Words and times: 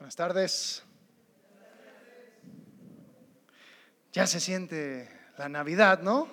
Buenas 0.00 0.16
tardes. 0.16 0.82
Ya 4.14 4.26
se 4.26 4.40
siente 4.40 5.10
la 5.36 5.50
Navidad, 5.50 6.00
¿no? 6.00 6.26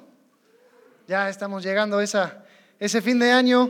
Ya 1.05 1.27
estamos 1.27 1.63
llegando 1.63 1.97
a 1.97 2.03
ese 2.79 3.01
fin 3.01 3.19
de 3.19 3.29
año, 3.33 3.69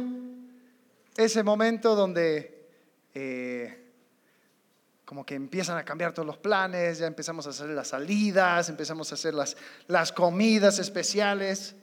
ese 1.15 1.41
momento 1.41 1.95
donde 1.95 2.69
eh, 3.15 3.91
como 5.03 5.25
que 5.25 5.33
empiezan 5.33 5.79
a 5.79 5.83
cambiar 5.83 6.13
todos 6.13 6.27
los 6.27 6.37
planes, 6.37 6.99
ya 6.99 7.07
empezamos 7.07 7.47
a 7.47 7.49
hacer 7.49 7.69
las 7.69 7.87
salidas, 7.87 8.69
empezamos 8.69 9.11
a 9.11 9.15
hacer 9.15 9.33
las, 9.33 9.57
las 9.87 10.11
comidas 10.11 10.77
especiales, 10.77 11.75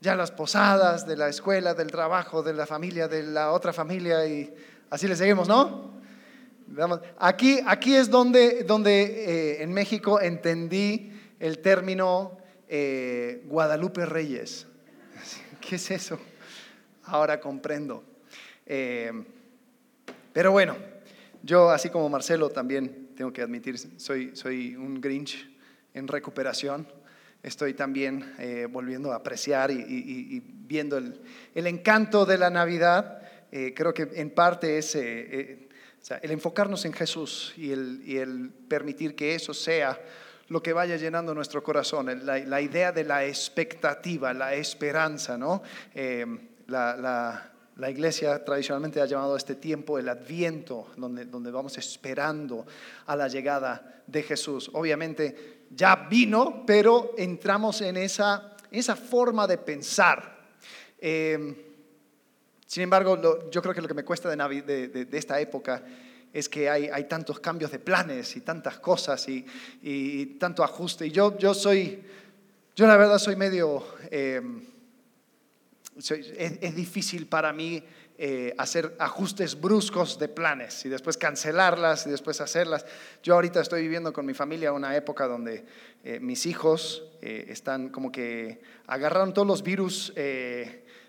ya 0.00 0.16
las 0.16 0.32
posadas 0.32 1.06
de 1.06 1.16
la 1.16 1.28
escuela, 1.28 1.74
del 1.74 1.92
trabajo, 1.92 2.42
de 2.42 2.54
la 2.54 2.66
familia, 2.66 3.06
de 3.06 3.22
la 3.22 3.52
otra 3.52 3.72
familia 3.72 4.26
y 4.26 4.52
así 4.90 5.06
le 5.06 5.14
seguimos, 5.14 5.46
¿no? 5.46 5.93
Aquí, 7.18 7.60
aquí 7.66 7.94
es 7.94 8.10
donde, 8.10 8.64
donde 8.64 9.02
eh, 9.02 9.62
en 9.62 9.72
México 9.72 10.20
entendí 10.20 11.12
el 11.38 11.60
término 11.60 12.38
eh, 12.68 13.42
Guadalupe 13.46 14.04
Reyes. 14.06 14.66
¿Qué 15.60 15.76
es 15.76 15.90
eso? 15.92 16.18
Ahora 17.04 17.38
comprendo. 17.38 18.02
Eh, 18.66 19.12
pero 20.32 20.50
bueno, 20.50 20.76
yo 21.44 21.70
así 21.70 21.90
como 21.90 22.08
Marcelo 22.08 22.50
también 22.50 23.10
tengo 23.16 23.32
que 23.32 23.42
admitir, 23.42 23.78
soy, 24.00 24.34
soy 24.34 24.74
un 24.74 25.00
Grinch 25.00 25.48
en 25.92 26.08
recuperación. 26.08 26.88
Estoy 27.42 27.74
también 27.74 28.34
volviendo 28.70 29.12
a 29.12 29.16
apreciar 29.16 29.70
y, 29.70 30.42
viendo 30.66 30.96
el, 30.96 31.20
el, 31.54 31.66
encanto 31.66 32.24
de 32.24 32.38
la 32.38 32.48
Navidad. 32.48 33.20
creo 33.50 33.92
que 33.92 34.08
en 34.14 34.30
parte 34.30 34.78
es 34.78 34.96
el 36.22 36.30
enfocarnos 36.30 36.84
en 36.84 36.92
Jesús 36.92 37.54
y 37.56 37.72
el, 37.72 38.52
permitir 38.68 39.14
que 39.14 39.34
eso 39.34 39.54
sea 39.54 39.98
lo 40.48 40.62
que 40.62 40.74
vaya 40.74 40.96
llenando 40.96 41.34
nuestro 41.34 41.62
corazón, 41.62 42.26
la, 42.26 42.60
idea 42.60 42.92
de 42.92 43.04
la 43.04 43.24
expectativa, 43.24 44.34
la 44.34 44.54
esperanza, 44.54 45.38
¿no? 45.38 45.62
Eh, 45.94 46.26
la, 46.66 47.50
iglesia 47.88 48.44
tradicionalmente 48.44 49.00
ha 49.00 49.06
llamado 49.06 49.34
a 49.34 49.38
este 49.38 49.54
tiempo 49.54 49.98
el 49.98 50.08
adviento, 50.08 50.88
donde, 50.96 51.24
donde 51.24 51.50
vamos 51.50 51.78
esperando 51.78 52.66
a 53.06 53.16
la 53.16 53.28
llegada 53.28 54.02
de 54.06 54.22
Jesús. 54.22 54.70
Obviamente 54.74 55.64
ya 55.70 55.96
vino, 55.96 56.64
pero 56.66 57.14
entramos 57.16 57.80
en 57.80 57.96
esa, 57.96 58.56
esa 58.70 58.94
forma 58.94 59.46
de 59.46 59.58
pensar. 59.58 60.36
Eh, 60.98 61.73
sin 62.74 62.82
embargo, 62.82 63.48
yo 63.52 63.62
creo 63.62 63.72
que 63.72 63.80
lo 63.80 63.86
que 63.86 63.94
me 63.94 64.02
cuesta 64.02 64.28
de, 64.34 65.08
esta 65.12 65.38
época 65.38 65.80
es 66.32 66.48
que 66.48 66.68
hay, 66.68 67.04
tantos 67.04 67.38
cambios 67.38 67.70
de 67.70 67.78
planes 67.78 68.34
y 68.34 68.40
tantas 68.40 68.80
cosas 68.80 69.28
y, 69.28 70.36
tanto 70.40 70.64
ajuste. 70.64 71.06
Y 71.06 71.12
yo, 71.12 71.38
yo 71.38 71.54
soy, 71.54 72.02
yo 72.74 72.88
la 72.88 72.96
verdad 72.96 73.20
soy 73.20 73.36
medio, 73.36 73.86
em, 74.10 74.66
es, 75.96 76.74
difícil 76.74 77.28
para 77.28 77.52
mí 77.52 77.80
eh, 78.18 78.52
hacer 78.58 78.96
ajustes 78.98 79.60
bruscos 79.60 80.18
de 80.18 80.26
planes 80.26 80.84
y 80.84 80.88
después 80.88 81.16
cancelarlas 81.16 82.08
y 82.08 82.10
después 82.10 82.40
hacerlas. 82.40 82.84
Yo 83.22 83.34
ahorita 83.34 83.60
estoy 83.60 83.82
viviendo 83.82 84.12
con 84.12 84.26
mi 84.26 84.34
familia 84.34 84.72
una 84.72 84.96
época 84.96 85.28
donde 85.28 85.64
eh, 86.02 86.18
mis 86.18 86.44
hijos 86.46 87.04
eh, 87.22 87.44
están 87.50 87.90
como 87.90 88.10
que 88.10 88.60
agarraron 88.88 89.32
todos 89.32 89.46
los 89.46 89.62
virus 89.62 90.12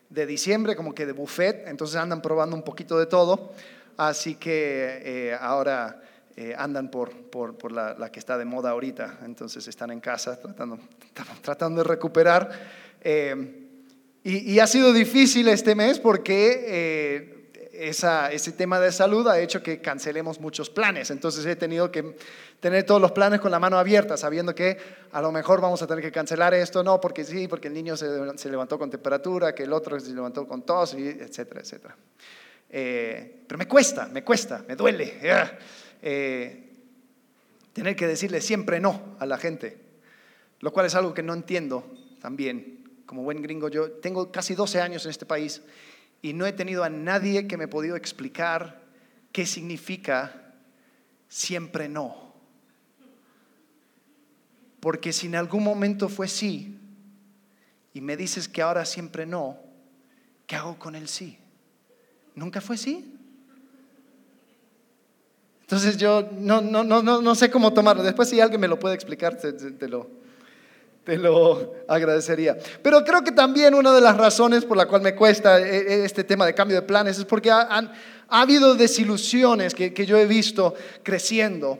de 0.09 0.25
diciembre, 0.25 0.75
como 0.75 0.93
que 0.93 1.05
de 1.05 1.11
buffet, 1.11 1.67
entonces 1.67 1.97
andan 1.97 2.21
probando 2.21 2.55
un 2.55 2.63
poquito 2.63 2.97
de 2.97 3.05
todo, 3.05 3.51
así 3.97 4.35
que 4.35 5.01
eh, 5.03 5.37
ahora 5.39 6.01
eh, 6.35 6.53
andan 6.57 6.89
por, 6.89 7.13
por, 7.29 7.71
la, 7.71 8.11
que 8.11 8.19
está 8.19 8.37
de 8.37 8.45
moda 8.45 8.71
ahorita, 8.71 9.19
entonces 9.25 9.67
están 9.67 9.91
en 9.91 9.99
casa 9.99 10.39
tratando, 10.39 10.79
tratando 11.41 11.81
de 11.81 11.87
recuperar. 11.87 12.51
Eh, 13.01 13.61
y, 14.23 14.57
ha 14.57 14.65
sido 14.65 14.91
difícil 14.91 15.47
este 15.47 15.75
mes 15.75 15.99
porque 15.99 17.34
ese 17.79 18.51
tema 18.53 18.79
de 18.79 18.91
salud 18.91 19.27
ha 19.27 19.39
hecho 19.39 19.61
que 19.61 19.81
cancelemos 19.81 20.39
muchos 20.39 20.69
planes. 20.69 21.11
Entonces 21.11 21.45
he 21.45 21.55
tenido 21.55 21.91
que 21.91 22.15
tener 22.59 22.83
todos 22.83 23.01
los 23.01 23.11
planes 23.11 23.39
con 23.39 23.51
la 23.51 23.59
mano 23.59 23.77
abierta, 23.77 24.17
sabiendo 24.17 24.55
que 24.55 24.77
a 25.11 25.21
lo 25.21 25.31
mejor 25.31 25.61
vamos 25.61 25.81
a 25.81 25.87
tener 25.87 26.03
que 26.03 26.11
cancelar 26.11 26.53
esto, 26.53 26.83
no, 26.83 26.99
porque 26.99 27.23
sí, 27.23 27.47
porque 27.47 27.67
el 27.67 27.73
niño 27.73 27.95
se, 27.97 28.49
levantó 28.49 28.79
con 28.79 28.89
temperatura, 28.89 29.53
que 29.53 29.63
el 29.63 29.73
otro 29.73 29.99
se 29.99 30.13
levantó 30.13 30.47
con 30.47 30.63
tos, 30.63 30.93
etcétera, 30.93 31.61
etcétera. 31.61 31.95
Eh, 32.69 33.43
pero 33.47 33.57
me 33.57 33.67
cuesta, 33.67 34.07
me 34.07 34.23
cuesta, 34.23 34.63
me 34.67 34.75
duele 34.75 35.19
eh, 36.01 36.73
tener 37.73 37.95
que 37.95 38.07
decirle 38.07 38.41
siempre 38.41 38.79
no 38.79 39.15
a 39.19 39.25
la 39.25 39.37
gente, 39.37 39.77
lo 40.59 40.71
cual 40.73 40.85
es 40.85 40.95
algo 40.95 41.13
que 41.13 41.23
no 41.23 41.33
entiendo 41.33 41.85
también. 42.21 43.03
Como 43.05 43.21
buen 43.21 43.41
gringo, 43.41 43.69
yo 43.69 43.91
tengo 43.91 44.31
casi 44.31 44.55
12 44.55 44.81
años 44.81 45.05
en 45.05 45.11
este 45.11 45.27
país 45.27 45.61
y 46.21 46.33
no 46.33 46.45
he 46.45 46.53
tenido 46.53 46.83
a 46.83 46.89
nadie 46.89 47.47
que 47.47 47.57
me 47.57 47.65
ha 47.65 47.69
podido 47.69 47.95
explicar 47.95 48.81
qué 49.31 49.45
significa 49.45 50.53
siempre 51.27 51.89
no. 51.89 52.33
Porque 54.79 55.13
si 55.13 55.27
en 55.27 55.35
algún 55.35 55.63
momento 55.63 56.09
fue 56.09 56.27
sí 56.27 56.77
y 57.93 58.01
me 58.01 58.17
dices 58.17 58.47
que 58.47 58.61
ahora 58.61 58.85
siempre 58.85 59.25
no, 59.25 59.57
¿qué 60.47 60.55
hago 60.55 60.77
con 60.77 60.95
el 60.95 61.07
sí? 61.07 61.37
¿Nunca 62.35 62.61
fue 62.61 62.77
sí? 62.77 63.13
Entonces 65.61 65.97
yo 65.97 66.29
no, 66.37 66.61
no, 66.61 66.83
no, 66.83 67.01
no, 67.01 67.35
sé 67.35 67.49
cómo 67.49 67.73
tomarlo. 67.73 68.03
Después 68.03 68.29
si 68.29 68.39
alguien 68.39 68.61
me 68.61 68.67
lo 68.67 68.77
puede 68.77 68.93
explicar, 68.93 69.35
te 69.37 69.87
lo, 69.87 70.09
te 71.05 71.17
lo 71.17 71.75
agradecería. 71.87 72.57
Pero 72.81 73.03
creo 73.03 73.23
que 73.23 73.31
también 73.31 73.75
una 73.75 73.93
de 73.93 74.01
las 74.01 74.17
razones 74.17 74.65
por 74.65 74.75
la 74.75 74.87
cual 74.87 75.01
me 75.01 75.15
cuesta 75.15 75.59
eh, 75.61 75.77
eh, 75.77 76.05
este 76.05 76.23
tema 76.23 76.45
de 76.45 76.55
cambio 76.55 76.75
de 76.75 76.81
planes 76.81 77.19
es 77.19 77.25
porque 77.25 77.51
ha, 77.51 77.93
habido 78.27 78.73
desilusiones 78.73 79.75
que, 79.75 80.05
yo 80.05 80.17
he 80.17 80.25
visto 80.25 80.73
creciendo. 81.03 81.77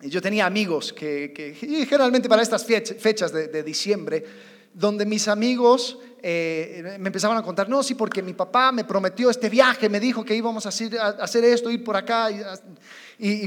Y 0.00 0.08
yo 0.08 0.22
tenía 0.22 0.46
amigos 0.46 0.92
que, 0.92 1.54
generalmente 1.86 2.28
para 2.28 2.40
estas 2.40 2.64
fechas 2.64 3.32
de 3.32 3.62
diciembre, 3.62 4.24
donde 4.72 5.04
mis 5.04 5.28
amigos 5.28 5.98
eh, 6.22 6.96
me 6.98 7.08
empezaban 7.08 7.36
a 7.38 7.42
contar, 7.42 7.68
no, 7.68 7.82
sí, 7.82 7.94
porque 7.94 8.22
mi 8.22 8.34
papá 8.34 8.72
me 8.72 8.84
prometió 8.84 9.30
este 9.30 9.48
viaje, 9.48 9.88
me 9.88 9.98
dijo 9.98 10.24
que 10.24 10.34
íbamos 10.34 10.66
a 10.66 10.68
hacer, 10.68 11.44
esto, 11.44 11.70
ir 11.70 11.82
por 11.82 11.96
acá, 11.96 12.30
y, 12.30 12.42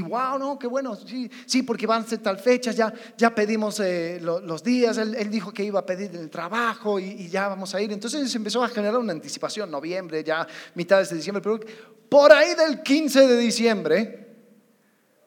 wow, 0.02 0.38
no, 0.38 0.58
qué 0.58 0.66
bueno, 0.66 0.94
sí, 0.94 1.30
sí, 1.46 1.62
porque 1.62 1.86
van 1.86 2.02
a 2.02 2.06
ser 2.06 2.20
tal 2.20 2.38
fecha, 2.38 2.70
ya, 2.70 2.92
ya 3.16 3.34
pedimos 3.34 3.80
eh, 3.80 4.20
los 4.20 4.62
días, 4.62 4.98
él, 4.98 5.30
dijo 5.30 5.52
que 5.52 5.64
iba 5.64 5.80
a 5.80 5.86
pedir 5.86 6.14
el 6.14 6.30
trabajo 6.30 6.98
y, 7.00 7.28
ya 7.28 7.48
vamos 7.48 7.74
a 7.74 7.80
ir. 7.80 7.92
Entonces 7.92 8.30
se 8.30 8.38
empezó 8.38 8.62
a 8.62 8.68
generar 8.68 8.98
una 8.98 9.12
anticipación, 9.12 9.70
noviembre, 9.70 10.22
ya 10.22 10.46
mitades 10.74 11.10
de 11.10 11.16
diciembre, 11.16 11.42
pero 11.42 11.60
por 12.08 12.32
ahí 12.32 12.54
del 12.54 12.82
15 12.82 13.26
de 13.26 13.36
diciembre 13.36 14.28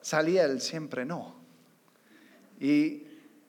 salía 0.00 0.44
el 0.44 0.60
siempre 0.60 1.04
no. 1.04 1.36
Y 2.60 3.07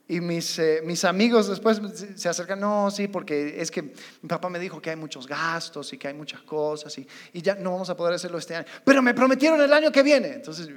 y 0.10 0.22
mis, 0.22 0.58
eh, 0.58 0.82
mis 0.84 1.06
amigos 1.06 1.48
después 1.48 1.80
se 2.16 2.28
acercan, 2.28 2.60
no, 2.60 2.90
sí, 2.90 3.08
porque 3.08 3.62
es 3.62 3.70
que 3.70 3.84
mi 3.84 4.28
papá 4.28 4.50
me 4.50 4.58
dijo 4.58 4.82
que 4.82 4.90
hay 4.90 4.96
muchos 4.96 5.28
gastos 5.28 5.94
y 5.94 6.00
que 6.00 6.08
hay 6.08 6.16
muchas 6.16 6.42
cosas 6.42 6.98
y, 6.98 7.08
y 7.32 7.44
ya 7.44 7.54
no 7.54 7.74
vamos 7.74 7.92
a 7.92 7.96
poder 7.96 8.16
hacerlo 8.16 8.40
este 8.40 8.56
año. 8.56 8.66
Pero 8.84 9.04
me 9.04 9.14
prometieron 9.14 9.62
el 9.62 9.72
año 9.72 9.92
que 9.92 10.02
viene. 10.02 10.30
Entonces, 10.30 10.68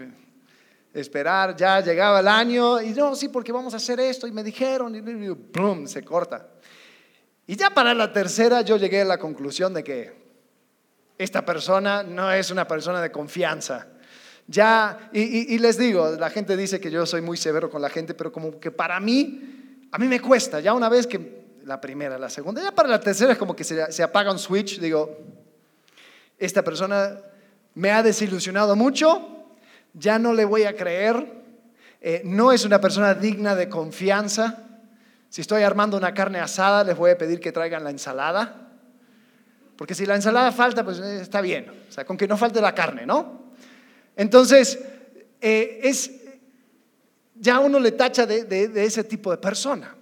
esperar, 0.92 1.56
ya 1.56 1.81
llegaba 1.81 2.21
el 2.21 2.28
año 2.28 2.82
y 2.82 2.91
no, 2.91 3.16
sí, 3.16 3.28
porque 3.28 3.53
vamos 3.53 3.72
a 3.72 3.78
hacer 3.78 4.00
esto 4.00 4.26
y 4.26 4.32
me 4.32 4.44
dijeron 4.44 4.94
y, 4.94 4.98
y 4.98 5.87
se 5.88 6.04
corta. 6.04 6.50
Y 7.47 7.56
ya 7.56 7.71
para 7.71 7.94
la 7.94 8.12
tercera 8.12 8.60
yo 8.60 8.76
llegué 8.76 9.00
a 9.00 9.06
la 9.06 9.16
conclusión 9.16 9.72
de 9.72 9.82
que 9.82 10.12
esta 11.16 11.42
persona 11.42 12.03
no 12.03 12.31
es 12.31 12.50
una 12.50 12.69
persona 12.69 13.00
de 13.00 13.10
confianza 13.10 13.91
ya, 14.47 15.10
y, 15.12 15.58
les 15.58 15.78
digo, 15.78 16.10
la 16.18 16.28
gente 16.28 16.56
dice 16.56 16.80
que 16.80 16.91
yo 16.91 17.06
soy 17.06 17.22
muy 17.22 17.36
severo 17.36 17.71
con 17.71 17.80
la 17.80 17.89
gente, 17.89 18.12
pero 18.12 18.33
como 18.33 18.59
que 18.59 18.71
para 18.71 18.98
mí, 19.00 19.86
a 19.91 19.98
mí 19.98 20.06
me 20.09 20.21
cuesta, 20.21 20.60
ya 20.60 20.74
una 20.74 20.89
vez 20.89 21.06
que 21.06 21.42
la 21.65 21.80
primera, 21.80 22.18
la 22.18 22.28
segunda, 22.28 22.62
ya 22.62 22.72
para 22.72 22.89
la 22.89 23.00
tercera 23.00 23.33
es 23.33 23.39
como 23.39 23.54
que 23.54 23.65
se, 23.65 24.03
apaga 24.03 24.33
un 24.33 24.39
switch, 24.39 24.80
digo, 24.80 25.16
esta 26.39 26.62
persona 26.62 27.18
me 27.74 27.92
ha 27.92 28.03
desilusionado 28.03 28.74
mucho, 28.74 29.47
ya 29.94 30.18
no 30.18 30.34
le 30.34 30.44
voy 30.44 30.65
a 30.65 30.77
creer, 30.77 31.42
eh, 32.00 32.22
no 32.24 32.50
es 32.50 32.65
una 32.65 32.80
persona 32.80 33.15
digna 33.15 33.54
de 33.54 33.68
confianza. 33.68 34.65
Si 35.28 35.41
estoy 35.41 35.62
armando 35.62 35.97
una 35.97 36.12
carne 36.12 36.41
asada, 36.41 36.83
les 36.83 36.97
voy 36.97 37.12
a 37.12 37.16
pedir 37.16 37.39
que 37.39 37.53
traigan 37.53 37.84
la 37.84 37.91
ensalada. 37.91 38.71
Porque 39.77 39.94
si 39.94 40.04
la 40.04 40.16
ensalada 40.16 40.50
falta, 40.53 40.84
pues 40.84 40.98
eh, 40.98 41.21
está 41.21 41.41
bien. 41.41 41.71
O 41.89 41.92
sea, 41.92 42.04
con 42.04 42.16
que 42.16 42.27
no 42.27 42.36
falte 42.36 42.60
la 42.60 42.74
carne, 42.74 43.06
¿no? 43.06 43.41
Entonces, 44.16 44.78
eh, 45.41 45.80
es, 45.82 46.10
ya 47.34 47.59
uno 47.60 47.80
le 47.80 47.92
tacha 47.92 48.26
de, 48.26 48.70
ese 48.84 49.04
tipo 49.04 49.30
de 49.30 49.38
persona. 49.38 49.97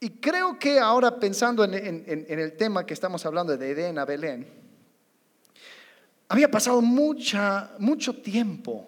Y 0.00 0.10
creo 0.10 0.58
que 0.58 0.78
ahora 0.78 1.18
pensando 1.18 1.64
en, 1.64 2.04
el 2.06 2.56
tema 2.56 2.86
que 2.86 2.94
estamos 2.94 3.26
hablando 3.26 3.56
de 3.56 3.70
Edén 3.70 3.98
a 3.98 4.04
Belén, 4.04 4.46
había 6.28 6.50
pasado 6.50 6.80
mucha, 6.80 7.72
mucho 7.78 8.14
tiempo 8.14 8.86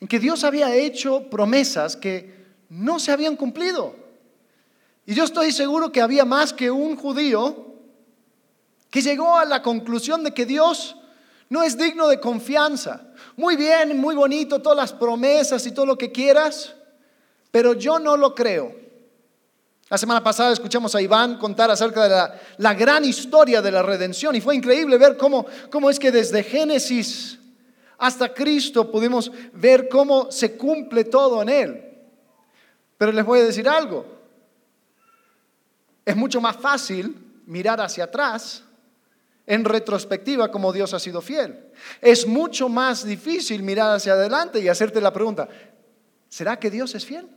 en 0.00 0.08
que 0.08 0.18
Dios 0.18 0.42
había 0.44 0.74
hecho 0.74 1.28
promesas 1.30 1.94
que 1.94 2.40
no 2.70 2.98
se 2.98 3.12
habían 3.12 3.36
cumplido. 3.36 3.94
Y 5.06 5.14
yo 5.14 5.24
estoy 5.24 5.52
seguro 5.52 5.92
que 5.92 6.00
había 6.00 6.24
más 6.24 6.52
que 6.52 6.70
un 6.70 6.96
judío 6.96 7.74
que 8.90 9.02
llegó 9.02 9.36
a 9.36 9.44
la 9.44 9.62
conclusión 9.62 10.24
de 10.24 10.32
que 10.32 10.46
Dios 10.46 10.96
no 11.50 11.62
es 11.62 11.76
digno 11.76 12.08
de 12.08 12.18
confianza. 12.18 13.02
Muy 13.36 13.56
bien, 13.56 14.00
muy 14.00 14.14
bonito, 14.14 14.62
todas 14.62 14.78
las 14.78 14.92
promesas 14.92 15.66
y 15.66 15.72
todo 15.72 15.84
lo 15.84 15.98
que 15.98 16.10
quieras, 16.10 16.74
pero 17.50 17.74
yo 17.74 17.98
no 17.98 18.16
lo 18.16 18.34
creo. 18.34 18.74
La 19.88 19.98
semana 19.98 20.22
pasada 20.22 20.52
escuchamos 20.52 20.94
a 20.94 21.02
Iván 21.02 21.36
contar 21.36 21.68
acerca 21.68 22.04
de 22.04 22.38
la, 22.58 22.74
gran 22.74 23.04
historia 23.04 23.60
de 23.60 23.72
la 23.72 23.82
redención 23.82 24.36
y 24.36 24.40
fue 24.40 24.54
increíble 24.54 24.96
ver 24.96 25.16
cómo, 25.16 25.44
cómo 25.68 25.90
es 25.90 25.98
que 25.98 26.12
desde 26.12 26.44
Génesis 26.44 27.36
hasta 27.98 28.32
Cristo 28.32 28.88
pudimos 28.88 29.32
ver 29.52 29.88
cómo 29.88 30.30
se 30.30 30.56
cumple 30.56 31.04
todo 31.04 31.42
en 31.42 31.48
Él. 31.48 31.84
Pero 32.96 33.10
les 33.10 33.24
voy 33.24 33.40
a 33.40 33.44
decir 33.44 33.68
algo. 33.68 34.06
Es 36.04 36.14
mucho 36.14 36.40
más 36.40 36.56
fácil 36.56 37.42
mirar 37.46 37.80
hacia 37.80 38.04
atrás 38.04 38.62
en 39.50 39.64
retrospectiva 39.64 40.48
como 40.48 40.72
Dios 40.72 40.94
ha 40.94 41.00
sido 41.00 41.20
fiel. 41.20 41.72
Es 42.00 42.24
mucho 42.24 42.68
más 42.68 43.04
difícil 43.04 43.64
mirar 43.64 43.96
hacia 43.96 44.12
adelante 44.12 44.60
y 44.60 44.68
hacerte 44.68 45.00
la 45.00 45.12
pregunta, 45.12 45.48
¿será 46.28 46.56
que 46.56 46.70
Dios 46.70 46.94
es 46.94 47.04
fiel? 47.04 47.28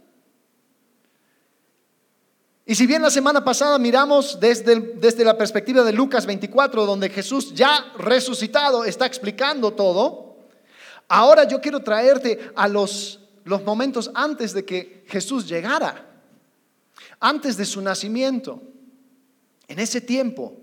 Y 2.67 2.75
si 2.75 2.85
bien 2.85 3.01
la 3.01 3.09
semana 3.09 3.43
pasada 3.43 3.79
miramos 3.79 4.39
desde, 4.39 4.79
desde 4.79 5.25
la 5.25 5.35
perspectiva 5.35 5.83
de 5.83 5.91
Lucas 5.91 6.27
24, 6.27 6.85
donde 6.85 7.09
Jesús 7.09 7.51
ya 7.55 7.91
resucitado 7.97 8.85
está 8.85 9.07
explicando 9.07 9.73
todo, 9.73 10.37
ahora 11.07 11.45
yo 11.45 11.59
quiero 11.61 11.81
traerte 11.81 12.51
a 12.55 12.67
los, 12.67 13.21
los 13.43 13.63
momentos 13.63 14.11
antes 14.13 14.53
de 14.53 14.63
que 14.63 15.03
Jesús 15.07 15.49
llegara, 15.49 16.07
antes 17.19 17.57
de 17.57 17.65
su 17.65 17.81
nacimiento, 17.81 18.61
en 19.67 19.79
ese 19.79 19.99
tiempo, 19.99 20.59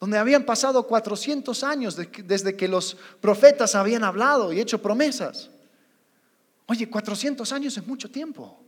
donde 0.00 0.18
habían 0.18 0.44
pasado 0.44 0.84
400 0.86 1.64
años 1.64 1.96
desde 1.96 2.56
que 2.56 2.68
los 2.68 2.96
profetas 3.20 3.74
habían 3.74 4.04
hablado 4.04 4.52
y 4.52 4.60
hecho 4.60 4.80
promesas. 4.80 5.50
Oye, 6.66 6.88
400 6.88 7.50
años 7.52 7.76
es 7.76 7.86
mucho 7.86 8.10
tiempo. 8.10 8.58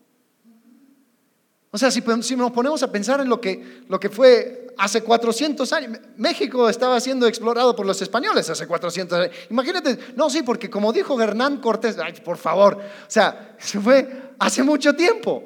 O 1.73 1.79
sea, 1.79 1.91
si, 1.91 2.01
nos 2.37 2.51
ponemos 2.51 2.83
a 2.83 2.91
pensar 2.91 3.21
en 3.21 3.29
lo 3.29 3.41
que, 3.41 3.83
lo 3.89 4.01
que 4.01 4.09
fue 4.09 4.75
hace 4.77 5.03
400 5.03 5.73
años, 5.73 5.99
México 6.17 6.69
estaba 6.69 6.99
siendo 6.99 7.29
explorado 7.29 7.77
por 7.77 7.87
los 7.87 8.03
españoles 8.03 8.51
hace 8.51 8.67
400 8.67 9.19
años. 9.19 9.37
Imagínate, 9.51 9.99
no, 10.17 10.29
sí, 10.29 10.43
porque 10.43 10.69
como 10.69 10.93
dijo 10.93 11.21
Hernán 11.21 11.59
Cortés, 11.59 11.97
ay, 11.99 12.15
por 12.25 12.39
favor, 12.39 12.75
o 12.77 13.11
sea, 13.11 13.55
se 13.59 13.79
fue 13.79 14.33
hace 14.39 14.65
mucho 14.65 14.95
tiempo. 14.95 15.45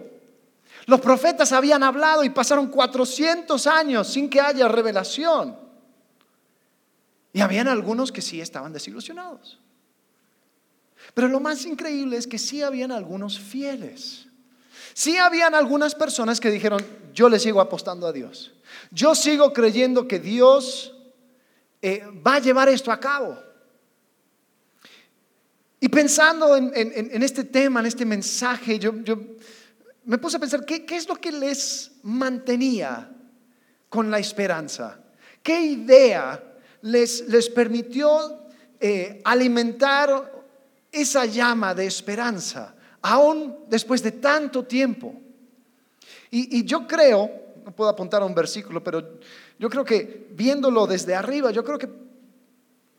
Los 0.86 1.00
profetas 1.00 1.52
habían 1.52 1.82
hablado 1.82 2.24
y 2.24 2.30
pasaron 2.30 2.68
400 2.68 3.66
años 3.66 4.08
sin 4.08 4.30
que 4.30 4.40
haya 4.40 4.66
revelación. 4.68 5.63
Y 7.34 7.40
habían 7.40 7.66
algunos 7.66 8.12
que 8.12 8.22
sí 8.22 8.40
estaban 8.40 8.72
desilusionados. 8.72 9.58
Pero 11.12 11.26
lo 11.26 11.40
más 11.40 11.66
increíble 11.66 12.16
es 12.16 12.28
que 12.28 12.38
sí 12.38 12.62
habían 12.62 12.92
algunos 12.92 13.40
fieles. 13.40 14.28
Sí 14.94 15.16
habían 15.16 15.52
algunas 15.54 15.96
personas 15.96 16.38
que 16.38 16.48
dijeron, 16.48 16.80
yo 17.12 17.28
le 17.28 17.40
sigo 17.40 17.60
apostando 17.60 18.06
a 18.06 18.12
Dios. 18.12 18.54
Yo 18.92 19.16
sigo 19.16 19.52
creyendo 19.52 20.06
que 20.06 20.20
Dios 20.20 20.94
eh, 21.82 22.04
va 22.24 22.36
a 22.36 22.38
llevar 22.38 22.68
esto 22.68 22.92
a 22.92 23.00
cabo. 23.00 23.36
Y 25.80 25.88
pensando 25.88 26.56
en, 26.56 27.22
este 27.22 27.42
tema, 27.42 27.80
en 27.80 27.86
este 27.86 28.06
mensaje, 28.06 28.78
yo, 28.78 28.94
me 30.04 30.18
puse 30.18 30.36
a 30.36 30.40
pensar, 30.40 30.64
¿qué, 30.64 30.86
es 30.88 31.08
lo 31.08 31.16
que 31.16 31.32
les 31.32 31.90
mantenía 32.04 33.10
con 33.88 34.08
la 34.08 34.20
esperanza? 34.20 35.00
¿Qué 35.42 35.60
idea 35.60 36.53
les, 36.84 37.28
les 37.28 37.50
permitió 37.50 38.46
eh, 38.80 39.20
alimentar 39.24 40.32
esa 40.90 41.26
llama 41.26 41.74
de 41.74 41.86
esperanza? 41.86 42.74
aún 43.04 43.66
después 43.68 44.02
de 44.02 44.12
tanto 44.12 44.64
tiempo. 44.64 45.14
Y, 46.30 46.64
yo 46.64 46.86
creo, 46.86 47.30
no 47.64 47.70
puedo 47.70 47.90
apuntar 47.90 48.22
a 48.22 48.24
un 48.24 48.34
versículo, 48.34 48.82
pero 48.82 49.18
yo 49.58 49.70
creo 49.70 49.84
que 49.84 50.28
viéndolo 50.32 50.86
desde 50.86 51.14
arriba, 51.14 51.52
yo 51.52 51.62
creo 51.62 51.78
que 51.78 51.88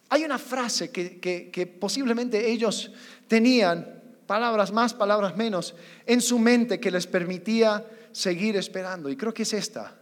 hay 0.09 0.23
una 0.23 0.37
frase 0.37 0.91
que, 0.91 1.19
que 1.19 1.67
posiblemente 1.67 2.49
ellos 2.49 2.91
tenían, 3.27 4.03
palabras 4.27 4.71
más, 4.71 4.93
palabras 4.93 5.35
menos, 5.35 5.73
en 6.05 6.21
su 6.21 6.39
mente 6.39 6.79
que 6.79 6.91
les 6.91 7.07
permitía 7.07 7.83
seguir 8.11 8.55
esperando. 8.55 9.09
Y 9.09 9.17
creo 9.17 9.33
que 9.33 9.43
es 9.43 9.53
esta. 9.53 9.95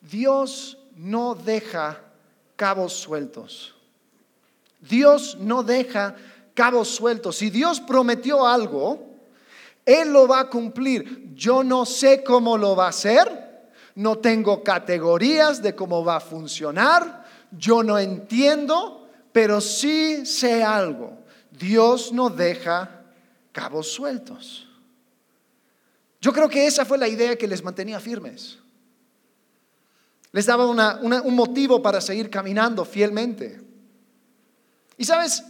Dios 0.00 0.78
no 0.96 1.34
deja 1.34 2.00
cabos 2.62 2.92
sueltos. 2.92 3.74
Dios 4.78 5.36
no 5.40 5.64
deja 5.64 6.14
cabos 6.54 6.86
sueltos. 6.90 7.34
Si 7.34 7.50
Dios 7.50 7.80
prometió 7.80 8.46
algo, 8.46 9.18
él 9.84 10.12
lo 10.12 10.28
va 10.28 10.38
a 10.38 10.48
cumplir. 10.48 11.32
Yo 11.34 11.64
no 11.64 11.84
sé 11.84 12.22
cómo 12.22 12.56
lo 12.56 12.76
va 12.76 12.86
a 12.86 12.90
hacer, 12.90 13.72
no 13.96 14.18
tengo 14.18 14.62
categorías 14.62 15.60
de 15.60 15.74
cómo 15.74 16.04
va 16.04 16.18
a 16.18 16.20
funcionar, 16.20 17.24
yo 17.50 17.82
no 17.82 17.98
entiendo, 17.98 19.08
pero 19.32 19.60
sí 19.60 20.24
sé 20.24 20.62
algo. 20.62 21.18
Dios 21.50 22.12
no 22.12 22.30
deja 22.30 23.02
cabos 23.50 23.90
sueltos. 23.90 24.68
Yo 26.20 26.32
creo 26.32 26.48
que 26.48 26.68
esa 26.68 26.84
fue 26.84 26.96
la 26.96 27.08
idea 27.08 27.34
que 27.36 27.48
les 27.48 27.64
mantenía 27.64 27.98
firmes. 27.98 28.61
Les 30.32 30.46
daba 30.46 30.66
un 30.66 31.34
motivo 31.34 31.82
para 31.82 32.00
seguir 32.00 32.30
caminando 32.30 32.84
fielmente. 32.86 33.60
Y 34.96 35.04
sabes, 35.04 35.44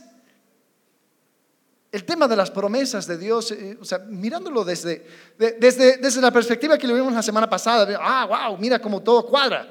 el 1.93 2.05
tema 2.05 2.27
de 2.27 2.35
las 2.35 2.51
promesas 2.51 3.07
de 3.07 3.19
Dios, 3.19 3.53
eh, 3.53 3.77
o 3.81 3.85
sea, 3.85 3.99
mirándolo 3.99 4.65
desde, 4.65 5.07
desde, 5.39 5.99
desde 5.99 6.21
la 6.21 6.33
perspectiva 6.33 6.79
que 6.79 6.89
lo 6.89 6.95
vimos 6.95 7.13
la 7.13 7.23
semana 7.23 7.49
pasada, 7.49 7.99
ah, 8.01 8.49
wow, 8.49 8.59
mira 8.59 8.81
cómo 8.81 9.03
todo 9.03 9.27
cuadra. 9.27 9.69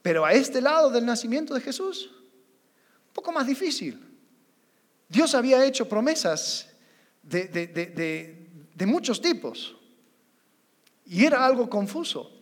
Pero 0.00 0.24
a 0.24 0.32
este 0.32 0.60
lado 0.60 0.88
del 0.88 1.04
nacimiento 1.04 1.52
de 1.52 1.60
Jesús, 1.60 2.10
un 3.08 3.12
poco 3.12 3.32
más 3.32 3.46
difícil. 3.46 4.00
Dios 5.08 5.34
había 5.34 5.62
hecho 5.64 5.86
promesas 5.86 6.68
de, 7.22 7.48
de 8.74 8.86
muchos 8.86 9.20
tipos 9.20 9.76
y 11.04 11.26
era 11.26 11.44
algo 11.44 11.68
confuso. 11.68 12.41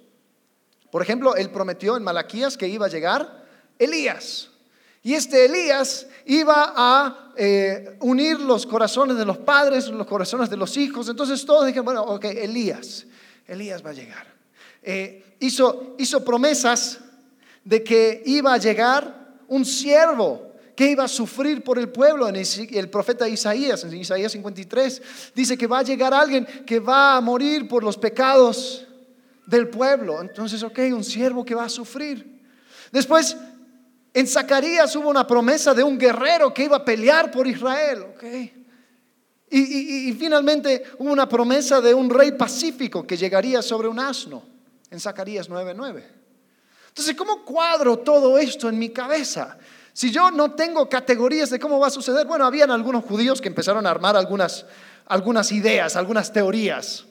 Por 0.91 1.03
ejemplo, 1.03 1.37
él 1.37 1.51
prometió 1.51 1.97
en 1.97 2.03
Malaquías 2.03 2.57
que 2.57 2.69
iba 2.69 2.87
a 2.87 2.89
llegar 2.89 3.45
Elías. 3.79 4.51
Y 5.03 5.15
este 5.15 5.47
Elías 5.47 6.07
iba 6.27 6.75
a 6.77 7.33
eh, 7.37 7.97
unir 8.01 8.39
los 8.41 8.67
corazones 8.67 9.17
de 9.17 9.25
los 9.25 9.39
padres, 9.39 9.89
los 9.89 10.07
corazones 10.07 10.51
de 10.51 10.57
los 10.57 10.77
hijos. 10.77 11.09
Entonces 11.09 11.45
todos 11.47 11.67
dijeron, 11.67 11.87
bueno, 11.87 12.03
ok, 12.03 12.25
Elías, 12.27 13.07
Elías 13.47 13.85
va 13.85 13.91
a 13.91 13.95
llegar. 13.95 14.27
Eh, 14.83 15.37
hizo, 15.41 15.97
promesas 16.25 16.99
de 17.65 17.83
que 17.83 18.23
iba 18.27 18.53
a 18.53 18.59
llegar 18.59 19.39
un 19.49 19.65
siervo 19.65 20.51
que 20.77 20.91
iba 20.91 21.05
a 21.05 21.09
sufrir 21.09 21.65
por 21.65 21.79
el 21.79 21.89
pueblo. 21.89 22.29
En 22.29 22.37
el 22.37 22.91
profeta 22.91 23.29
Isaías, 23.29 23.85
en 23.85 23.95
Isaías 23.97 24.33
53, 24.33 25.03
dice 25.35 25.57
que 25.57 25.67
va 25.67 25.79
a 25.79 25.83
llegar 25.83 26.13
alguien 26.13 26.47
que 26.67 26.79
va 26.79 27.17
a 27.17 27.21
morir 27.21 27.69
por 27.69 27.83
los 27.83 27.97
pecados 27.97 28.87
del 29.47 29.69
pueblo. 29.69 30.21
Entonces, 30.21 30.63
ok, 30.63 30.79
un 30.93 31.05
siervo 31.05 31.45
que 31.45 31.55
va 31.55 31.65
a 31.65 31.69
sufrir. 31.69 32.41
Después 32.93 33.37
en 34.13 34.27
Zacarías 34.27 34.95
hubo 34.97 35.09
una 35.09 35.27
promesa 35.27 35.73
de 35.73 35.83
un 35.83 35.97
guerrero 35.99 36.53
que 36.53 36.65
iba 36.65 36.79
a 36.79 36.85
pelear 36.85 37.31
por 37.31 37.47
Israel. 37.47 38.07
Y, 39.51 40.13
finalmente 40.19 40.85
hubo 40.99 41.13
una 41.13 41.29
promesa 41.29 41.81
de 41.81 41.95
un 41.95 42.11
rey 42.11 42.33
pacífico 42.33 43.07
que 43.07 43.17
llegaría 43.17 43.63
sobre 43.63 43.89
un 43.89 43.99
asno 43.99 44.43
en 44.91 45.01
Zacarías 45.01 45.49
9:9. 45.49 46.05
Entonces, 46.89 47.15
¿cómo 47.17 47.45
cuadro 47.45 47.99
todo 47.99 48.37
esto 48.39 48.69
en 48.69 48.79
mi 48.79 48.91
cabeza? 48.91 49.59
Si 49.93 50.11
yo 50.11 50.31
no 50.31 50.53
tengo 50.53 50.89
categorías 50.89 51.51
de 51.51 51.59
cómo 51.59 51.79
va 51.79 51.89
a 51.89 51.91
suceder, 51.91 52.27
bueno, 52.27 52.45
habían 52.45 52.71
algunos 52.71 53.05
judíos 53.05 53.41
que 53.41 53.49
empezaron 53.49 53.87
a 53.87 53.91
armar 53.91 54.17
algunas, 54.17 54.67
algunas 55.07 55.53
ideas, 55.53 55.97
algunas 55.97 56.33
teorías. 56.33 57.07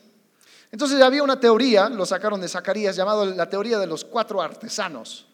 Entonces 0.72 1.00
había 1.02 1.22
una 1.22 1.40
teoría, 1.40 1.88
lo 1.88 2.06
sacaron 2.06 2.40
de 2.40 2.48
Zacarías, 2.48 2.94
llamado 2.94 3.24
la 3.24 3.48
teoría 3.48 3.78
de 3.78 3.86
los 3.86 4.04
cuatro 4.04 4.40
artesanos. 4.40 5.26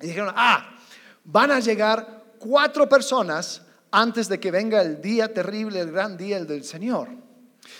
Y 0.00 0.06
dijeron, 0.06 0.32
ah, 0.34 0.76
van 1.24 1.50
a 1.50 1.60
llegar 1.60 2.24
cuatro 2.38 2.88
personas 2.88 3.62
antes 3.90 4.28
de 4.28 4.40
que 4.40 4.50
venga 4.50 4.82
el 4.82 5.00
día 5.00 5.32
terrible, 5.32 5.80
el 5.80 5.92
gran 5.92 6.16
día 6.16 6.36
el 6.36 6.46
del 6.46 6.64
Señor. 6.64 7.08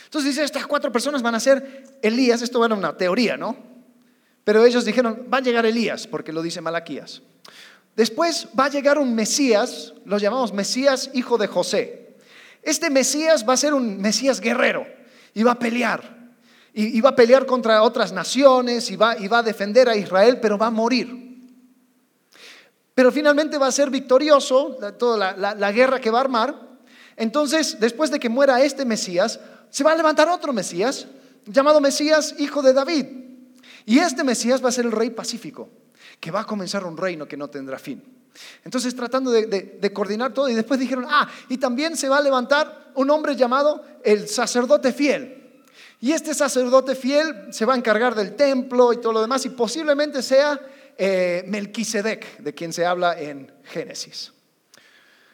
Entonces 0.04 0.30
dice, 0.30 0.44
estas 0.44 0.66
cuatro 0.66 0.92
personas 0.92 1.22
van 1.22 1.34
a 1.34 1.40
ser 1.40 1.98
Elías, 2.02 2.42
esto 2.42 2.64
era 2.64 2.74
una 2.74 2.96
teoría, 2.96 3.36
¿no? 3.36 3.56
Pero 4.44 4.64
ellos 4.64 4.84
dijeron, 4.84 5.26
va 5.32 5.38
a 5.38 5.40
llegar 5.40 5.66
Elías, 5.66 6.06
porque 6.06 6.32
lo 6.32 6.42
dice 6.42 6.60
Malaquías. 6.60 7.22
Después 7.96 8.48
va 8.58 8.66
a 8.66 8.70
llegar 8.70 8.98
un 8.98 9.14
Mesías, 9.14 9.94
lo 10.04 10.18
llamamos 10.18 10.52
Mesías 10.52 11.10
hijo 11.14 11.38
de 11.38 11.46
José. 11.46 12.16
Este 12.62 12.90
Mesías 12.90 13.48
va 13.48 13.54
a 13.54 13.58
ser 13.58 13.74
un 13.74 14.00
Mesías 14.00 14.40
guerrero 14.40 14.86
y 15.32 15.42
va 15.42 15.52
a 15.52 15.58
pelear. 15.58 16.13
Y, 16.76 17.00
va 17.00 17.10
a 17.10 17.16
pelear 17.16 17.46
contra 17.46 17.84
otras 17.84 18.12
naciones 18.12 18.90
y 18.90 18.96
va, 18.96 19.12
a 19.12 19.42
defender 19.42 19.88
a 19.88 19.96
Israel, 19.96 20.40
pero 20.42 20.58
va 20.58 20.66
a 20.66 20.70
morir. 20.70 21.24
Pero 22.96 23.12
finalmente 23.12 23.58
va 23.58 23.68
a 23.68 23.72
ser 23.72 23.90
victorioso 23.90 24.76
toda 24.98 25.36
la, 25.36 25.72
guerra 25.72 26.00
que 26.00 26.10
va 26.10 26.18
a 26.18 26.22
armar. 26.22 26.60
Entonces, 27.16 27.78
después 27.78 28.10
de 28.10 28.18
que 28.18 28.28
muera 28.28 28.60
este 28.60 28.84
Mesías, 28.84 29.38
se 29.70 29.84
va 29.84 29.92
a 29.92 29.96
levantar 29.96 30.28
otro 30.28 30.52
Mesías, 30.52 31.06
llamado 31.46 31.80
Mesías 31.80 32.34
hijo 32.38 32.60
de 32.60 32.72
David. 32.72 33.06
Y 33.86 33.98
este 34.00 34.24
Mesías 34.24 34.64
va 34.64 34.70
a 34.70 34.72
ser 34.72 34.86
el 34.86 34.92
rey 34.92 35.10
pacífico, 35.10 35.68
que 36.18 36.32
va 36.32 36.40
a 36.40 36.44
comenzar 36.44 36.84
un 36.84 36.96
reino 36.96 37.28
que 37.28 37.36
no 37.36 37.48
tendrá 37.48 37.78
fin. 37.78 38.02
Entonces, 38.64 38.96
tratando 38.96 39.30
de, 39.30 39.92
coordinar 39.92 40.32
todo, 40.32 40.48
y 40.48 40.54
después 40.54 40.80
dijeron, 40.80 41.06
ah, 41.08 41.28
y 41.48 41.58
también 41.58 41.96
se 41.96 42.08
va 42.08 42.18
a 42.18 42.20
levantar 42.20 42.90
un 42.94 43.10
hombre 43.10 43.36
llamado 43.36 43.84
el 44.02 44.28
sacerdote 44.28 44.92
fiel. 44.92 45.43
Y 46.00 46.12
este 46.12 46.34
sacerdote 46.34 46.94
fiel 46.94 47.48
se 47.50 47.64
va 47.64 47.74
a 47.74 47.76
encargar 47.76 48.14
del 48.14 48.36
templo 48.36 48.92
y 48.92 48.98
todo 48.98 49.12
lo 49.12 49.22
demás, 49.22 49.44
y 49.46 49.50
posiblemente 49.50 50.22
sea 50.22 50.60
eh, 50.96 51.44
Melquisedec, 51.46 52.38
de 52.38 52.54
quien 52.54 52.72
se 52.72 52.84
habla 52.84 53.18
en 53.18 53.52
Génesis. 53.64 54.32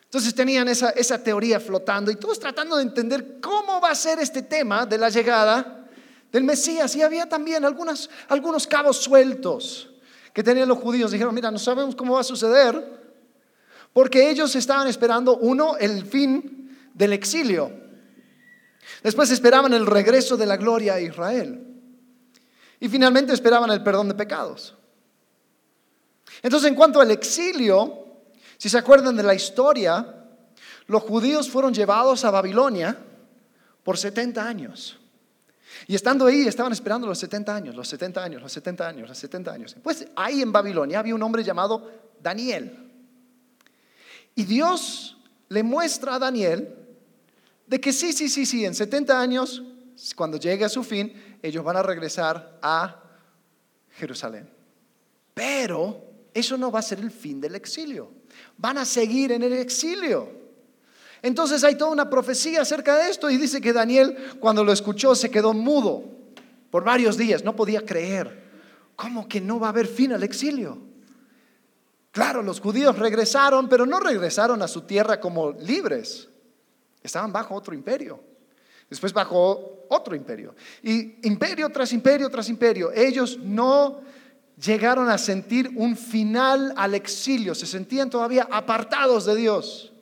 Entonces 0.05 0.35
tenían 0.35 0.67
esa, 0.69 1.23
teoría 1.23 1.61
flotando 1.61 2.11
y 2.11 2.17
todos 2.17 2.41
tratando 2.41 2.77
de 2.77 2.83
entender 2.83 3.39
cómo 3.41 3.81
va 3.81 3.91
a 3.91 3.95
ser 3.95 4.19
este 4.19 4.43
tema 4.43 4.85
de 4.85 4.99
la 4.99 5.09
llegada 5.09 5.87
del 6.33 6.43
Mesías. 6.43 6.97
Y 6.97 7.03
había 7.03 7.29
también 7.29 7.65
algunos 7.65 8.67
cabos 8.69 8.97
sueltos 8.97 9.91
que 10.33 10.43
tenían 10.43 10.69
los 10.69 10.79
judíos. 10.79 11.13
Dijeron, 11.13 11.33
mira, 11.33 11.51
no 11.53 11.61
sabemos 11.61 11.95
cómo 11.95 12.15
va 12.15 12.23
a 12.23 12.25
suceder, 12.25 13.01
porque 13.93 14.31
ellos 14.31 14.55
estaban 14.57 14.89
esperando, 14.89 15.37
uno, 15.37 15.77
el 15.77 16.05
fin 16.05 16.77
del 16.93 17.13
exilio. 17.13 17.71
Después 19.03 19.31
esperaban 19.31 19.73
el 19.73 19.87
regreso 19.87 20.37
de 20.37 20.47
la 20.47 20.57
gloria 20.57 20.95
a 20.95 21.01
Israel. 21.01 21.67
Y 22.79 22.89
finalmente 22.89 23.33
esperaban 23.33 23.71
el 23.71 23.83
perdón 23.83 24.09
de 24.09 24.15
pecados. 24.15 24.75
Entonces, 26.43 26.69
en 26.69 26.75
cuanto 26.75 27.01
al 27.01 27.11
exilio, 27.11 28.07
si 28.57 28.69
se 28.69 28.79
acuerdan 28.79 29.17
de 29.17 29.23
la 29.23 29.35
historia, 29.35 30.15
los 30.87 31.03
judíos 31.03 31.49
fueron 31.51 31.75
llevados 31.75 32.25
a 32.25 32.31
Babilonia 32.31 32.97
por 33.83 33.99
70 33.99 34.47
años. 34.47 34.99
Y 35.87 35.95
estando 35.95 36.27
ahí, 36.27 36.47
estaban 36.47 36.73
esperando 36.73 37.07
los 37.07 37.19
70 37.19 37.55
años, 37.55 37.75
los 37.75 37.89
70 37.89 38.23
años, 38.23 38.43
los 38.43 38.53
70 38.53 38.89
años, 38.89 39.09
los 39.09 39.19
70 39.19 39.53
años. 39.53 39.77
Pues 39.83 40.07
ahí 40.17 40.43
en 40.43 40.53
Babilonia 40.53 40.99
había 40.99 41.15
un 41.15 41.23
hombre 41.23 41.45
llamado 41.45 41.91
Daniel. 42.23 42.91
Y 44.35 44.45
Dios 44.45 45.17
le 45.49 45.63
muestra 45.63 46.15
a 46.15 46.19
Daniel 46.19 46.80
de 47.71 47.81
que 47.81 47.93
sí, 47.93 48.13
sí, 48.13 48.29
sí, 48.29 48.45
sí, 48.47 48.65
en 48.65 48.75
70 48.75 49.21
años, 49.21 49.63
cuando 50.17 50.39
llegue 50.39 50.65
a 50.65 50.69
su 50.69 50.83
fin, 50.83 51.39
ellos 51.41 51.63
van 51.63 51.77
a 51.77 51.85
regresar 51.85 52.59
a 52.61 53.01
Jerusalén. 53.91 54.51
Pero 55.33 56.03
eso 56.35 56.57
no 56.57 56.73
va 56.73 56.81
a 56.81 56.83
ser 56.83 56.99
el 56.99 57.13
fin 57.13 57.41
del 57.41 57.55
exilio. 57.55 58.11
Van 58.57 58.77
a 58.77 58.85
seguir 58.85 59.31
en 59.31 59.45
el 59.45 59.53
exilio. 59.53 60.29
Entonces 61.23 61.63
hay 61.63 61.77
toda 61.77 61.93
una 61.93 62.11
profecía 62.11 62.63
acerca 62.63 62.97
de 62.97 63.09
esto 63.09 63.31
y 63.31 63.37
dice 63.37 63.61
que 63.61 63.73
Daniel 63.73 64.17
cuando 64.41 64.65
lo 64.65 64.73
escuchó 64.73 65.15
se 65.15 65.31
quedó 65.31 65.53
mudo 65.53 66.03
por 66.73 66.83
varios 66.83 67.17
días, 67.17 67.45
no 67.45 67.55
podía 67.55 67.87
creer. 67.87 68.51
¿Cómo 68.97 69.29
que 69.29 69.41
no 69.41 69.61
va 69.61 69.69
a 69.69 69.71
haber 69.71 69.87
fin 69.87 70.13
al 70.13 70.25
exilio? 70.25 70.77
Claro, 72.11 72.43
los 72.43 72.59
judíos 72.59 72.99
regresaron, 72.99 73.69
pero 73.69 73.87
no 73.87 74.01
regresaron 74.01 74.61
a 74.61 74.67
su 74.67 74.81
tierra 74.81 75.21
como 75.21 75.53
libres. 75.53 76.30
Estaban 77.03 77.33
bajo 77.33 77.55
otro 77.55 77.75
imperio. 77.75 78.23
Después 78.89 79.13
bajo 79.13 79.87
otro 79.89 80.15
imperio. 80.15 80.55
Y 80.83 81.27
imperio 81.27 81.71
tras 81.71 81.93
imperio 81.93 82.29
tras 82.29 82.49
imperio. 82.49 82.93
Ellos 82.93 83.39
no 83.39 84.01
llegaron 84.61 85.09
a 85.09 85.17
sentir 85.17 85.71
un 85.77 85.97
final 85.97 86.75
al 86.77 86.95
exilio. 86.95 87.55
Se 87.55 87.67
sentían 87.67 88.11
todavía 88.11 88.49
apartados 88.51 89.25
de 89.25 89.37
Dios. 89.37 89.93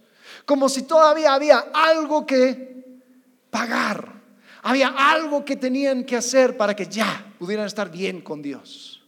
Como 0.44 0.68
si 0.68 0.82
todavía 0.82 1.34
había 1.34 1.58
algo 1.72 2.26
que 2.26 3.02
pagar. 3.50 4.18
Había 4.62 4.88
algo 4.88 5.44
que 5.44 5.56
tenían 5.56 6.04
que 6.04 6.16
hacer 6.16 6.56
para 6.56 6.74
que 6.74 6.86
ya 6.86 7.34
pudieran 7.38 7.66
estar 7.66 7.90
bien 7.90 8.20
con 8.20 8.42
Dios. 8.42 9.02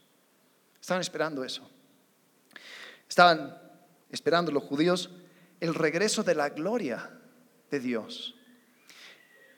Estaban 0.80 1.00
esperando 1.00 1.42
eso. 1.42 1.68
Estaban 3.08 3.58
esperando 4.10 4.52
los 4.52 4.62
judíos 4.62 5.10
el 5.58 5.74
regreso 5.74 6.22
de 6.22 6.34
la 6.34 6.48
gloria 6.50 7.19
de 7.70 7.80
Dios. 7.80 8.34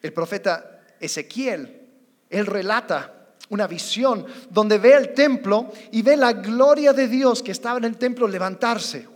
El 0.02 0.12
profeta 0.12 0.82
Ezequiel, 1.00 1.88
él 2.28 2.46
relata 2.46 3.22
una 3.50 3.66
visión 3.66 4.26
donde 4.50 4.78
ve 4.78 4.94
el 4.94 5.12
templo 5.14 5.70
y 5.90 6.02
ve 6.02 6.16
la 6.16 6.32
gloria 6.32 6.92
de 6.92 7.06
Dios 7.08 7.42
que 7.42 7.52
estaba 7.52 7.78
en 7.78 7.84
el 7.84 7.98
templo 7.98 8.26
levantarse 8.26 9.06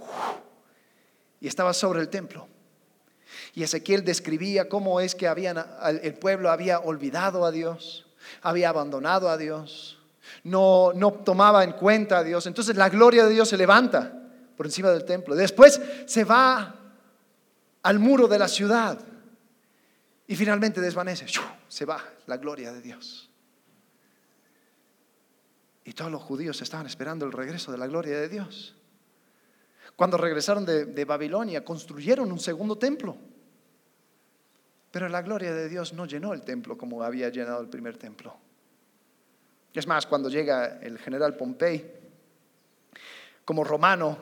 y 1.40 1.46
estaba 1.46 1.72
sobre 1.72 2.00
el 2.00 2.08
templo. 2.08 2.48
Y 3.54 3.62
Ezequiel 3.62 4.04
describía 4.04 4.68
cómo 4.68 5.00
es 5.00 5.14
que 5.14 5.26
habían, 5.26 5.64
el 6.02 6.14
pueblo 6.14 6.50
había 6.50 6.80
olvidado 6.80 7.44
a 7.46 7.50
Dios, 7.50 8.06
había 8.42 8.68
abandonado 8.68 9.30
a 9.30 9.38
Dios, 9.38 9.98
no, 10.44 10.92
no 10.94 11.12
tomaba 11.12 11.64
en 11.64 11.72
cuenta 11.72 12.18
a 12.18 12.24
Dios. 12.24 12.46
Entonces 12.46 12.76
la 12.76 12.88
gloria 12.88 13.24
de 13.24 13.32
Dios 13.32 13.48
se 13.48 13.56
levanta 13.56 14.12
por 14.56 14.66
encima 14.66 14.90
del 14.90 15.04
templo. 15.04 15.34
Después 15.34 15.80
se 16.04 16.24
va 16.24 16.86
al 17.87 18.00
muro 18.00 18.26
de 18.26 18.37
la 18.37 18.49
ciudad 18.49 18.99
y 20.26 20.35
finalmente 20.35 20.81
desvanece. 20.81 21.26
Se 21.69 21.85
va 21.85 22.02
la 22.26 22.37
gloria 22.37 22.73
de 22.73 22.83
Dios. 22.83 23.31
Y 25.85 25.93
todos 25.93 26.11
los 26.11 26.21
judíos 26.21 26.61
estaban 26.61 26.87
esperando 26.87 27.25
el 27.25 27.31
regreso 27.31 27.71
de 27.71 27.78
la 27.78 27.87
gloria 27.87 28.19
de 28.19 28.28
Dios. 28.28 28.75
Cuando 29.95 30.16
regresaron 30.16 30.66
de, 30.66 31.05
Babilonia, 31.05 31.64
construyeron 31.64 32.33
un 32.33 32.40
segundo 32.40 32.76
templo. 32.76 33.16
Pero 34.90 35.09
la 35.09 35.23
gloria 35.23 35.55
de 35.55 35.69
Dios 35.69 35.93
no 35.93 36.07
llenó 36.07 36.33
el 36.33 36.43
templo 36.43 36.76
como 36.76 37.05
había 37.05 37.28
llenado 37.28 37.61
el 37.61 37.69
primer 37.69 37.97
templo. 37.99 38.37
Es 39.73 39.87
más, 39.87 40.07
cuando 40.07 40.28
llega 40.28 40.81
el 40.83 40.99
general 40.99 41.37
Pompey, 41.37 41.88
como 43.45 43.62
romano, 43.62 44.19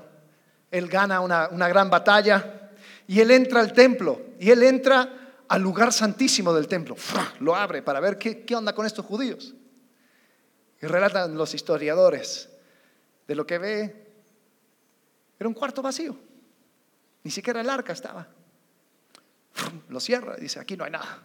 él 0.70 0.86
gana 0.86 1.20
una, 1.20 1.48
una 1.48 1.66
gran 1.66 1.88
batalla 1.88 2.60
y 3.06 3.20
él 3.20 3.30
entra 3.30 3.60
al 3.60 3.72
templo 3.72 4.20
y 4.38 4.50
él 4.50 4.62
entra 4.62 5.24
al 5.48 5.62
lugar 5.62 5.92
santísimo 5.92 6.52
del 6.52 6.68
templo. 6.68 6.96
Lo 7.40 7.54
abre 7.54 7.82
para 7.82 8.00
ver 8.00 8.18
qué, 8.18 8.44
qué 8.44 8.56
onda 8.56 8.74
con 8.74 8.86
estos 8.86 9.04
judíos. 9.04 9.54
Y 10.80 10.86
relatan 10.86 11.36
los 11.36 11.54
historiadores 11.54 12.48
de 13.26 13.34
lo 13.34 13.46
que 13.46 13.58
ve. 13.58 14.06
Era 15.38 15.48
un 15.48 15.54
cuarto 15.54 15.82
vacío. 15.82 16.16
Ni 17.22 17.30
siquiera 17.30 17.60
el 17.60 17.70
arca 17.70 17.92
estaba. 17.92 18.26
Lo 19.88 20.00
cierra 20.00 20.34
y 20.38 20.42
dice, 20.42 20.60
aquí 20.60 20.76
no 20.76 20.84
hay 20.84 20.90
nada. 20.90 21.22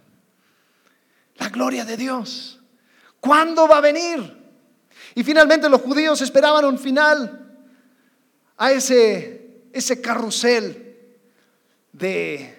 La 1.36 1.50
gloria 1.50 1.86
de 1.86 1.98
Dios. 1.98 2.60
¿Cuándo 3.20 3.68
va 3.68 3.78
a 3.78 3.82
venir? 3.82 4.38
Y 5.16 5.24
finalmente 5.24 5.70
los 5.70 5.82
judíos 5.82 6.22
esperaban 6.22 6.66
un 6.66 6.78
final 6.78 7.58
a 8.58 8.72
ese, 8.72 9.64
ese 9.74 10.02
carrusel 10.02 10.89
de 11.92 12.56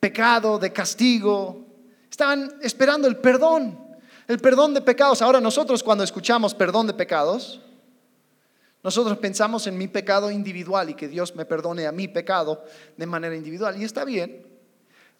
pecado, 0.00 0.58
de 0.58 0.72
castigo. 0.72 1.66
Estaban 2.10 2.58
esperando 2.62 3.08
el 3.08 3.16
perdón, 3.16 3.78
el 4.28 4.38
perdón 4.38 4.74
de 4.74 4.80
pecados. 4.80 5.22
Ahora 5.22 5.40
nosotros 5.40 5.82
cuando 5.82 6.04
escuchamos 6.04 6.54
perdón 6.54 6.86
de 6.86 6.94
pecados, 6.94 7.60
nosotros 8.82 9.18
pensamos 9.18 9.66
en 9.66 9.76
mi 9.76 9.88
pecado 9.88 10.30
individual 10.30 10.90
y 10.90 10.94
que 10.94 11.08
Dios 11.08 11.34
me 11.34 11.44
perdone 11.44 11.86
a 11.86 11.92
mi 11.92 12.06
pecado 12.06 12.62
de 12.96 13.06
manera 13.06 13.34
individual. 13.34 13.80
Y 13.80 13.84
está 13.84 14.04
bien. 14.04 14.46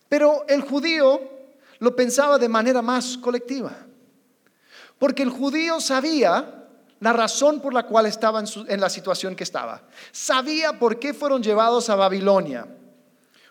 Pero 0.09 0.45
el 0.49 0.61
judío 0.61 1.21
lo 1.81 1.97
pensaba 1.97 2.39
de 2.39 2.49
manera 2.49 2.81
más 2.81 3.19
colectiva. 3.19 3.77
Porque 4.99 5.25
el 5.25 5.31
judío 5.31 5.81
sabía 5.81 6.65
la 7.01 7.13
razón 7.13 7.61
por 7.61 7.75
la 7.75 7.87
cual 7.87 8.07
estaba 8.07 8.41
en, 8.41 8.47
en, 8.69 8.81
la 8.81 8.89
situación 8.89 9.35
que 9.35 9.45
estaba. 9.45 9.83
Sabía 10.13 10.79
por 10.79 10.99
qué 10.99 11.13
fueron 11.13 11.43
llevados 11.43 11.91
a 11.91 11.97
Babilonia. 11.97 12.67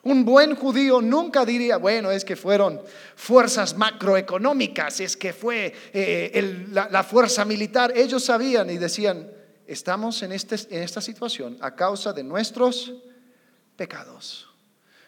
Un 0.06 0.24
buen 0.24 0.56
judío 0.56 1.02
nunca 1.02 1.44
diría, 1.46 1.78
bueno, 1.78 2.12
es 2.12 2.24
que 2.24 2.36
fueron 2.36 2.80
fuerzas 3.16 3.76
macroeconómicas, 3.76 5.00
es 5.00 5.18
que 5.18 5.34
fue 5.34 5.74
eh, 5.94 6.68
la, 6.70 7.04
fuerza 7.04 7.44
militar. 7.44 7.92
Ellos 7.98 8.24
sabían 8.24 8.70
y 8.70 8.78
decían, 8.78 9.28
estamos 9.66 10.22
en, 10.22 10.32
este, 10.32 10.58
en 10.70 10.84
esta 10.84 11.02
situación 11.02 11.58
a 11.60 11.76
causa 11.76 12.14
de 12.14 12.24
nuestros 12.24 12.94
pecados. 13.76 14.48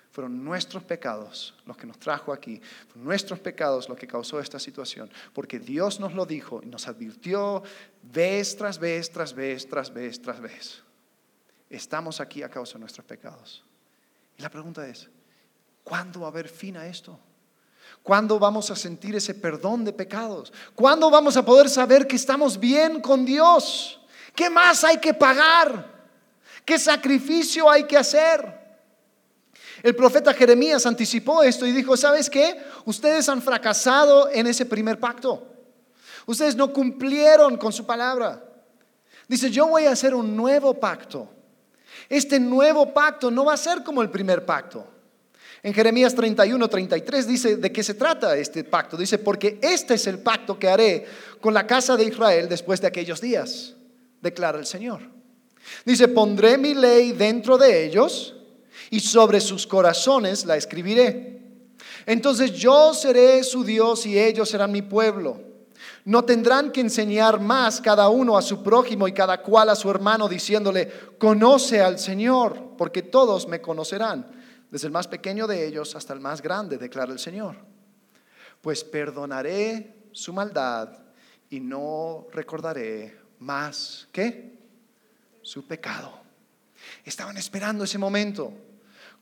Fueron 0.10 0.44
nuestros 0.44 0.84
pecados 0.84 1.54
los 1.68 1.78
que 1.78 1.86
nos 1.86 2.00
trajo 2.00 2.34
aquí, 2.34 2.60
nuestros 2.96 3.40
pecados 3.40 3.88
los 3.88 4.00
que 4.00 4.08
causó 4.08 4.40
esta 4.40 4.58
situación, 4.58 5.12
porque 5.32 5.60
Dios 5.60 6.00
nos 6.00 6.16
lo 6.16 6.26
dijo 6.26 6.60
y 6.64 6.66
nos 6.66 6.88
advirtió 6.88 7.62
vez 8.02 8.58
tras 8.58 8.80
vez, 8.80 9.12
tras 9.12 9.36
vez, 9.36 9.70
tras 9.70 9.94
vez, 9.94 10.20
tras 10.20 10.42
vez. 10.42 10.82
estamos 11.70 12.20
aquí 12.20 12.42
a 12.42 12.50
causa 12.50 12.74
de 12.74 12.80
nuestros 12.80 13.06
pecados. 13.06 13.67
Y 14.38 14.42
la 14.42 14.50
pregunta 14.50 14.88
es, 14.88 15.10
¿cuándo 15.84 16.22
va 16.22 16.28
a 16.28 16.30
haber 16.30 16.48
fin 16.48 16.78
a 16.78 16.88
esto? 16.88 17.20
¿Cuándo 18.04 18.40
vamos 18.40 18.70
a 18.70 18.76
sentir 18.76 19.16
ese 19.16 19.34
perdón 19.34 19.84
de 19.84 19.92
pecados? 19.92 20.54
¿Cuándo 20.76 21.10
vamos 21.10 21.36
a 21.36 21.44
poder 21.44 21.70
saber 21.70 22.08
que 22.08 22.16
estamos 22.16 22.60
bien 22.60 23.02
con 23.02 23.26
Dios? 23.26 24.00
¿Qué 24.36 24.50
más 24.50 24.84
hay 24.84 24.98
que 24.98 25.14
pagar? 25.14 25.98
¿Qué 26.64 26.78
sacrificio 26.78 27.70
hay 27.70 27.86
que 27.86 27.98
hacer? 27.98 28.58
El 29.84 29.96
profeta 29.96 30.34
Jeremías 30.34 30.86
anticipó 30.86 31.44
esto 31.44 31.66
y 31.66 31.72
dijo, 31.72 31.98
¿sabes 31.98 32.30
qué? 32.30 32.62
Ustedes 32.86 33.28
han 33.30 33.42
fracasado 33.42 34.30
en 34.30 34.48
ese 34.48 34.66
primer 34.66 35.00
pacto. 35.00 35.48
Ustedes 36.26 36.56
no 36.56 36.74
cumplieron 36.74 37.58
con 37.58 37.72
su 37.72 37.86
palabra. 37.86 38.44
Dice, 39.28 39.50
yo 39.50 39.68
voy 39.68 39.86
a 39.86 39.92
hacer 39.92 40.14
un 40.14 40.36
nuevo 40.36 40.74
pacto. 40.80 41.30
Este 42.10 42.40
nuevo 42.40 42.94
pacto 42.94 43.30
no 43.30 43.46
va 43.46 43.54
a 43.54 43.58
ser 43.58 43.84
como 43.84 44.02
el 44.02 44.10
primer 44.10 44.46
pacto. 44.46 44.88
En 45.64 45.74
Jeremías 45.74 46.14
31, 46.16 46.68
33 46.68 47.28
dice 47.28 47.56
de 47.58 47.72
qué 47.72 47.84
se 47.84 47.96
trata 47.96 48.38
este 48.38 48.64
pacto. 48.64 48.96
Dice, 48.96 49.18
porque 49.18 49.60
este 49.62 49.96
es 49.96 50.08
el 50.08 50.20
pacto 50.20 50.58
que 50.58 50.70
haré 50.70 51.06
con 51.42 51.54
la 51.54 51.66
casa 51.66 51.98
de 51.98 52.06
Israel 52.06 52.48
después 52.48 52.80
de 52.80 52.88
aquellos 52.88 53.20
días, 53.20 53.74
declara 54.22 54.60
el 54.60 54.66
Señor. 54.66 55.02
Dice, 55.84 56.08
pondré 56.08 56.58
mi 56.58 56.74
ley 56.74 57.12
dentro 57.12 57.58
de 57.58 57.86
ellos 57.86 58.36
y 58.90 59.00
sobre 59.00 59.42
sus 59.42 59.68
corazones 59.68 60.46
la 60.46 60.56
escribiré. 60.56 61.42
Entonces 62.06 62.54
yo 62.54 62.94
seré 62.94 63.44
su 63.44 63.64
Dios 63.64 64.06
y 64.06 64.18
ellos 64.18 64.50
serán 64.50 64.72
mi 64.72 64.82
pueblo. 64.82 65.42
No 66.08 66.24
tendrán 66.24 66.72
que 66.72 66.80
enseñar 66.80 67.42
más 67.42 67.82
cada 67.82 68.08
uno 68.08 68.38
a 68.38 68.42
su 68.42 68.64
prójimo 68.64 69.10
y 69.10 69.12
cada 69.12 69.42
cual 69.42 69.68
a 69.68 69.76
su 69.76 69.92
hermano 69.92 70.30
diciéndole, 70.30 70.90
conoce 71.20 71.82
al 71.82 72.00
Señor, 72.00 72.78
porque 72.78 73.02
todos 73.02 73.46
me 73.50 73.60
conocerán, 73.60 74.26
desde 74.72 74.88
el 74.88 74.94
más 74.94 75.10
pequeño 75.10 75.48
de 75.48 75.68
ellos 75.68 75.98
hasta 75.98 76.14
el 76.14 76.22
más 76.22 76.42
grande, 76.42 76.78
declara 76.78 77.12
el 77.12 77.20
Señor. 77.20 77.58
Pues 78.62 78.86
perdonaré 78.86 80.08
su 80.14 80.32
maldad 80.32 80.98
y 81.50 81.60
no 81.60 82.28
recordaré 82.32 83.20
más 83.40 84.08
que 84.14 84.58
su 85.42 85.68
pecado. 85.68 86.22
Estaban 87.04 87.36
esperando 87.36 87.84
ese 87.84 87.98
momento. 87.98 88.54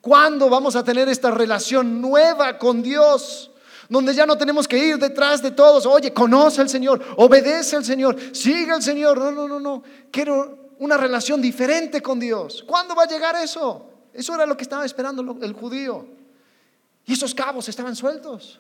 ¿Cuándo 0.02 0.52
vamos 0.52 0.76
a 0.76 0.84
tener 0.84 1.10
esta 1.10 1.32
relación 1.32 2.00
nueva 2.00 2.60
con 2.60 2.84
Dios? 2.84 3.50
Donde 3.90 4.14
ya 4.14 4.26
no 4.26 4.38
tenemos 4.38 4.68
que 4.68 4.78
ir 4.78 4.98
detrás 4.98 5.42
de 5.42 5.52
todos. 5.52 5.86
Oye, 5.86 6.14
conoce 6.14 6.62
al 6.62 6.70
Señor, 6.70 7.04
obedece 7.18 7.76
al 7.76 7.86
Señor, 7.86 8.18
sigue 8.34 8.72
al 8.72 8.82
Señor. 8.82 9.18
No, 9.18 9.32
no, 9.32 9.48
no, 9.48 9.60
no. 9.60 9.84
Quiero 10.12 10.74
una 10.80 10.98
relación 10.98 11.42
diferente 11.42 12.02
con 12.02 12.20
Dios. 12.20 12.64
¿Cuándo 12.66 12.96
va 12.96 13.04
a 13.04 13.08
llegar 13.08 13.36
eso? 13.36 13.90
Eso 14.14 14.34
era 14.34 14.46
lo 14.46 14.56
que 14.58 14.64
estaba 14.64 14.86
esperando 14.86 15.38
el 15.42 15.54
judío. 15.54 16.08
Y 17.06 17.14
esos 17.14 17.36
cabos 17.36 17.70
estaban 17.70 17.96
sueltos. 17.96 18.60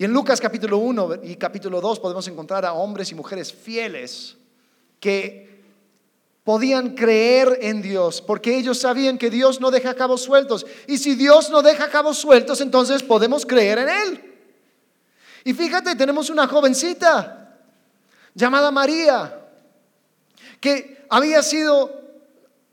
Y 0.00 0.04
en 0.04 0.12
Lucas 0.12 0.40
capítulo 0.40 0.78
1 0.78 1.24
y 1.24 1.34
capítulo 1.34 1.80
2 1.80 1.98
podemos 1.98 2.28
encontrar 2.28 2.64
a 2.64 2.72
hombres 2.72 3.10
y 3.10 3.16
mujeres 3.16 3.52
fieles 3.52 4.36
que 5.00 5.47
podían 6.48 6.94
creer 6.94 7.58
en 7.60 7.82
Dios, 7.82 8.22
porque 8.22 8.56
ellos 8.56 8.78
sabían 8.78 9.18
que 9.18 9.28
Dios 9.28 9.60
no 9.60 9.70
deja 9.70 9.92
cabos 9.92 10.22
sueltos. 10.22 10.64
Y 10.86 10.96
si 10.96 11.14
Dios 11.14 11.50
no 11.50 11.60
deja 11.60 11.90
cabos 11.90 12.16
sueltos, 12.16 12.62
entonces 12.62 13.02
podemos 13.02 13.44
creer 13.44 13.76
en 13.76 13.88
Él. 13.90 14.34
Y 15.44 15.52
fíjate, 15.52 15.94
tenemos 15.94 16.30
una 16.30 16.46
jovencita 16.46 17.54
llamada 18.32 18.70
María, 18.70 19.40
que 20.58 21.04
había 21.10 21.42
sido 21.42 22.00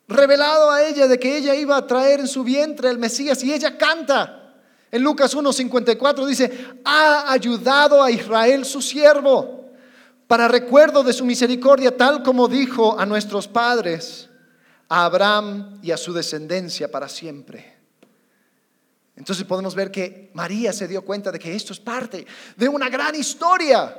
revelado 0.08 0.72
a 0.72 0.82
ella 0.82 1.10
de 1.10 1.20
que 1.20 1.36
ella 1.36 1.54
iba 1.54 1.76
a 1.76 1.86
traer 1.86 2.22
en 2.22 2.30
su 2.30 2.46
vientre 2.46 2.90
el 2.90 2.98
Mesías 2.98 3.44
y 3.44 3.52
ella 3.52 3.78
canta. 3.78 4.54
En 4.90 5.04
Lucas 5.04 5.36
1:54 5.36 6.26
dice, 6.26 6.66
ha 6.86 7.30
ayudado 7.30 8.02
a 8.02 8.10
Israel 8.10 8.64
su 8.64 8.82
siervo 8.82 9.65
para 10.28 10.48
recuerdo 10.48 11.04
de 11.04 11.14
su 11.14 11.26
misericordia, 11.26 11.96
tal 11.96 12.24
como 12.24 12.48
dijo 12.48 13.00
a 13.00 13.06
nuestros 13.06 13.48
padres, 13.48 14.30
a 14.90 15.06
Abraham 15.06 15.80
y 15.82 15.92
a 15.92 15.98
su 15.98 16.14
descendencia 16.14 16.90
para 16.90 17.08
siempre. 17.08 17.76
Entonces 19.16 19.46
podemos 19.46 19.76
ver 19.76 19.92
que 19.92 20.32
María 20.34 20.74
se 20.74 20.88
dio 20.88 21.04
cuenta 21.04 21.32
de 21.32 21.40
que 21.40 21.56
esto 21.56 21.74
es 21.74 21.80
parte 21.80 22.26
de 22.58 22.68
una 22.68 22.90
gran 22.90 23.16
historia. 23.16 23.98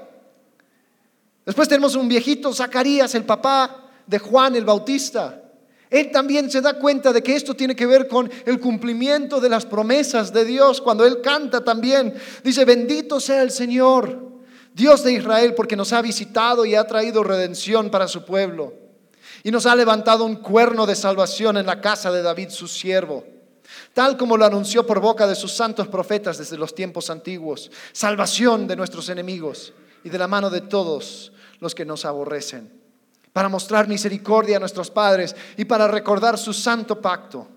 Después 1.44 1.68
tenemos 1.68 1.94
un 1.94 2.08
viejito, 2.08 2.52
Zacarías, 2.52 3.14
el 3.14 3.24
papá 3.24 3.88
de 4.06 4.18
Juan 4.18 4.56
el 4.56 4.64
Bautista. 4.64 5.42
Él 5.88 6.10
también 6.10 6.50
se 6.50 6.60
da 6.60 6.74
cuenta 6.74 7.12
de 7.12 7.22
que 7.22 7.36
esto 7.36 7.54
tiene 7.54 7.76
que 7.76 7.86
ver 7.86 8.08
con 8.08 8.28
el 8.44 8.58
cumplimiento 8.58 9.40
de 9.40 9.48
las 9.48 9.64
promesas 9.64 10.32
de 10.32 10.44
Dios. 10.44 10.80
Cuando 10.80 11.06
él 11.06 11.20
canta 11.22 11.62
también, 11.62 12.12
dice, 12.42 12.64
bendito 12.64 13.20
sea 13.20 13.42
el 13.42 13.52
Señor 13.52 14.35
Dios 14.76 15.02
de 15.02 15.14
Israel, 15.14 15.54
porque 15.54 15.74
nos 15.74 15.94
ha 15.94 16.02
visitado 16.02 16.66
y 16.66 16.74
ha 16.74 16.86
traído 16.86 17.24
redención 17.24 17.88
para 17.88 18.06
su 18.06 18.26
pueblo. 18.26 18.74
Y 19.42 19.50
nos 19.50 19.64
ha 19.64 19.74
levantado 19.74 20.26
un 20.26 20.36
cuerno 20.36 20.84
de 20.84 20.94
salvación 20.94 21.56
en 21.56 21.64
la 21.64 21.80
casa 21.80 22.12
de 22.12 22.20
David, 22.20 22.50
su 22.50 22.68
siervo, 22.68 23.24
tal 23.94 24.18
como 24.18 24.36
lo 24.36 24.44
anunció 24.44 24.86
por 24.86 25.00
boca 25.00 25.26
de 25.26 25.34
sus 25.34 25.52
santos 25.52 25.88
profetas 25.88 26.36
desde 26.36 26.58
los 26.58 26.74
tiempos 26.74 27.08
antiguos. 27.08 27.70
Salvación 27.92 28.66
de 28.66 28.76
nuestros 28.76 29.08
enemigos 29.08 29.72
y 30.04 30.10
de 30.10 30.18
la 30.18 30.28
mano 30.28 30.50
de 30.50 30.60
todos 30.60 31.32
los 31.58 31.74
que 31.74 31.86
nos 31.86 32.04
aborrecen. 32.04 32.70
Para 33.32 33.48
mostrar 33.48 33.88
misericordia 33.88 34.58
a 34.58 34.60
nuestros 34.60 34.90
padres 34.90 35.34
y 35.56 35.64
para 35.64 35.88
recordar 35.88 36.36
su 36.36 36.52
santo 36.52 37.00
pacto 37.00 37.48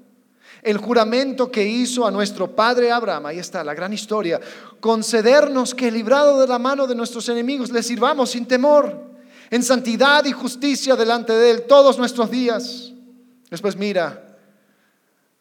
el 0.62 0.78
juramento 0.78 1.52
que 1.52 1.66
hizo 1.66 2.06
a 2.06 2.12
nuestro 2.12 2.54
padre 2.54 2.92
Abraham, 2.92 3.28
ahí 3.28 3.40
está 3.40 3.64
la 3.64 3.74
gran 3.74 3.94
historia, 3.94 4.40
concedernos 4.80 5.74
que 5.74 5.92
librado 5.92 6.40
de 6.42 6.48
la 6.48 6.60
mano 6.60 6.86
de 6.86 6.96
nuestros 6.96 7.30
enemigos 7.30 7.72
le 7.72 7.84
sirvamos 7.84 8.32
sin 8.32 8.46
temor, 8.46 9.10
en 9.50 9.64
santidad 9.64 10.26
y 10.26 10.32
justicia 10.32 10.96
delante 10.96 11.34
de 11.34 11.52
él 11.52 11.64
todos 11.64 11.98
nuestros 11.98 12.30
días. 12.30 12.92
Después 13.50 13.76
mira 13.76 14.38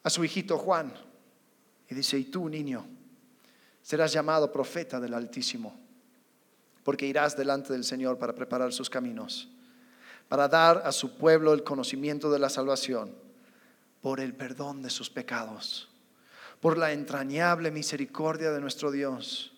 a 0.01 0.09
su 0.09 0.23
hijito 0.23 0.57
Juan 0.57 0.93
y 1.89 1.95
dice, 1.95 2.17
y 2.17 2.25
tú 2.25 2.47
niño, 2.47 2.85
serás 3.81 4.13
llamado 4.13 4.51
profeta 4.51 4.99
del 4.99 5.13
Altísimo, 5.13 5.77
porque 6.83 7.05
irás 7.05 7.35
delante 7.35 7.73
del 7.73 7.83
Señor 7.83 8.17
para 8.17 8.33
preparar 8.33 8.71
sus 8.71 8.89
caminos, 8.89 9.49
para 10.29 10.47
dar 10.47 10.83
a 10.85 10.91
su 10.91 11.17
pueblo 11.17 11.53
el 11.53 11.63
conocimiento 11.63 12.31
de 12.31 12.39
la 12.39 12.49
salvación 12.49 13.28
por 14.01 14.19
el 14.19 14.33
perdón 14.33 14.81
de 14.81 14.89
sus 14.89 15.09
pecados, 15.09 15.89
por 16.59 16.77
la 16.77 16.91
entrañable 16.91 17.71
misericordia 17.71 18.51
de 18.51 18.61
nuestro 18.61 18.91
Dios, 18.91 19.53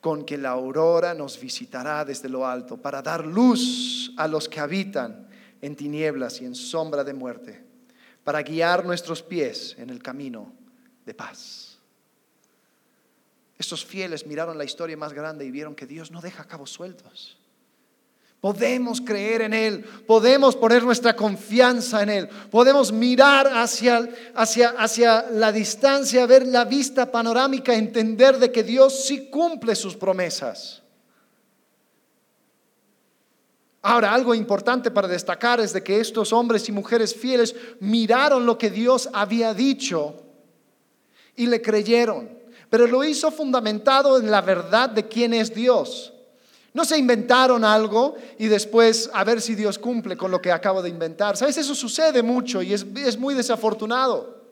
con 0.00 0.24
que 0.24 0.38
la 0.38 0.50
aurora 0.50 1.14
nos 1.14 1.40
visitará 1.40 2.04
desde 2.04 2.28
lo 2.28 2.46
alto 2.46 2.76
para 2.76 3.02
dar 3.02 3.26
luz 3.26 4.12
a 4.16 4.28
los 4.28 4.48
que 4.48 4.60
habitan 4.60 5.28
en 5.60 5.76
tinieblas 5.76 6.40
y 6.40 6.44
en 6.44 6.54
sombra 6.54 7.04
de 7.04 7.14
muerte, 7.14 7.64
para 8.22 8.42
guiar 8.42 8.84
nuestros 8.84 9.22
pies 9.22 9.74
en 9.78 9.90
el 9.90 10.02
camino 10.02 10.52
de 11.04 11.14
paz. 11.14 11.78
Estos 13.58 13.84
fieles 13.84 14.26
miraron 14.26 14.58
la 14.58 14.64
historia 14.64 14.96
más 14.96 15.12
grande 15.12 15.44
y 15.44 15.50
vieron 15.50 15.74
que 15.74 15.86
Dios 15.86 16.10
no 16.10 16.20
deja 16.20 16.44
cabos 16.44 16.70
sueltos. 16.70 17.38
Podemos 18.44 19.00
creer 19.00 19.40
en 19.40 19.54
Él, 19.54 19.82
podemos 20.06 20.54
poner 20.54 20.82
nuestra 20.82 21.16
confianza 21.16 22.02
en 22.02 22.10
Él, 22.10 22.28
podemos 22.50 22.92
mirar 22.92 23.46
hacia, 23.46 24.06
hacia, 24.34 24.68
hacia 24.76 25.30
la 25.30 25.50
distancia, 25.50 26.26
ver 26.26 26.46
la 26.46 26.66
vista 26.66 27.10
panorámica, 27.10 27.74
entender 27.74 28.38
de 28.38 28.52
que 28.52 28.62
Dios 28.62 29.06
sí 29.06 29.30
cumple 29.30 29.74
sus 29.74 29.96
promesas. 29.96 30.82
Ahora, 33.80 34.12
algo 34.12 34.34
importante 34.34 34.90
para 34.90 35.08
destacar 35.08 35.58
es 35.60 35.72
de 35.72 35.82
que 35.82 35.98
estos 35.98 36.30
hombres 36.30 36.68
y 36.68 36.72
mujeres 36.72 37.14
fieles 37.14 37.56
miraron 37.80 38.44
lo 38.44 38.58
que 38.58 38.68
Dios 38.68 39.08
había 39.14 39.54
dicho 39.54 40.22
y 41.34 41.46
le 41.46 41.62
creyeron, 41.62 42.28
pero 42.68 42.86
lo 42.86 43.04
hizo 43.04 43.30
fundamentado 43.30 44.18
en 44.18 44.30
la 44.30 44.42
verdad 44.42 44.90
de 44.90 45.08
quién 45.08 45.32
es 45.32 45.54
Dios. 45.54 46.13
No 46.74 46.84
se 46.84 46.98
inventaron 46.98 47.64
algo 47.64 48.16
y 48.36 48.48
después 48.48 49.08
a 49.14 49.22
ver 49.22 49.40
si 49.40 49.54
Dios 49.54 49.78
cumple 49.78 50.16
con 50.16 50.32
lo 50.32 50.42
que 50.42 50.50
acabo 50.50 50.82
de 50.82 50.90
inventar. 50.90 51.36
¿Sabes? 51.36 51.56
Eso 51.56 51.72
sucede 51.72 52.20
mucho 52.20 52.60
y 52.62 52.74
es, 52.74 53.16
muy 53.16 53.32
desafortunado. 53.34 54.42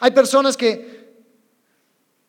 Hay 0.00 0.12
personas 0.12 0.56
que 0.56 1.02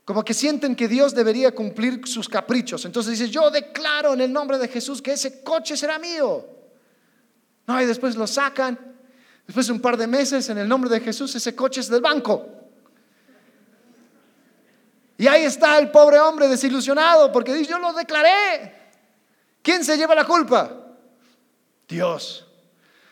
como 0.03 0.25
que 0.25 0.33
sienten 0.33 0.75
que 0.75 0.89
Dios 0.89 1.15
debería 1.15 1.55
cumplir 1.55 2.05
sus 2.05 2.27
caprichos. 2.27 2.83
Entonces 2.83 3.17
dice, 3.17 3.31
yo 3.31 3.49
declaro 3.49 4.13
en 4.13 4.19
el 4.19 4.33
nombre 4.33 4.57
de 4.57 4.67
Jesús 4.67 5.01
que 5.01 5.13
ese 5.13 5.41
coche 5.41 5.77
será 5.77 5.97
mío. 5.97 6.45
No, 7.65 7.81
y 7.81 7.85
después 7.85 8.17
lo 8.17 8.27
sacan. 8.27 8.77
Después 9.47 9.67
de 9.67 9.71
un 9.71 9.79
par 9.79 9.95
de 9.95 10.05
meses, 10.05 10.49
en 10.49 10.57
el 10.57 10.67
nombre 10.67 10.89
de 10.89 10.99
Jesús, 10.99 11.33
ese 11.33 11.55
coche 11.55 11.79
es 11.79 11.87
del 11.87 12.01
banco. 12.01 12.45
Y 15.17 15.27
ahí 15.27 15.43
está 15.43 15.79
el 15.79 15.91
pobre 15.91 16.19
hombre 16.19 16.49
desilusionado 16.49 17.31
porque 17.31 17.53
dice, 17.53 17.71
yo 17.71 17.79
lo 17.79 17.93
declaré. 17.93 18.82
¿Quién 19.63 19.83
se 19.83 19.97
lleva 19.97 20.13
la 20.13 20.25
culpa? 20.25 20.71
Dios. 21.87 22.45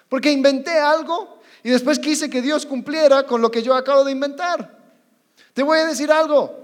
Porque 0.07 0.31
inventé 0.31 0.77
algo 0.77 1.41
y 1.63 1.69
después 1.69 1.97
quise 1.97 2.29
que 2.29 2.41
Dios 2.41 2.65
cumpliera 2.65 3.25
con 3.25 3.41
lo 3.41 3.49
que 3.49 3.63
yo 3.63 3.73
acabo 3.73 4.03
de 4.03 4.11
inventar. 4.11 4.77
Te 5.53 5.63
voy 5.63 5.79
a 5.79 5.85
decir 5.85 6.11
algo. 6.11 6.59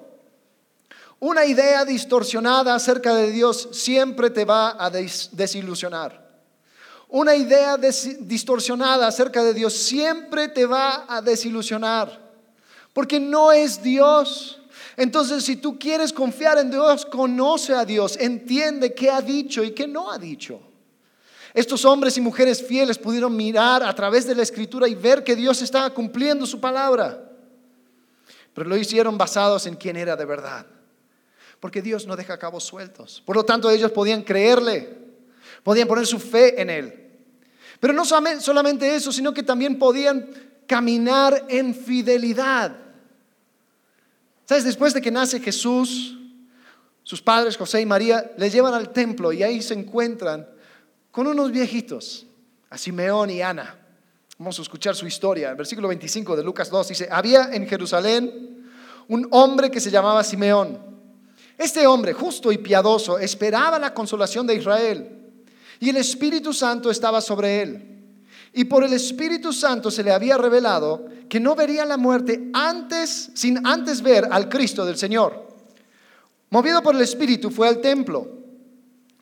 Una 1.20 1.46
idea 1.46 1.86
distorsionada 1.86 2.76
acerca 2.76 3.16
de 3.16 3.32
Dios 3.32 3.70
siempre 3.72 4.30
te 4.30 4.46
va 4.46 4.76
a 4.78 4.90
desilusionar. 4.90 6.28
Una 7.10 7.36
idea 7.36 7.78
distorsionada 7.78 9.08
acerca 9.08 9.44
de 9.44 9.54
Dios 9.54 9.74
siempre 9.74 10.50
te 10.50 10.66
va 10.66 11.06
a 11.08 11.22
desilusionar. 11.22 12.20
Porque 12.94 13.20
no 13.20 13.52
es 13.54 13.82
Dios. 13.82 14.60
Entonces, 14.98 15.44
si 15.44 15.58
tú 15.58 15.78
quieres 15.78 16.12
confiar 16.12 16.58
en 16.58 16.72
Dios, 16.72 17.06
conoce 17.06 17.76
a 17.76 17.86
Dios, 17.86 18.18
entiende 18.20 18.96
qué 18.96 19.12
ha 19.12 19.22
dicho 19.22 19.64
y 19.64 19.72
qué 19.72 19.88
no 19.88 20.12
ha 20.12 20.18
dicho. 20.18 20.60
Estos 21.54 21.86
hombres 21.86 22.18
y 22.18 22.22
mujeres 22.22 22.66
fieles 22.66 22.98
pudieron 22.98 23.36
mirar 23.36 23.84
a 23.84 23.94
través 23.94 24.26
de 24.26 24.34
la 24.34 24.42
escritura 24.42 24.88
y 24.88 24.96
ver 24.96 25.24
que 25.24 25.36
Dios 25.36 25.62
estaba 25.62 25.92
cumpliendo 25.92 26.48
su 26.48 26.60
palabra. 26.60 27.32
Pero 28.56 28.68
lo 28.68 28.76
hicieron 28.76 29.20
basados 29.20 29.68
en 29.68 29.76
quién 29.76 29.98
era 29.98 30.16
de 30.16 30.26
verdad. 30.26 30.66
Porque 31.60 31.84
Dios 31.84 32.08
no 32.08 32.16
deja 32.16 32.40
cabos 32.40 32.64
sueltos. 32.64 33.22
Por 33.24 33.36
lo 33.36 33.46
tanto, 33.46 33.70
ellos 33.70 33.92
podían 33.92 34.24
creerle, 34.24 34.98
podían 35.62 35.88
poner 35.88 36.08
su 36.08 36.20
fe 36.20 36.60
en 36.60 36.72
Él. 36.72 37.12
Pero 37.80 37.94
no 37.94 38.04
solamente 38.04 38.96
eso, 38.96 39.12
sino 39.12 39.32
que 39.32 39.44
también 39.44 39.78
podían 39.78 40.28
caminar 40.66 41.46
en 41.50 41.76
fidelidad. 41.76 42.87
¿Sabes? 44.48 44.64
Después 44.64 44.94
de 44.94 45.02
que 45.02 45.12
nace 45.12 45.42
Jesús, 45.42 46.18
sus 47.04 47.22
padres, 47.22 47.58
José 47.58 47.82
y 47.82 47.86
María, 47.86 48.32
le 48.38 48.50
llevan 48.50 48.74
al 48.74 48.94
templo 48.94 49.34
y 49.34 49.44
ahí 49.44 49.62
se 49.62 49.74
encuentran 49.74 50.48
con 51.12 51.28
unos 51.28 51.52
viejitos, 51.52 52.26
a 52.70 52.78
Simeón 52.78 53.30
y 53.30 53.42
Ana. 53.42 53.78
Vamos 54.38 54.58
a 54.60 54.62
escuchar 54.62 54.96
su 54.96 55.06
historia. 55.06 55.50
El 55.50 55.58
versículo 55.58 55.90
25 55.90 56.38
de 56.38 56.44
Lucas 56.44 56.70
2 56.70 56.88
dice, 56.88 57.10
había 57.12 57.50
en 57.52 57.68
Jerusalén 57.68 58.66
un 59.10 59.28
hombre 59.32 59.70
que 59.70 59.82
se 59.82 59.92
llamaba 59.92 60.24
Simeón. 60.24 60.80
Este 61.58 61.86
hombre, 61.86 62.14
justo 62.14 62.50
y 62.52 62.58
piadoso, 62.58 63.20
esperaba 63.20 63.78
la 63.80 63.94
consolación 63.94 64.48
de 64.48 64.56
Israel 64.56 65.10
y 65.82 65.90
el 65.90 65.98
Espíritu 65.98 66.54
Santo 66.54 66.90
estaba 66.90 67.20
sobre 67.20 67.62
él. 67.64 67.97
Y 68.58 68.66
por 68.66 68.84
el 68.84 68.92
Espíritu 68.92 69.54
Santo 69.54 69.92
se 69.92 70.04
le 70.04 70.12
había 70.12 70.36
revelado 70.36 71.06
que 71.30 71.40
no 71.40 71.56
vería 71.56 71.86
la 71.86 71.96
muerte 71.96 72.50
antes, 72.54 73.30
sin 73.36 73.66
antes 73.66 74.02
ver 74.02 74.28
al 74.32 74.50
Cristo 74.50 74.84
del 74.84 74.98
Señor. 74.98 75.48
Movido 76.50 76.82
por 76.82 76.96
el 76.96 77.02
Espíritu 77.02 77.52
fue 77.52 77.68
al 77.68 77.82
templo 77.82 78.38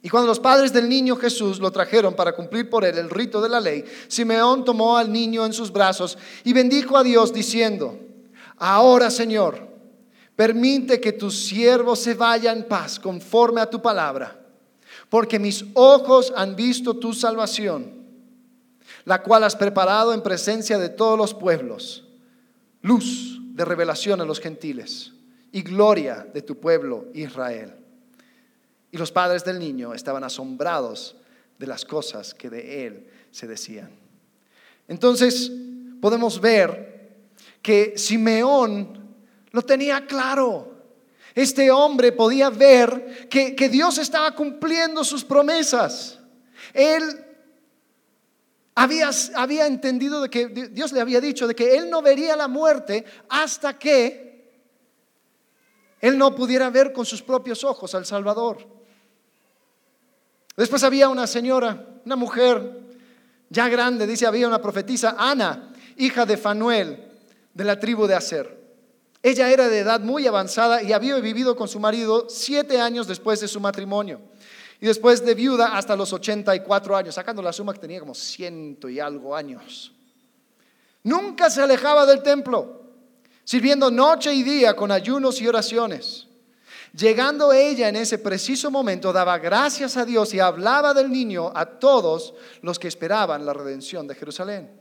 y 0.02 0.08
cuando 0.08 0.28
los 0.28 0.39
padres 0.39 0.71
del 0.71 0.88
niño 0.88 1.17
Jesús 1.17 1.60
lo 1.60 1.69
trajeron 1.71 2.13
para 2.13 2.34
cumplir 2.34 2.69
por 2.69 2.86
él 2.86 2.98
el 2.98 3.10
rito 3.10 3.41
de 3.41 3.50
la 3.50 3.60
ley, 3.60 3.84
Simeón 4.08 4.63
tomó 4.63 4.95
al 4.95 5.12
niño 5.12 5.45
en 5.45 5.52
sus 5.52 5.69
brazos 5.69 6.17
y 6.45 6.54
bendijo 6.54 6.95
a 6.95 7.04
Dios 7.04 7.34
diciendo, 7.34 8.00
ahora 8.58 9.10
Señor, 9.10 9.67
permite 10.36 11.02
que 11.02 11.12
tu 11.12 11.30
siervo 11.30 11.98
se 11.98 12.13
vaya 12.13 12.54
en 12.54 12.69
paz 12.69 13.00
conforme 13.00 13.60
a 13.60 13.69
tu 13.69 13.82
palabra, 13.82 14.39
porque 15.10 15.39
mis 15.39 15.65
ojos 15.74 16.32
han 16.38 16.56
visto 16.56 16.98
tu 16.98 17.12
salvación, 17.12 18.05
la 19.06 19.22
cual 19.22 19.44
has 19.44 19.56
preparado 19.56 20.13
en 20.13 20.22
presencia 20.22 20.78
de 20.80 20.89
todos 20.89 21.18
los 21.18 21.34
pueblos, 21.34 22.04
luz 22.82 23.39
de 23.54 23.63
revelación 23.63 24.20
a 24.20 24.26
los 24.26 24.39
gentiles 24.39 25.13
y 25.52 25.62
gloria 25.62 26.28
de 26.34 26.41
tu 26.41 26.60
pueblo 26.60 27.06
Israel. 27.13 27.74
Y 28.91 28.98
los 28.98 29.12
padres 29.12 29.46
del 29.46 29.60
niño 29.60 29.94
estaban 29.94 30.24
asombrados 30.24 31.15
de 31.58 31.68
las 31.68 31.86
cosas 31.86 32.34
que 32.34 32.50
de 32.50 32.88
él 32.88 33.08
se 33.32 33.48
decían. 33.48 33.89
Entonces 34.88 35.52
podemos 36.02 36.41
ver 36.41 37.13
que 37.62 37.98
Simeón 37.98 39.15
lo 39.52 39.62
tenía 39.62 40.06
claro. 40.06 40.74
Este 41.34 41.70
hombre 41.72 42.12
podía 42.12 42.50
ver 42.50 43.28
que, 43.30 43.56
que 43.56 43.70
Dios 43.70 43.98
estaba 43.98 44.34
cumpliendo 44.34 45.04
sus 45.04 45.24
promesas. 45.24 46.20
Él 46.74 47.25
había, 48.76 49.10
había, 49.36 49.68
entendido 49.68 50.22
de 50.22 50.30
que 50.30 50.48
Dios 50.48 50.92
le 50.92 51.00
había 51.00 51.22
dicho 51.22 51.48
de 51.48 51.56
que 51.56 51.78
él 51.78 51.90
no 51.90 52.02
vería 52.02 52.36
la 52.36 52.50
muerte 52.50 53.06
hasta 53.30 53.80
que 53.80 54.26
él 56.02 56.18
no 56.18 56.36
pudiera 56.36 56.70
ver 56.70 56.92
con 56.92 57.06
sus 57.06 57.22
propios 57.22 57.64
ojos 57.64 57.96
al 57.96 58.06
Salvador. 58.06 58.68
Después 60.58 60.84
había 60.84 61.10
una 61.10 61.26
señora, 61.26 61.86
una 62.06 62.16
mujer 62.16 62.82
ya 63.50 63.70
grande, 63.70 64.06
dice, 64.06 64.26
había 64.26 64.48
una 64.48 64.62
profetisa, 64.62 65.16
Ana, 65.18 65.74
hija 65.98 66.26
de 66.26 66.38
Fanuel, 66.38 67.12
de 67.54 67.64
la 67.64 67.80
tribu 67.80 68.08
de 68.08 68.16
Aser. 68.16 68.66
Ella 69.24 69.50
era 69.50 69.70
de 69.70 69.80
edad 69.80 70.02
muy 70.02 70.28
avanzada 70.28 70.84
y 70.84 70.94
había 70.94 71.16
vivido 71.16 71.56
con 71.56 71.68
su 71.68 71.80
marido 71.80 72.28
siete 72.30 72.80
años 72.80 73.08
después 73.08 73.40
de 73.40 73.48
su 73.48 73.60
matrimonio. 73.60 74.22
Y 74.82 74.88
después 74.88 75.26
de 75.26 75.34
viuda 75.34 75.78
hasta 75.78 75.96
los 75.96 76.12
84 76.12 76.96
años, 76.96 77.16
sacando 77.16 77.42
la 77.42 77.54
suma 77.54 77.74
que 77.74 77.80
tenía 77.80 78.00
como 78.00 78.14
ciento 78.14 78.90
y 78.90 79.00
algo 79.00 79.36
años. 79.36 79.94
Nunca 81.04 81.50
se 81.50 81.62
alejaba 81.62 82.06
del 82.06 82.22
templo, 82.24 82.82
sirviendo 83.44 83.92
noche 83.92 84.34
y 84.34 84.44
día 84.44 84.76
con 84.76 84.92
ayunos 84.92 85.40
y 85.42 85.48
oraciones. 85.48 86.28
Llegando 86.94 87.52
ella 87.52 87.90
en 87.90 87.98
ese 87.98 88.20
preciso 88.20 88.72
momento, 88.72 89.12
daba 89.12 89.38
gracias 89.38 89.98
a 89.98 90.06
Dios 90.06 90.34
y 90.34 90.40
hablaba 90.40 90.94
del 90.94 91.12
niño 91.12 91.52
a 91.54 91.66
todos 91.66 92.34
los 92.62 92.80
que 92.80 92.88
esperaban 92.88 93.46
la 93.46 93.54
redención 93.54 94.08
de 94.08 94.16
Jerusalén. 94.16 94.72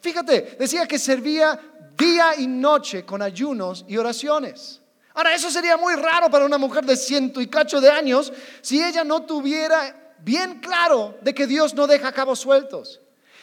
Fíjate, 0.00 0.56
decía 0.58 0.86
que 0.86 0.98
servía 0.98 1.58
día 1.96 2.32
y 2.38 2.46
noche 2.46 3.04
con 3.04 3.22
ayunos 3.22 3.84
y 3.86 3.96
oraciones. 3.96 4.79
Ahora, 5.14 5.34
eso 5.34 5.50
sería 5.50 5.76
muy 5.76 5.94
raro 5.94 6.30
para 6.30 6.44
una 6.44 6.58
mujer 6.58 6.84
de 6.84 6.96
ciento 6.96 7.40
y 7.40 7.48
cacho 7.48 7.80
de 7.80 7.90
años 7.90 8.32
si 8.62 8.82
ella 8.82 9.04
no 9.04 9.22
tuviera 9.22 10.14
bien 10.18 10.60
claro 10.60 11.16
de 11.20 11.34
que 11.34 11.46
Dios 11.46 11.74
no 11.74 11.86
deja 11.86 12.12
cabos 12.12 12.38
sueltos. 12.38 13.00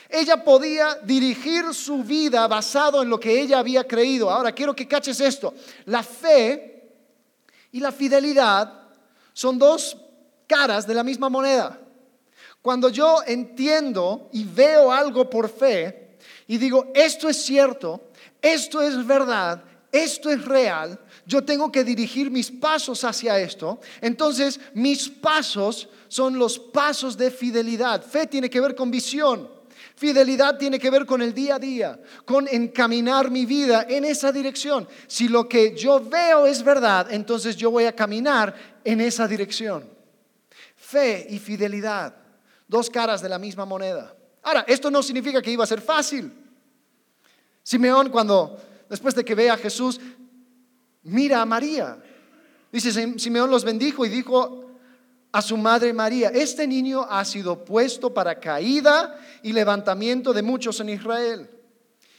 Ella 0.10 0.44
podía 0.44 0.96
dirigir 1.04 1.74
su 1.74 2.04
vida 2.04 2.48
basado 2.48 3.04
en 3.04 3.10
lo 3.10 3.20
que 3.20 3.42
ella 3.42 3.60
había 3.60 3.86
creído. 3.86 4.30
Ahora, 4.30 4.54
quiero 4.54 4.76
que 4.76 4.88
caches 4.88 5.20
esto. 5.20 5.54
La 5.86 6.02
fe 6.02 6.94
y 7.72 7.80
la 7.80 7.92
fidelidad 7.92 8.74
son 9.34 9.60
dos 9.60 9.98
caras 10.48 10.88
de 10.88 10.94
la 10.94 11.04
misma 11.04 11.30
moneda. 11.30 11.80
Cuando 12.62 12.90
yo 12.90 13.22
entiendo 13.26 14.30
y 14.32 14.46
veo 14.46 14.92
algo 14.92 15.30
por 15.30 15.50
fe 15.50 16.18
y 16.48 16.58
digo, 16.58 16.92
esto 16.96 17.28
es 17.30 17.44
cierto, 17.44 18.10
esto 18.42 18.82
es 18.82 19.06
verdad, 19.06 19.64
esto 19.92 20.30
es 20.30 20.44
real, 20.46 21.00
yo 21.28 21.44
tengo 21.44 21.70
que 21.70 21.84
dirigir 21.84 22.32
mis 22.32 22.50
pasos 22.50 23.04
hacia 23.04 23.38
esto. 23.38 23.82
Entonces, 24.00 24.62
mis 24.74 25.10
pasos 25.10 25.90
son 26.08 26.40
los 26.40 26.58
pasos 26.58 27.18
de 27.18 27.30
fidelidad. 27.30 28.02
Fe 28.02 28.28
tiene 28.28 28.50
que 28.50 28.62
ver 28.62 28.74
con 28.74 28.90
visión. 28.90 29.50
Fidelidad 29.98 30.58
tiene 30.58 30.80
que 30.80 30.90
ver 30.90 31.06
con 31.06 31.22
el 31.22 31.34
día 31.34 31.56
a 31.56 31.60
día, 31.60 32.00
con 32.24 32.48
encaminar 32.48 33.30
mi 33.30 33.46
vida 33.46 33.86
en 33.90 34.06
esa 34.06 34.32
dirección. 34.32 34.88
Si 35.06 35.28
lo 35.28 35.50
que 35.50 35.76
yo 35.76 36.00
veo 36.00 36.46
es 36.46 36.64
verdad, 36.64 37.12
entonces 37.12 37.58
yo 37.58 37.72
voy 37.72 37.84
a 37.84 37.96
caminar 37.96 38.80
en 38.86 39.02
esa 39.02 39.28
dirección. 39.28 39.84
Fe 40.78 41.28
y 41.30 41.40
fidelidad, 41.40 42.16
dos 42.70 42.90
caras 42.90 43.22
de 43.22 43.28
la 43.28 43.38
misma 43.38 43.66
moneda. 43.66 44.16
Ahora, 44.44 44.64
esto 44.66 44.90
no 44.90 45.04
significa 45.04 45.42
que 45.42 45.52
iba 45.52 45.66
a 45.66 45.68
ser 45.68 45.82
fácil. 45.82 46.32
Simeón 47.64 48.10
cuando, 48.10 48.58
después 48.90 49.14
de 49.14 49.26
que 49.26 49.36
ve 49.36 49.50
a 49.50 49.58
Jesús, 49.58 50.00
mira 51.08 51.42
a 51.42 51.46
María. 51.46 51.98
Dice, 52.72 53.18
Simeón 53.18 53.50
los 53.50 53.64
bendijo 53.64 54.06
y 54.06 54.10
dijo 54.10 54.66
a 55.32 55.42
su 55.42 55.58
madre 55.58 55.94
María, 55.94 56.30
este 56.30 56.68
niño 56.68 57.06
ha 57.10 57.24
sido 57.26 57.64
puesto 57.64 58.14
para 58.14 58.40
caída 58.40 59.20
y 59.44 59.54
levantamiento 59.54 60.34
de 60.34 60.42
muchos 60.42 60.80
en 60.80 60.90
Israel 60.90 61.50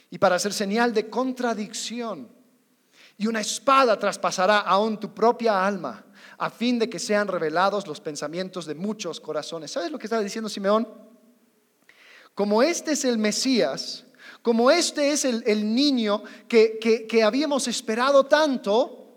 y 0.09 0.17
para 0.17 0.39
ser 0.39 0.53
señal 0.53 0.93
de 0.93 1.09
contradicción. 1.09 2.29
Y 3.17 3.27
una 3.27 3.41
espada 3.41 3.99
traspasará 3.99 4.59
aún 4.59 4.99
tu 4.99 5.13
propia 5.13 5.65
alma 5.65 6.05
a 6.37 6.49
fin 6.49 6.79
de 6.79 6.89
que 6.89 6.99
sean 6.99 7.27
revelados 7.27 7.85
los 7.85 7.99
pensamientos 7.99 8.65
de 8.65 8.75
muchos 8.75 9.19
corazones. 9.19 9.71
¿Sabes 9.71 9.91
lo 9.91 9.99
que 9.99 10.07
está 10.07 10.21
diciendo 10.21 10.49
Simeón? 10.49 10.87
Como 12.33 12.63
este 12.63 12.93
es 12.93 13.03
el 13.03 13.17
Mesías, 13.17 14.05
como 14.41 14.71
este 14.71 15.11
es 15.11 15.25
el, 15.25 15.75
niño 15.75 16.23
que, 16.47 17.21
habíamos 17.23 17.67
esperado 17.67 18.25
tanto, 18.25 19.07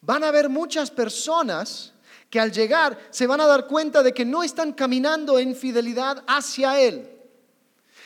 van 0.00 0.22
a 0.22 0.28
haber 0.28 0.48
muchas 0.48 0.90
personas 0.90 1.92
que 2.30 2.38
al 2.38 2.52
llegar 2.52 2.98
se 3.10 3.26
van 3.26 3.40
a 3.40 3.46
dar 3.46 3.66
cuenta 3.66 4.02
de 4.02 4.12
que 4.12 4.24
no 4.24 4.42
están 4.42 4.72
caminando 4.72 5.38
en 5.38 5.54
fidelidad 5.54 6.22
hacia 6.26 6.80
Él. 6.80 7.10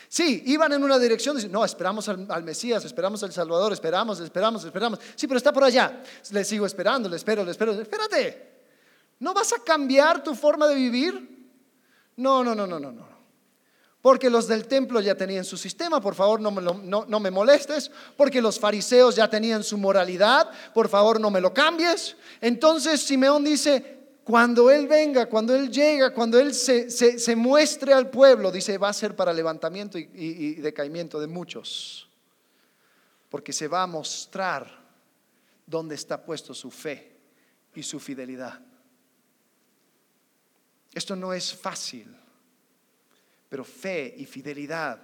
Sí, 0.07 0.41
iban 0.47 0.73
en 0.73 0.83
una 0.83 0.97
dirección, 0.97 1.37
no, 1.51 1.63
esperamos 1.63 2.09
al, 2.09 2.43
Mesías, 2.43 2.83
esperamos 2.83 3.21
al 3.21 3.31
Salvador, 3.31 3.71
esperamos, 3.71 4.19
esperamos, 4.19 4.63
esperamos. 4.63 4.99
Sí, 5.15 5.27
pero 5.27 5.37
está 5.37 5.53
por 5.53 5.63
allá. 5.63 6.01
Le 6.31 6.43
sigo 6.43 6.65
esperando, 6.65 7.07
le 7.07 7.15
espero, 7.15 7.45
le 7.45 7.51
espero. 7.51 7.73
Espérate, 7.73 8.63
¿no 9.19 9.35
vas 9.35 9.53
a 9.53 9.59
cambiar 9.63 10.23
tu 10.23 10.33
forma 10.33 10.67
de 10.67 10.73
vivir? 10.73 11.47
No, 12.15 12.43
no, 12.43 12.55
no, 12.55 12.65
no, 12.65 12.79
no, 12.79 12.91
no. 12.91 13.08
Porque 14.01 14.29
los 14.29 14.47
del 14.47 14.67
templo 14.67 15.01
ya 15.01 15.15
tenían 15.15 15.43
su 15.43 15.57
sistema, 15.57 15.99
por 15.99 16.15
favor 16.15 16.39
no 16.39 16.51
me, 17.19 17.31
molestes, 17.31 17.91
porque 18.15 18.41
los 18.41 18.59
fariseos 18.59 19.15
ya 19.15 19.29
tenían 19.29 19.63
su 19.63 19.77
moralidad, 19.77 20.49
por 20.73 20.87
favor 20.87 21.19
no 21.19 21.29
me 21.29 21.41
lo 21.41 21.53
cambies. 21.53 22.15
Entonces 22.39 23.01
Simeón 23.01 23.43
dice, 23.43 23.99
cuando 24.23 24.71
Él 24.71 24.87
venga, 24.87 25.27
cuando 25.27 25.53
Él 25.53 25.69
llega, 25.69 26.13
cuando 26.13 26.39
Él 26.39 26.53
se, 26.53 27.35
muestre 27.35 27.93
al 27.93 28.09
pueblo, 28.09 28.51
dice, 28.51 28.77
va 28.77 28.89
a 28.89 28.93
ser 28.93 29.15
para 29.15 29.33
levantamiento 29.33 29.97
y, 29.97 30.09
y 30.13 30.53
decaimiento 30.55 31.19
de 31.19 31.27
muchos, 31.27 32.07
porque 33.29 33.51
se 33.51 33.67
va 33.67 33.83
a 33.83 33.87
mostrar 33.87 34.79
dónde 35.65 35.95
está 35.95 36.23
puesto 36.23 36.53
su 36.53 36.71
fe 36.71 37.17
y 37.75 37.83
su 37.83 37.99
fidelidad. 37.99 38.61
Esto 40.93 41.15
no 41.15 41.33
es 41.33 41.53
fácil, 41.53 42.18
pero 43.49 43.65
fe 43.65 44.13
y 44.17 44.25
fidelidad 44.25 45.01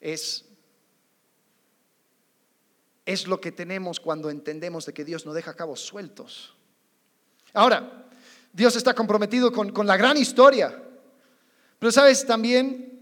es 0.00 0.44
es 3.06 3.28
lo 3.28 3.40
que 3.40 3.52
tenemos 3.52 4.00
cuando 4.00 4.28
entendemos 4.28 4.84
de 4.84 4.92
que 4.92 5.04
Dios 5.04 5.24
no 5.24 5.32
deja 5.32 5.54
cabos 5.54 5.80
sueltos. 5.80 6.52
Ahora, 7.54 8.08
Dios 8.52 8.74
está 8.74 8.94
comprometido 8.94 9.52
con, 9.52 9.70
con, 9.70 9.86
la 9.86 9.96
gran 9.96 10.16
historia, 10.16 10.82
pero 11.78 11.92
sabes 11.92 12.26
también, 12.26 13.00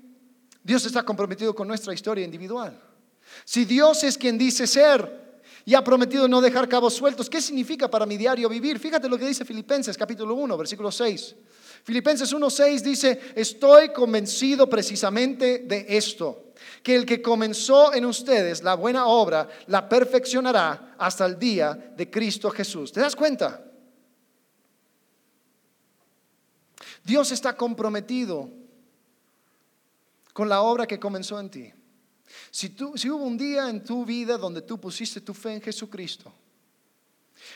Dios 0.63 0.85
está 0.85 1.03
comprometido 1.03 1.55
con 1.55 1.67
nuestra 1.67 1.95
historia 1.95 2.25
individual. 2.25 2.79
Si 3.45 3.65
Dios 3.65 4.05
es 4.05 4.19
quien 4.19 4.37
dice 4.37 4.67
ser 4.67 5.41
y 5.65 5.75
ha 5.75 5.83
prometido 5.83 6.29
no 6.29 6.43
dejar 6.43 6.69
cabos 6.69 6.95
sueltos, 6.95 7.31
¿qué 7.31 7.41
significa 7.41 7.89
para 7.89 8.05
mi 8.05 8.19
diario 8.19 8.49
vivir? 8.51 8.79
Fíjate 8.79 9.09
lo 9.09 9.17
que 9.17 9.27
dice 9.27 9.47
Filipenses 9.47 9.97
capítulo 9.97 10.35
1, 10.35 10.57
versículo 10.59 10.93
6. 10.93 11.35
Filipenses 11.85 12.33
1.6 12.33 12.81
dice, 12.81 13.21
estoy 13.37 13.91
convencido 13.93 14.69
precisamente 14.71 15.59
de 15.59 15.85
esto, 15.87 16.55
que 16.83 16.97
el 16.97 17.05
que 17.05 17.21
comenzó 17.21 17.93
en 17.93 18.07
ustedes 18.07 18.63
la 18.63 18.75
buena 18.75 19.07
obra 19.07 19.47
la 19.67 19.87
perfeccionará 19.87 20.97
hasta 20.99 21.27
el 21.27 21.39
día 21.39 21.75
de 21.75 22.11
Cristo 22.11 22.51
Jesús. 22.51 22.91
¿Te 22.91 23.01
das 23.01 23.15
cuenta? 23.15 23.63
Dios 27.05 27.31
está 27.33 27.55
comprometido 27.55 28.49
con 30.33 30.49
la 30.49 30.63
obra 30.63 30.87
que 30.87 30.99
comenzó 30.99 31.39
en 31.39 31.51
ti. 31.51 31.71
Si, 32.51 32.75
si 32.95 33.11
hubo 33.11 33.25
un 33.25 33.37
día 33.37 33.69
en 33.69 33.85
tu 33.85 34.07
vida 34.07 34.39
donde 34.39 34.63
tú 34.63 34.81
pusiste 34.81 35.21
tu 35.21 35.35
fe 35.35 35.53
en 35.53 35.61
Jesucristo, 35.61 36.33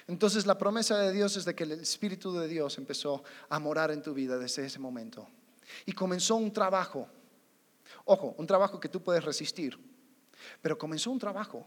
entonces 0.08 0.46
la 0.46 0.56
promesa 0.56 0.98
de 0.98 1.12
Dios 1.12 1.36
es 1.36 1.44
de 1.44 1.54
que 1.54 1.64
el 1.64 1.72
Espíritu 1.72 2.32
de 2.32 2.48
Dios 2.48 2.78
empezó 2.78 3.22
a 3.50 3.58
morar 3.58 3.90
en 3.90 4.02
tu 4.02 4.14
vida 4.14 4.38
desde 4.38 4.64
ese 4.64 4.78
momento. 4.78 5.28
Y 5.84 5.92
comenzó 5.92 6.36
un 6.36 6.50
trabajo. 6.50 7.06
Ojo, 8.06 8.34
un 8.38 8.46
trabajo 8.46 8.80
que 8.80 8.88
tú 8.88 9.02
puedes 9.02 9.22
resistir. 9.22 9.78
Pero 10.62 10.78
comenzó 10.78 11.10
un 11.10 11.18
trabajo 11.18 11.66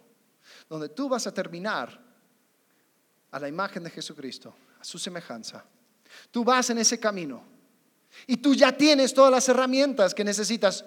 donde 0.68 0.90
tú 0.90 1.08
vas 1.08 1.28
a 1.28 1.34
terminar 1.34 2.02
a 3.30 3.40
la 3.40 3.48
imagen 3.48 3.84
de 3.84 3.92
Jesucristo, 3.92 4.56
a 4.80 4.84
su 4.84 4.98
semejanza. 4.98 5.64
Tú 6.32 6.44
vas 6.44 6.68
en 6.72 6.80
ese 6.80 7.00
camino 7.00 7.44
y 8.26 8.38
tú 8.38 8.56
ya 8.56 8.76
tienes 8.76 9.14
todas 9.14 9.32
las 9.32 9.48
herramientas 9.50 10.16
que 10.16 10.24
necesitas 10.24 10.84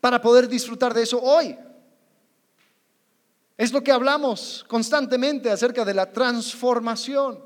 para 0.00 0.20
poder 0.20 0.48
disfrutar 0.48 0.94
de 0.94 1.02
eso 1.02 1.20
hoy. 1.20 1.58
Es 3.56 3.72
lo 3.72 3.82
que 3.82 3.92
hablamos 3.92 4.64
constantemente 4.68 5.50
acerca 5.50 5.84
de 5.84 5.94
la 5.94 6.12
transformación. 6.12 7.42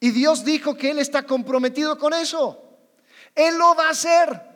Y 0.00 0.10
Dios 0.10 0.44
dijo 0.44 0.76
que 0.76 0.90
Él 0.90 0.98
está 0.98 1.24
comprometido 1.24 1.98
con 1.98 2.14
eso. 2.14 2.60
Él 3.34 3.56
lo 3.58 3.74
va 3.74 3.88
a 3.88 3.90
hacer. 3.90 4.52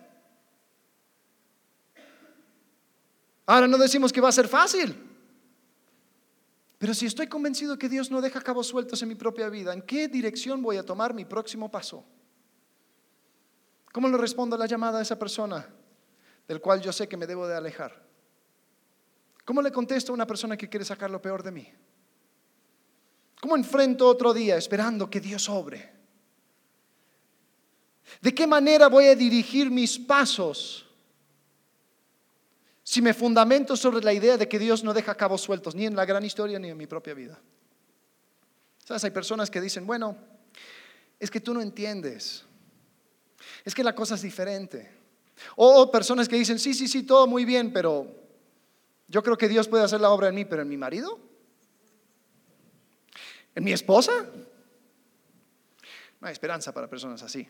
Ahora 3.46 3.68
no 3.68 3.78
decimos 3.78 4.12
que 4.12 4.20
va 4.20 4.30
a 4.30 4.32
ser 4.32 4.48
fácil. 4.48 5.02
Pero 6.78 6.92
si 6.94 7.06
estoy 7.06 7.26
convencido 7.26 7.78
que 7.78 7.88
Dios 7.88 8.10
no 8.10 8.20
deja 8.20 8.40
cabos 8.40 8.66
sueltos 8.66 9.00
en 9.02 9.08
mi 9.08 9.14
propia 9.14 9.48
vida, 9.48 9.72
¿en 9.72 9.82
qué 9.82 10.08
dirección 10.08 10.62
voy 10.62 10.78
a 10.78 10.84
tomar 10.84 11.14
mi 11.14 11.24
próximo 11.24 11.70
paso? 11.70 12.04
¿Cómo 13.92 14.08
le 14.08 14.18
respondo 14.18 14.56
a 14.56 14.58
la 14.58 14.66
llamada 14.66 14.98
a 14.98 15.02
esa 15.02 15.18
persona 15.18 15.66
del 16.48 16.60
cual 16.60 16.82
yo 16.82 16.92
sé 16.92 17.08
que 17.08 17.16
me 17.16 17.26
debo 17.26 17.46
de 17.46 17.56
alejar? 17.56 18.05
¿Cómo 19.46 19.62
le 19.62 19.70
contesto 19.70 20.10
a 20.10 20.14
una 20.14 20.26
persona 20.26 20.56
que 20.56 20.68
quiere 20.68 20.84
sacar 20.84 21.08
lo 21.08 21.22
peor 21.22 21.40
de 21.40 21.52
mí? 21.52 21.72
¿Cómo 23.40 23.54
enfrento 23.54 24.08
otro 24.08 24.34
día 24.34 24.56
esperando 24.56 25.08
que 25.08 25.20
Dios 25.20 25.48
obre? 25.48 25.92
¿De 28.20 28.34
qué 28.34 28.44
manera 28.44 28.88
voy 28.88 29.04
a 29.06 29.14
dirigir 29.14 29.70
mis 29.70 30.00
pasos 30.00 30.84
si 32.82 33.00
me 33.00 33.14
fundamento 33.14 33.76
sobre 33.76 34.04
la 34.04 34.12
idea 34.12 34.36
de 34.36 34.48
que 34.48 34.58
Dios 34.58 34.82
no 34.82 34.92
deja 34.92 35.14
cabos 35.14 35.42
sueltos, 35.42 35.76
ni 35.76 35.86
en 35.86 35.94
la 35.94 36.04
gran 36.04 36.24
historia 36.24 36.58
ni 36.58 36.70
en 36.70 36.76
mi 36.76 36.88
propia 36.88 37.14
vida? 37.14 37.38
¿Sabes? 38.84 39.04
Hay 39.04 39.12
personas 39.12 39.48
que 39.48 39.60
dicen, 39.60 39.86
bueno, 39.86 40.16
es 41.20 41.30
que 41.30 41.40
tú 41.40 41.54
no 41.54 41.62
entiendes, 41.62 42.44
es 43.64 43.76
que 43.76 43.84
la 43.84 43.94
cosa 43.94 44.16
es 44.16 44.22
diferente. 44.22 44.90
O 45.54 45.88
personas 45.88 46.28
que 46.28 46.34
dicen, 46.34 46.58
sí, 46.58 46.74
sí, 46.74 46.88
sí, 46.88 47.04
todo 47.04 47.28
muy 47.28 47.44
bien, 47.44 47.72
pero 47.72 48.25
yo 49.08 49.22
creo 49.22 49.36
que 49.36 49.48
Dios 49.48 49.68
puede 49.68 49.84
hacer 49.84 50.00
la 50.00 50.10
obra 50.10 50.28
en 50.28 50.34
mí, 50.34 50.44
pero 50.44 50.62
en 50.62 50.68
mi 50.68 50.76
marido, 50.76 51.18
en 53.54 53.64
mi 53.64 53.72
esposa, 53.72 54.26
no 56.20 56.26
hay 56.26 56.32
esperanza 56.32 56.72
para 56.72 56.88
personas 56.88 57.22
así. 57.22 57.48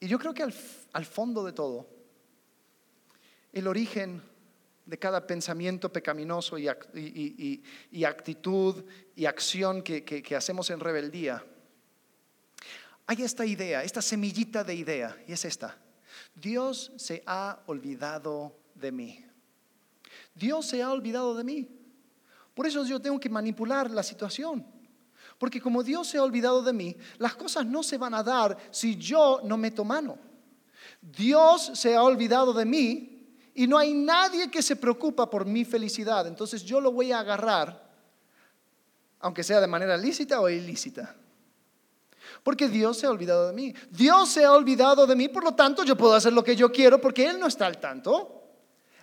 Y 0.00 0.08
yo 0.08 0.18
creo 0.18 0.34
que 0.34 0.42
al, 0.42 1.04
fondo 1.04 1.44
de 1.44 1.52
todo, 1.52 1.88
el 3.52 3.66
origen 3.68 4.22
de 4.86 4.98
cada 4.98 5.26
pensamiento 5.26 5.92
pecaminoso 5.92 6.58
y, 6.58 6.68
actitud 8.04 8.84
y 9.14 9.26
acción 9.26 9.82
que 9.82 10.36
hacemos 10.36 10.70
en 10.70 10.80
rebeldía, 10.80 11.44
hay 13.06 13.22
esta 13.22 13.44
idea, 13.44 13.82
esta 13.82 14.00
semillita 14.00 14.64
de 14.64 14.74
idea, 14.74 15.22
y 15.26 15.32
es 15.32 15.44
esta. 15.44 15.81
Dios 16.34 16.92
se 16.96 17.22
ha 17.26 17.60
olvidado 17.66 18.56
de 18.74 18.92
mí. 18.92 19.24
Dios 20.34 20.66
se 20.66 20.82
ha 20.82 20.90
olvidado 20.90 21.34
de 21.34 21.44
mí. 21.44 21.68
Por 22.54 22.66
eso 22.66 22.84
yo 22.84 23.00
tengo 23.00 23.18
que 23.18 23.28
manipular 23.28 23.90
la 23.90 24.02
situación. 24.02 24.64
Porque 25.38 25.60
como 25.60 25.82
Dios 25.82 26.08
se 26.08 26.18
ha 26.18 26.22
olvidado 26.22 26.62
de 26.62 26.72
mí, 26.72 26.96
las 27.18 27.34
cosas 27.34 27.66
no 27.66 27.82
se 27.82 27.98
van 27.98 28.14
a 28.14 28.22
dar 28.22 28.56
si 28.70 28.96
yo 28.96 29.40
no 29.44 29.56
meto 29.56 29.84
mano. 29.84 30.18
Dios 31.00 31.72
se 31.74 31.94
ha 31.94 32.02
olvidado 32.02 32.52
de 32.52 32.64
mí 32.64 33.12
y 33.54 33.66
no 33.66 33.76
hay 33.76 33.92
nadie 33.92 34.50
que 34.50 34.62
se 34.62 34.76
preocupa 34.76 35.28
por 35.28 35.44
mi 35.44 35.64
felicidad. 35.64 36.26
Entonces 36.26 36.64
yo 36.64 36.80
lo 36.80 36.92
voy 36.92 37.12
a 37.12 37.20
agarrar, 37.20 37.90
aunque 39.20 39.42
sea 39.42 39.60
de 39.60 39.66
manera 39.66 39.96
lícita 39.96 40.40
o 40.40 40.48
ilícita. 40.48 41.16
Porque 42.42 42.68
Dios 42.68 42.98
se 42.98 43.06
ha 43.06 43.10
olvidado 43.10 43.46
de 43.46 43.52
mí. 43.52 43.74
Dios 43.90 44.28
se 44.30 44.44
ha 44.44 44.52
olvidado 44.52 45.06
de 45.06 45.14
mí, 45.14 45.28
por 45.28 45.44
lo 45.44 45.54
tanto 45.54 45.84
yo 45.84 45.96
puedo 45.96 46.14
hacer 46.14 46.32
lo 46.32 46.42
que 46.42 46.56
yo 46.56 46.72
quiero 46.72 47.00
porque 47.00 47.26
Él 47.26 47.38
no 47.38 47.46
está 47.46 47.66
al 47.66 47.78
tanto. 47.78 48.42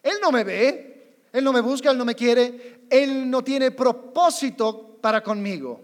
Él 0.04 0.18
no 0.22 0.32
me 0.32 0.44
ve, 0.44 1.26
Él 1.32 1.44
no 1.44 1.54
me 1.54 1.62
busca, 1.62 1.92
Él 1.92 1.98
no 1.98 2.06
me 2.06 2.16
quiere, 2.16 2.86
Él 2.90 3.30
no 3.30 3.44
tiene 3.44 3.72
propósito 3.72 4.98
para 5.02 5.24
conmigo. 5.24 5.82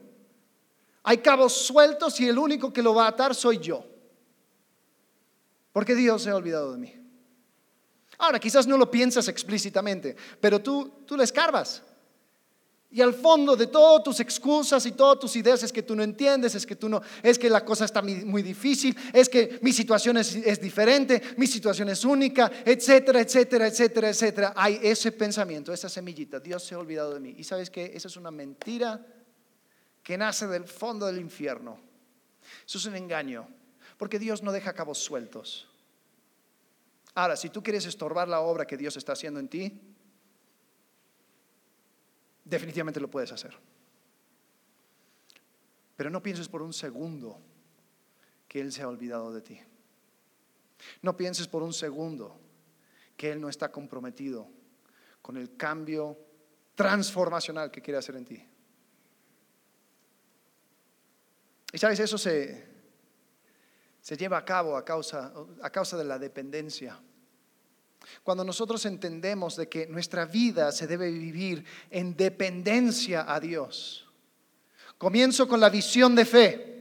Hay 1.04 1.20
cabos 1.20 1.54
sueltos 1.54 2.20
y 2.20 2.28
el 2.28 2.38
único 2.38 2.74
que 2.74 2.82
lo 2.82 2.94
va 2.94 3.06
a 3.06 3.10
atar 3.10 3.36
soy 3.36 3.60
yo. 3.60 3.86
Porque 5.72 5.94
Dios 5.96 6.24
se 6.24 6.30
ha 6.32 6.36
olvidado 6.36 6.72
de 6.72 6.78
mí. 6.80 6.94
Ahora, 8.18 8.40
quizás 8.40 8.66
no 8.66 8.78
lo 8.78 8.90
piensas 8.90 9.28
explícitamente, 9.28 10.16
pero 10.40 10.62
tú, 10.62 11.04
tú 11.06 11.18
le 11.18 11.24
escarbas. 11.24 11.84
Y 12.96 13.02
al 13.02 13.14
fondo 13.14 13.58
de 13.58 13.68
todas 13.68 14.02
tus 14.06 14.22
excusas 14.22 14.86
y 14.86 14.94
todas 14.94 15.20
tus 15.20 15.36
ideas 15.36 15.62
es 15.64 15.74
que 15.74 15.84
tú 15.84 15.98
no 15.98 16.02
entiendes, 16.02 16.56
es 16.56 16.66
que 16.66 16.78
tú 16.78 16.88
no, 16.88 17.02
es 17.22 17.38
que 17.38 17.50
la 17.50 17.66
cosa 17.66 17.84
está 17.84 18.02
muy 18.02 18.42
difícil, 18.42 18.96
es 19.12 19.28
que 19.28 19.60
mi 19.62 19.74
situación 19.74 20.16
es, 20.16 20.34
es 20.34 20.62
diferente, 20.62 21.22
mi 21.36 21.46
situación 21.46 21.90
es 21.90 22.06
única, 22.06 22.50
etcétera, 22.64 23.20
etcétera, 23.20 23.68
etcétera, 23.68 24.08
etcétera. 24.08 24.54
Hay 24.56 24.80
ese 24.82 25.12
pensamiento, 25.12 25.74
esa 25.74 25.90
semillita, 25.90 26.40
Dios 26.40 26.64
se 26.64 26.74
ha 26.74 26.80
olvidado 26.80 27.14
de 27.14 27.20
mí. 27.20 27.36
Y 27.38 27.44
sabes 27.44 27.70
que 27.70 27.92
esa 27.94 28.08
es 28.08 28.16
una 28.16 28.32
mentira 28.32 29.06
que 30.02 30.18
nace 30.18 30.48
del 30.48 30.64
fondo 30.64 31.06
del 31.06 31.20
infierno. 31.20 31.78
Eso 32.66 32.78
es 32.78 32.86
un 32.86 32.96
engaño, 32.96 33.46
porque 33.98 34.20
Dios 34.20 34.42
no 34.42 34.54
deja 34.54 34.72
cabos 34.72 35.00
sueltos. 35.00 35.68
Ahora, 37.14 37.36
si 37.36 37.50
tú 37.50 37.62
quieres 37.62 37.86
estorbar 37.88 38.30
la 38.30 38.40
obra 38.40 38.66
que 38.66 38.78
Dios 38.78 38.96
está 38.96 39.12
haciendo 39.12 39.42
en 39.42 39.50
ti, 39.50 39.82
definitivamente 42.46 43.00
lo 43.00 43.10
puedes 43.10 43.32
hacer. 43.32 43.58
Pero 45.98 46.10
no 46.10 46.22
pienses 46.22 46.48
por 46.48 46.62
un 46.62 46.74
segundo 46.74 47.42
que 48.48 48.62
Él 48.62 48.72
se 48.72 48.84
ha 48.84 48.88
olvidado 48.88 49.34
de 49.34 49.42
ti. 49.42 49.60
No 51.02 51.18
pienses 51.18 51.48
por 51.48 51.64
un 51.64 51.74
segundo 51.74 52.40
que 53.18 53.32
Él 53.32 53.42
no 53.42 53.50
está 53.50 53.72
comprometido 53.72 54.48
con 55.22 55.38
el 55.38 55.58
cambio 55.58 56.18
transformacional 56.76 57.72
que 57.72 57.82
quiere 57.82 57.98
hacer 57.98 58.16
en 58.16 58.26
ti. 58.26 58.48
Y 61.72 61.78
sabes, 61.78 62.00
eso 62.00 62.18
se, 62.18 62.66
se 64.02 64.16
lleva 64.16 64.38
a 64.38 64.46
cabo 64.46 64.78
a 64.78 64.86
causa, 64.86 65.34
a 65.62 65.70
causa 65.70 65.98
de 65.98 66.04
la 66.04 66.20
dependencia. 66.20 67.02
Cuando 68.24 68.44
nosotros 68.44 68.86
entendemos 68.86 69.56
de 69.56 69.70
que 69.70 69.88
nuestra 69.88 70.26
vida 70.26 70.72
se 70.72 70.88
debe 70.88 71.12
vivir 71.12 71.66
en 71.90 72.16
dependencia 72.16 73.26
a 73.28 73.40
Dios. 73.40 74.06
Comienzo 74.98 75.48
con 75.48 75.60
la 75.60 75.70
visión 75.70 76.16
de 76.16 76.26
fe. 76.26 76.75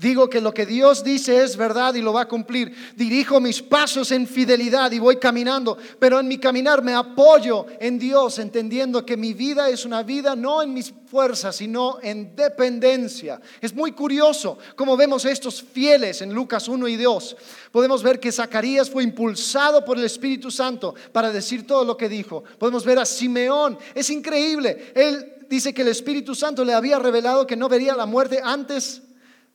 Digo 0.00 0.30
que 0.30 0.40
lo 0.40 0.54
que 0.54 0.64
Dios 0.64 1.04
dice 1.04 1.44
es 1.44 1.58
verdad 1.58 1.94
y 1.94 2.00
lo 2.00 2.14
va 2.14 2.22
a 2.22 2.28
cumplir. 2.28 2.74
Dirijo 2.96 3.38
mis 3.38 3.60
pasos 3.60 4.10
en 4.12 4.26
fidelidad 4.26 4.90
y 4.92 4.98
voy 4.98 5.16
caminando, 5.16 5.76
pero 5.98 6.18
en 6.18 6.26
mi 6.26 6.38
caminar 6.38 6.82
me 6.82 6.94
apoyo 6.94 7.66
en 7.78 7.98
Dios, 7.98 8.38
entendiendo 8.38 9.04
que 9.04 9.18
mi 9.18 9.34
vida 9.34 9.68
es 9.68 9.84
una 9.84 10.02
vida 10.02 10.34
no 10.34 10.62
en 10.62 10.72
mis 10.72 10.94
fuerzas, 11.06 11.56
sino 11.56 11.98
en 12.00 12.34
dependencia. 12.34 13.42
Es 13.60 13.74
muy 13.74 13.92
curioso 13.92 14.56
cómo 14.74 14.96
vemos 14.96 15.26
estos 15.26 15.62
fieles 15.62 16.22
en 16.22 16.32
Lucas 16.32 16.66
1 16.66 16.88
y 16.88 16.96
2. 16.96 17.36
Podemos 17.70 18.02
ver 18.02 18.18
que 18.18 18.32
Zacarías 18.32 18.88
fue 18.88 19.02
impulsado 19.02 19.84
por 19.84 19.98
el 19.98 20.04
Espíritu 20.04 20.50
Santo 20.50 20.94
para 21.12 21.30
decir 21.30 21.66
todo 21.66 21.84
lo 21.84 21.98
que 21.98 22.08
dijo. 22.08 22.42
Podemos 22.58 22.86
ver 22.86 22.98
a 23.00 23.04
Simeón. 23.04 23.78
Es 23.94 24.08
increíble. 24.08 24.92
Él 24.94 25.44
dice 25.50 25.74
que 25.74 25.82
el 25.82 25.88
Espíritu 25.88 26.34
Santo 26.34 26.64
le 26.64 26.72
había 26.72 26.98
revelado 26.98 27.46
que 27.46 27.56
no 27.56 27.68
vería 27.68 27.94
la 27.94 28.06
muerte 28.06 28.40
antes 28.42 29.02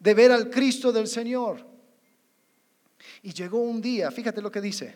de 0.06 0.14
ver 0.14 0.32
al 0.32 0.52
Cristo 0.52 0.92
del 0.92 1.08
Señor. 1.08 1.66
Y 3.24 3.34
llegó 3.34 3.58
un 3.58 3.82
día, 3.82 4.12
fíjate 4.12 4.40
lo 4.40 4.52
que 4.52 4.62
dice, 4.62 4.96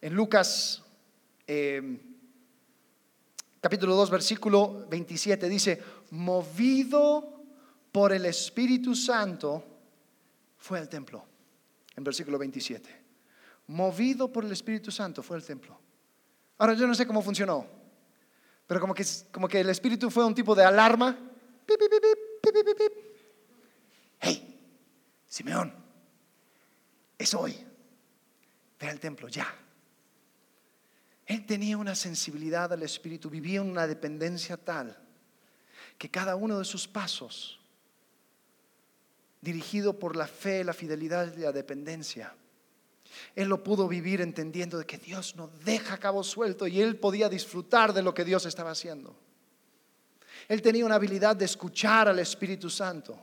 en 0.00 0.14
Lucas 0.14 0.84
em, 1.48 1.98
capítulo 3.60 3.96
2, 3.96 4.08
versículo 4.08 4.86
27, 4.88 5.48
dice, 5.48 5.82
movido 6.10 7.42
por 7.90 8.12
el 8.12 8.24
Espíritu 8.26 8.94
Santo, 8.94 9.64
fue 10.58 10.78
al 10.78 10.88
templo, 10.88 11.24
en 11.96 12.04
versículo 12.04 12.38
27. 12.38 12.88
Movido 13.66 14.32
por 14.32 14.44
el 14.44 14.52
Espíritu 14.52 14.92
Santo, 14.92 15.24
fue 15.24 15.36
al 15.36 15.44
templo. 15.44 15.76
Ahora 16.58 16.74
yo 16.74 16.86
no 16.86 16.94
sé 16.94 17.04
cómo 17.04 17.20
funcionó, 17.20 17.66
pero 18.64 18.78
como 18.80 18.94
que, 18.94 19.04
como 19.32 19.48
que 19.48 19.58
el 19.58 19.70
Espíritu 19.70 20.08
fue 20.08 20.24
un 20.24 20.36
tipo 20.36 20.54
de 20.54 20.64
alarma. 20.64 21.18
Pip, 21.66 21.80
hey, 24.22 24.58
Simeón, 25.28 25.74
es 27.18 27.34
hoy, 27.34 27.54
ve 28.80 28.88
al 28.88 28.98
templo 28.98 29.28
ya. 29.28 29.46
Él 31.26 31.44
tenía 31.46 31.76
una 31.76 31.94
sensibilidad 31.94 32.72
al 32.72 32.82
Espíritu, 32.82 33.28
vivía 33.28 33.60
en 33.60 33.70
una 33.70 33.86
dependencia 33.86 34.56
tal 34.56 34.98
que 35.98 36.10
cada 36.10 36.34
uno 36.34 36.58
de 36.58 36.64
sus 36.64 36.88
pasos, 36.88 37.60
dirigido 39.40 39.98
por 39.98 40.16
la 40.16 40.26
fe, 40.26 40.64
la 40.64 40.72
fidelidad 40.72 41.32
y 41.36 41.40
la 41.40 41.52
dependencia, 41.52 42.34
él 43.34 43.48
lo 43.48 43.62
pudo 43.62 43.88
vivir 43.88 44.20
entendiendo 44.20 44.78
de 44.78 44.86
que 44.86 44.98
Dios 44.98 45.36
no 45.36 45.48
deja 45.64 45.98
cabo 45.98 46.24
suelto 46.24 46.66
y 46.66 46.80
él 46.80 46.96
podía 46.96 47.28
disfrutar 47.28 47.92
de 47.92 48.02
lo 48.02 48.14
que 48.14 48.24
Dios 48.24 48.46
estaba 48.46 48.70
haciendo. 48.70 49.14
Él 50.48 50.62
tenía 50.62 50.84
una 50.84 50.96
habilidad 50.96 51.36
de 51.36 51.44
escuchar 51.44 52.08
al 52.08 52.18
Espíritu 52.18 52.68
Santo. 52.68 53.18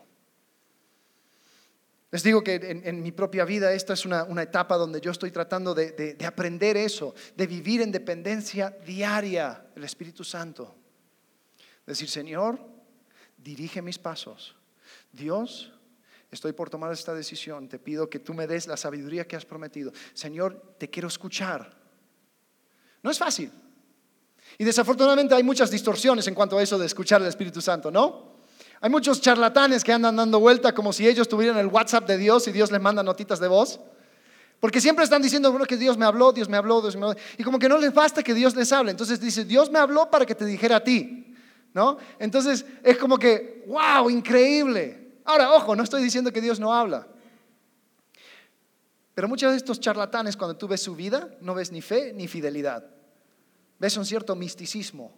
Les 2.11 2.23
digo 2.23 2.43
que 2.43 2.55
en, 2.55 3.03
mi 3.03 3.11
propia 3.11 3.45
vida 3.45 3.71
esta 3.71 3.93
es 3.93 4.03
una, 4.03 4.25
etapa 4.41 4.77
donde 4.77 4.99
yo 4.99 5.11
estoy 5.11 5.29
tratando 5.29 5.75
de, 5.75 6.17
aprender 6.25 6.75
eso, 6.75 7.13
de 7.35 7.45
vivir 7.45 7.81
en 7.81 7.91
dependencia 7.91 8.75
diaria 8.83 9.63
del 9.75 9.83
Espíritu 9.83 10.23
Santo. 10.23 10.75
Decir, 11.85 12.09
Señor, 12.09 12.59
dirige 13.37 13.81
mis 13.83 13.99
pasos. 13.99 14.55
Dios, 15.11 15.71
estoy 16.31 16.53
por 16.53 16.71
tomar 16.71 16.91
esta 16.91 17.13
decisión. 17.13 17.69
Te 17.69 17.77
pido 17.77 18.09
que 18.09 18.19
tú 18.19 18.33
me 18.33 18.47
des 18.47 18.65
la 18.65 18.77
sabiduría 18.77 19.27
que 19.27 19.35
has 19.35 19.45
prometido. 19.45 19.91
Señor, 20.13 20.75
te 20.79 20.89
quiero 20.89 21.07
escuchar. 21.07 21.77
No 23.03 23.11
es 23.11 23.19
fácil. 23.19 23.51
Y 24.57 24.63
desafortunadamente 24.63 25.35
hay 25.35 25.43
muchas 25.43 25.69
distorsiones 25.69 26.27
en 26.27 26.33
cuanto 26.33 26.57
a 26.57 26.63
eso 26.63 26.79
de 26.79 26.87
escuchar 26.87 27.21
al 27.21 27.27
Espíritu 27.27 27.61
Santo, 27.61 27.91
¿no? 27.91 28.28
Hay 28.81 28.89
muchos 28.89 29.19
charlatanes 29.19 29.83
que 29.83 29.91
andan 29.91 30.15
dando 30.15 30.39
vuelta 30.39 30.73
como 30.73 30.93
si 30.93 31.07
ellos 31.07 31.27
tuvieran 31.27 31.57
el 31.57 31.67
WhatsApp 31.67 32.07
de 32.07 32.17
Dios 32.17 32.47
y 32.47 32.51
Dios 32.51 32.71
les 32.71 32.79
manda 32.79 33.03
notitas 33.03 33.39
de 33.39 33.47
voz. 33.49 33.79
Porque 34.59 34.79
siempre 34.79 35.03
están 35.03 35.21
diciendo, 35.21 35.51
bueno, 35.51 35.65
que 35.65 35.77
Dios 35.77 35.97
me 35.97 36.05
habló, 36.05 36.31
Dios 36.31 36.47
me 36.47 36.57
habló, 36.57 36.81
Dios 36.81 36.95
me 36.95 37.05
habló. 37.05 37.19
Y 37.37 37.43
como 37.43 37.59
que 37.59 37.67
no 37.67 37.77
les 37.77 37.93
basta 37.93 38.23
que 38.23 38.33
Dios 38.33 38.55
les 38.55 38.71
hable. 38.71 38.91
Entonces 38.91 39.19
dice, 39.19 39.43
Dios 39.43 39.69
me 39.69 39.79
habló 39.79 40.09
para 40.09 40.25
que 40.25 40.35
te 40.35 40.45
dijera 40.45 40.77
a 40.77 40.83
ti. 40.83 41.35
¿No? 41.73 41.97
Entonces 42.19 42.65
es 42.83 42.97
como 42.97 43.17
que, 43.17 43.63
wow, 43.67 44.09
increíble. 44.09 45.19
Ahora, 45.25 45.51
ojo, 45.53 45.75
no 45.75 45.83
estoy 45.83 46.01
diciendo 46.01 46.31
que 46.31 46.41
Dios 46.41 46.59
no 46.59 46.73
habla. 46.73 47.07
Pero 49.13 49.27
muchos 49.27 49.51
de 49.51 49.57
estos 49.57 49.79
charlatanes, 49.79 50.37
cuando 50.37 50.55
tú 50.55 50.67
ves 50.67 50.81
su 50.81 50.95
vida, 50.95 51.29
no 51.41 51.53
ves 51.53 51.71
ni 51.71 51.81
fe 51.81 52.13
ni 52.13 52.27
fidelidad. 52.27 52.85
Ves 53.77 53.97
un 53.97 54.05
cierto 54.05 54.35
misticismo. 54.35 55.13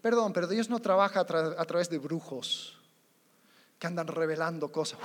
Perdón, 0.00 0.32
pero 0.32 0.46
Dios 0.46 0.70
no 0.70 0.80
trabaja 0.80 1.20
a 1.20 1.64
través 1.64 1.90
de 1.90 1.98
brujos 1.98 2.81
que 3.82 3.88
andan 3.88 4.06
revelando 4.06 4.70
cosas. 4.70 5.00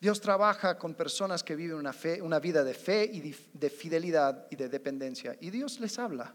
Dios 0.00 0.18
trabaja 0.18 0.78
con 0.78 0.94
personas 0.94 1.44
que 1.44 1.54
viven 1.54 1.76
una, 1.76 1.92
fe, 1.92 2.22
una 2.22 2.40
vida 2.40 2.64
de 2.64 2.72
fe 2.72 3.04
y 3.04 3.36
de 3.52 3.68
fidelidad 3.68 4.46
y 4.50 4.56
de 4.56 4.70
dependencia. 4.70 5.36
Y 5.42 5.50
Dios 5.50 5.78
les 5.78 5.98
habla. 5.98 6.34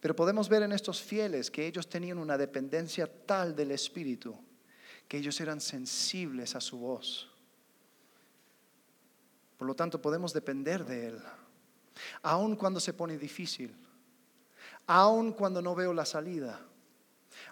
Pero 0.00 0.16
podemos 0.16 0.48
ver 0.48 0.64
en 0.64 0.72
estos 0.72 1.00
fieles 1.00 1.52
que 1.52 1.68
ellos 1.68 1.88
tenían 1.88 2.18
una 2.18 2.36
dependencia 2.36 3.06
tal 3.06 3.54
del 3.54 3.70
Espíritu 3.70 4.36
que 5.06 5.18
ellos 5.18 5.40
eran 5.40 5.60
sensibles 5.60 6.56
a 6.56 6.60
su 6.60 6.78
voz. 6.78 7.30
Por 9.56 9.68
lo 9.68 9.76
tanto, 9.76 10.02
podemos 10.02 10.32
depender 10.32 10.84
de 10.84 11.06
Él, 11.06 11.22
aun 12.22 12.56
cuando 12.56 12.80
se 12.80 12.92
pone 12.92 13.18
difícil 13.18 13.84
aun 14.86 15.32
cuando 15.32 15.62
no 15.62 15.74
veo 15.74 15.92
la 15.92 16.04
salida, 16.04 16.60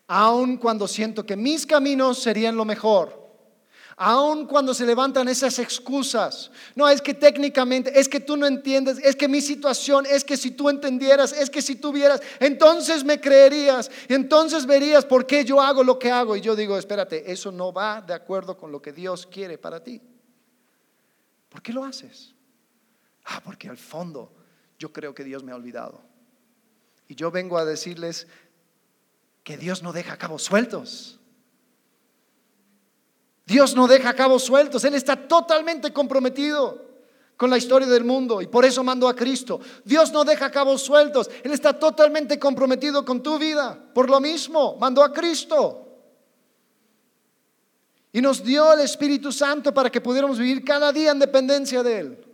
aun 0.07 0.57
cuando 0.57 0.87
siento 0.87 1.25
que 1.25 1.37
mis 1.37 1.67
caminos 1.67 2.19
serían 2.19 2.57
lo 2.57 2.65
mejor, 2.65 3.23
aun 3.97 4.47
cuando 4.47 4.75
se 4.75 4.87
levantan 4.87 5.29
esas 5.29 5.59
excusas. 5.59 6.51
No, 6.75 6.89
es 6.89 7.01
que 7.01 7.15
técnicamente, 7.15 7.99
es 7.99 8.09
que 8.09 8.21
tú 8.21 8.37
no 8.37 8.47
entiendes, 8.47 8.99
es 8.99 9.17
que 9.17 9.29
mi 9.29 9.41
situación, 9.41 10.07
es 10.07 10.25
que 10.25 10.37
si 10.37 10.51
tú 10.51 10.69
entendieras, 10.69 11.33
es 11.33 11.51
que 11.51 11.63
si 11.63 11.77
tú 11.77 11.93
vieras, 11.93 12.21
entonces 12.41 13.05
me 13.05 13.21
creerías, 13.21 13.91
entonces 14.09 14.67
verías 14.67 15.05
por 15.05 15.27
qué 15.27 15.45
yo 15.45 15.61
hago 15.61 15.85
lo 15.85 15.99
que 15.99 16.11
hago. 16.11 16.37
Y 16.37 16.41
yo 16.41 16.57
digo, 16.57 16.77
espérate, 16.77 17.31
eso 17.31 17.53
no 17.53 17.73
va 17.73 18.01
de 18.01 18.15
acuerdo 18.15 18.57
con 18.57 18.73
lo 18.73 18.81
que 18.81 18.93
Dios 18.93 19.27
quiere 19.27 19.59
para 19.59 19.83
ti. 19.83 20.01
¿Por 21.49 21.63
qué 21.63 21.73
lo 21.73 21.85
haces? 21.85 22.35
Ah, 23.25 23.41
porque 23.45 23.69
al 23.69 23.77
fondo 23.77 24.33
yo 24.79 24.93
creo 24.93 25.15
que 25.15 25.23
Dios 25.23 25.45
me 25.45 25.53
ha 25.53 25.55
olvidado. 25.55 26.12
Y 27.09 27.15
yo 27.15 27.31
vengo 27.31 27.59
a 27.59 27.65
decirles 27.65 28.27
que 29.43 29.57
Dios 29.57 29.83
no 29.83 29.93
deja 29.93 30.17
cabos 30.17 30.43
sueltos. 30.43 31.19
Dios 33.47 33.75
no 33.75 33.87
deja 33.87 34.15
cabos 34.15 34.45
sueltos. 34.45 34.85
Él 34.85 34.95
está 34.95 35.17
totalmente 35.17 35.93
comprometido 35.93 36.93
con 37.37 37.51
la 37.51 37.59
historia 37.59 37.89
del 37.89 38.05
mundo 38.05 38.41
y 38.41 38.47
por 38.47 38.65
eso 38.65 38.85
mandó 38.85 39.09
a 39.09 39.17
Cristo. 39.17 39.61
Dios 39.85 40.13
no 40.13 40.25
deja 40.25 40.51
cabos 40.51 40.83
sueltos. 40.83 41.29
Él 41.43 41.53
está 41.53 41.79
totalmente 41.79 42.39
comprometido 42.39 43.05
con 43.05 43.23
tu 43.23 43.39
vida. 43.39 43.79
Por 43.93 44.09
lo 44.09 44.21
mismo, 44.21 44.77
mandó 44.79 45.03
a 45.03 45.13
Cristo. 45.13 45.89
Y 48.13 48.21
nos 48.21 48.45
dio 48.45 48.73
el 48.73 48.81
Espíritu 48.81 49.33
Santo 49.33 49.73
para 49.73 49.91
que 49.91 50.01
pudiéramos 50.01 50.39
vivir 50.39 50.65
cada 50.65 50.93
día 50.93 51.11
en 51.11 51.19
dependencia 51.19 51.83
de 51.83 51.99
Él. 51.99 52.27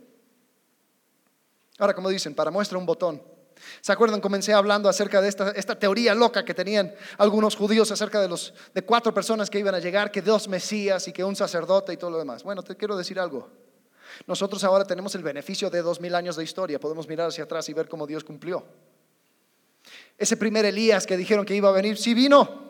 Ahora, 1.79 1.95
como 1.95 2.09
dicen, 2.09 2.35
para 2.35 2.51
muestra 2.51 2.77
un 2.77 2.85
botón. 2.85 3.21
¿Se 3.81 3.91
acuerdan? 3.91 4.21
Comencé 4.21 4.53
hablando 4.53 4.89
acerca 4.89 5.21
de 5.21 5.29
esta, 5.29 5.79
teoría 5.79 6.13
loca 6.13 6.43
que 6.43 6.53
tenían 6.53 6.93
algunos 7.17 7.55
judíos 7.55 7.91
acerca 7.91 8.21
de, 8.21 8.27
los, 8.27 8.53
de 8.73 8.81
cuatro 8.83 9.13
personas 9.13 9.49
que 9.49 9.59
iban 9.59 9.75
a 9.75 9.79
llegar, 9.79 10.11
que 10.11 10.21
dos 10.21 10.47
Mesías 10.47 11.07
y 11.07 11.13
que 11.13 11.23
un 11.23 11.35
sacerdote 11.35 11.93
y 11.93 11.97
todo 11.97 12.11
lo 12.11 12.17
demás. 12.17 12.43
Bueno, 12.43 12.63
te 12.63 12.75
quiero 12.75 12.97
decir 12.97 13.19
algo. 13.19 13.49
Nosotros 14.27 14.63
ahora 14.63 14.85
tenemos 14.85 15.13
el 15.15 15.23
beneficio 15.23 15.69
de 15.69 15.81
dos 15.81 16.01
mil 16.01 16.15
años 16.15 16.35
de 16.35 16.43
historia. 16.43 16.79
Podemos 16.79 17.07
mirar 17.07 17.29
hacia 17.29 17.43
atrás 17.43 17.69
y 17.69 17.73
ver 17.73 17.87
cómo 17.87 18.07
Dios 18.07 18.23
cumplió. 18.23 18.65
Ese 20.17 20.35
primer 20.35 20.65
Elías 20.65 21.05
que 21.05 21.15
dijeron 21.15 21.45
que 21.45 21.55
iba 21.55 21.69
a 21.69 21.73
venir, 21.73 21.97
sí 21.97 22.13
vino. 22.13 22.69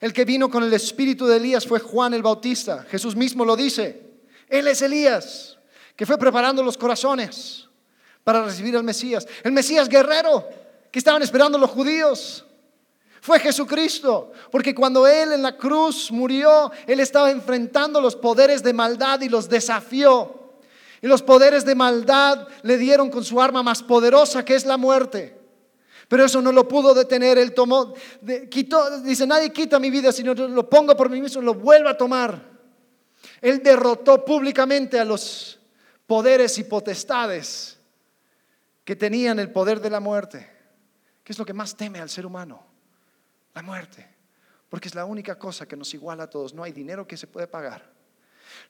El 0.00 0.12
que 0.12 0.24
vino 0.24 0.50
con 0.50 0.64
el 0.64 0.72
espíritu 0.72 1.26
de 1.26 1.36
Elías 1.36 1.66
fue 1.66 1.78
Juan 1.78 2.12
el 2.12 2.22
Bautista. 2.22 2.84
Jesús 2.90 3.14
mismo 3.14 3.44
lo 3.44 3.56
dice. 3.56 4.10
Él 4.48 4.68
es 4.68 4.82
Elías, 4.82 5.58
que 5.96 6.04
fue 6.04 6.18
preparando 6.18 6.62
los 6.62 6.76
corazones 6.76 7.68
para 8.24 8.44
recibir 8.44 8.76
al 8.76 8.84
Mesías. 8.84 9.26
El 9.42 9.52
Mesías 9.52 9.88
guerrero 9.88 10.48
que 10.90 10.98
estaban 10.98 11.22
esperando 11.22 11.58
los 11.58 11.70
judíos. 11.70 12.44
Fue 13.20 13.38
Jesucristo, 13.38 14.32
porque 14.50 14.74
cuando 14.74 15.06
Él 15.06 15.32
en 15.32 15.42
la 15.42 15.56
cruz 15.56 16.10
murió, 16.10 16.72
Él 16.86 16.98
estaba 16.98 17.30
enfrentando 17.30 18.00
los 18.00 18.16
poderes 18.16 18.62
de 18.62 18.72
maldad 18.72 19.20
y 19.20 19.28
los 19.28 19.48
desafió. 19.48 20.40
Y 21.00 21.06
los 21.06 21.22
poderes 21.22 21.64
de 21.64 21.74
maldad 21.74 22.48
le 22.62 22.78
dieron 22.78 23.10
con 23.10 23.24
su 23.24 23.40
arma 23.40 23.62
más 23.62 23.82
poderosa, 23.82 24.44
que 24.44 24.54
es 24.54 24.66
la 24.66 24.76
muerte. 24.76 25.36
Pero 26.08 26.24
eso 26.24 26.42
no 26.42 26.52
lo 26.52 26.66
pudo 26.66 26.94
detener. 26.94 27.38
Él 27.38 27.54
tomó, 27.54 27.94
quitó, 28.50 29.00
dice, 29.00 29.26
nadie 29.26 29.52
quita 29.52 29.78
mi 29.78 29.90
vida, 29.90 30.12
sino 30.12 30.34
lo 30.34 30.68
pongo 30.68 30.96
por 30.96 31.08
mí 31.08 31.20
mismo, 31.20 31.42
lo 31.42 31.54
vuelvo 31.54 31.88
a 31.88 31.96
tomar. 31.96 32.50
Él 33.40 33.62
derrotó 33.62 34.24
públicamente 34.24 34.98
a 34.98 35.04
los 35.04 35.58
poderes 36.06 36.58
y 36.58 36.64
potestades 36.64 37.78
que 38.84 38.96
tenían 38.96 39.38
el 39.38 39.50
poder 39.50 39.80
de 39.80 39.90
la 39.90 40.00
muerte. 40.00 40.48
¿Qué 41.24 41.32
es 41.32 41.38
lo 41.38 41.44
que 41.44 41.52
más 41.52 41.76
teme 41.76 42.00
al 42.00 42.10
ser 42.10 42.26
humano? 42.26 42.64
La 43.54 43.62
muerte. 43.62 44.08
Porque 44.68 44.88
es 44.88 44.94
la 44.94 45.04
única 45.04 45.38
cosa 45.38 45.66
que 45.66 45.76
nos 45.76 45.92
iguala 45.94 46.24
a 46.24 46.30
todos. 46.30 46.54
No 46.54 46.62
hay 46.62 46.72
dinero 46.72 47.06
que 47.06 47.16
se 47.16 47.26
puede 47.26 47.46
pagar. 47.46 47.92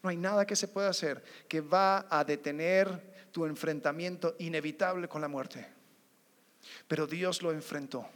No 0.02 0.10
hay 0.10 0.16
nada 0.16 0.46
que 0.46 0.56
se 0.56 0.68
pueda 0.68 0.88
hacer 0.88 1.22
que 1.48 1.60
va 1.60 2.06
a 2.10 2.24
detener 2.24 3.28
tu 3.32 3.46
enfrentamiento 3.46 4.36
inevitable 4.38 5.08
con 5.08 5.20
la 5.20 5.28
muerte. 5.28 5.66
Pero 6.86 7.06
Dios 7.06 7.42
lo 7.42 7.52
enfrentó 7.52 8.06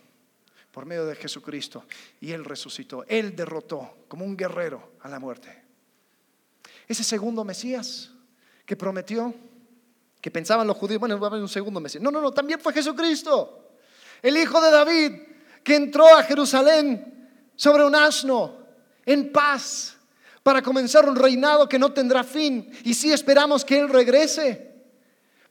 por 0.70 0.84
medio 0.84 1.06
de 1.06 1.16
Jesucristo 1.16 1.84
y 2.20 2.32
Él 2.32 2.44
resucitó. 2.44 3.04
Él 3.08 3.34
derrotó 3.34 4.04
como 4.08 4.24
un 4.24 4.36
guerrero 4.36 4.92
a 5.00 5.08
la 5.08 5.18
muerte. 5.18 5.62
Ese 6.86 7.02
segundo 7.02 7.44
Mesías 7.44 8.12
que 8.64 8.76
prometió, 8.76 9.34
que 10.26 10.30
pensaban 10.32 10.66
los 10.66 10.76
judíos, 10.76 10.98
bueno, 10.98 11.20
va 11.20 11.28
a 11.28 11.30
haber 11.30 11.40
un 11.40 11.48
segundo 11.48 11.78
Mesías. 11.78 12.02
No, 12.02 12.10
no, 12.10 12.20
no, 12.20 12.32
también 12.32 12.58
fue 12.58 12.72
Jesucristo, 12.72 13.68
el 14.20 14.36
hijo 14.36 14.60
de 14.60 14.72
David, 14.72 15.12
que 15.62 15.76
entró 15.76 16.16
a 16.16 16.24
Jerusalén 16.24 17.30
sobre 17.54 17.84
un 17.84 17.94
asno, 17.94 18.56
en 19.04 19.30
paz, 19.30 19.96
para 20.42 20.62
comenzar 20.62 21.08
un 21.08 21.14
reinado 21.14 21.68
que 21.68 21.78
no 21.78 21.92
tendrá 21.92 22.24
fin. 22.24 22.68
Y 22.82 22.94
sí 22.94 23.12
esperamos 23.12 23.64
que 23.64 23.78
Él 23.78 23.88
regrese, 23.88 24.74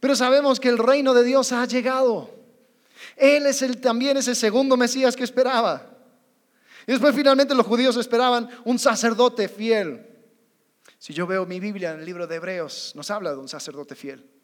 pero 0.01 0.13
sabemos 0.13 0.59
que 0.59 0.67
el 0.67 0.77
reino 0.77 1.13
de 1.13 1.23
Dios 1.23 1.53
ha 1.53 1.65
llegado. 1.65 2.29
Él 3.15 3.45
es 3.45 3.61
el, 3.61 3.79
también 3.79 4.17
ese 4.17 4.35
segundo 4.35 4.75
Mesías 4.75 5.15
que 5.15 5.23
esperaba. 5.23 5.89
Y 6.85 6.91
después 6.91 7.15
finalmente 7.15 7.55
los 7.55 7.65
judíos 7.65 7.95
esperaban 7.95 8.49
un 8.65 8.77
sacerdote 8.77 9.47
fiel. 9.47 10.05
Si 10.97 11.13
yo 11.13 11.25
veo 11.25 11.45
mi 11.45 11.61
Biblia 11.61 11.93
en 11.93 11.99
el 12.01 12.05
libro 12.05 12.27
de 12.27 12.35
Hebreos, 12.35 12.91
nos 12.93 13.09
habla 13.09 13.31
de 13.31 13.37
un 13.37 13.47
sacerdote 13.47 13.95
fiel. 13.95 14.34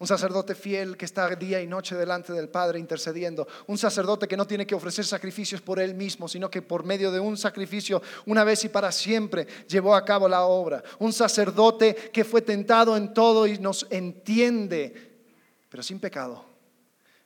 Un 0.00 0.06
sacerdote 0.06 0.54
fiel 0.54 0.96
que 0.96 1.04
está 1.04 1.28
día 1.36 1.60
y 1.60 1.66
noche 1.66 1.94
delante 1.94 2.32
del 2.32 2.48
Padre 2.48 2.78
intercediendo. 2.78 3.46
Un 3.66 3.76
sacerdote 3.76 4.26
que 4.26 4.36
no 4.36 4.46
tiene 4.46 4.66
que 4.66 4.74
ofrecer 4.74 5.04
sacrificios 5.04 5.60
por 5.60 5.78
él 5.78 5.94
mismo, 5.94 6.26
sino 6.26 6.50
que 6.50 6.62
por 6.62 6.84
medio 6.84 7.12
de 7.12 7.20
un 7.20 7.36
sacrificio, 7.36 8.00
una 8.24 8.42
vez 8.42 8.64
y 8.64 8.70
para 8.70 8.92
siempre, 8.92 9.46
llevó 9.68 9.94
a 9.94 10.02
cabo 10.02 10.26
la 10.26 10.44
obra. 10.44 10.82
Un 11.00 11.12
sacerdote 11.12 11.94
que 12.14 12.24
fue 12.24 12.40
tentado 12.40 12.96
en 12.96 13.12
todo 13.12 13.46
y 13.46 13.58
nos 13.58 13.86
entiende, 13.90 15.20
pero 15.68 15.82
sin 15.82 16.00
pecado. 16.00 16.46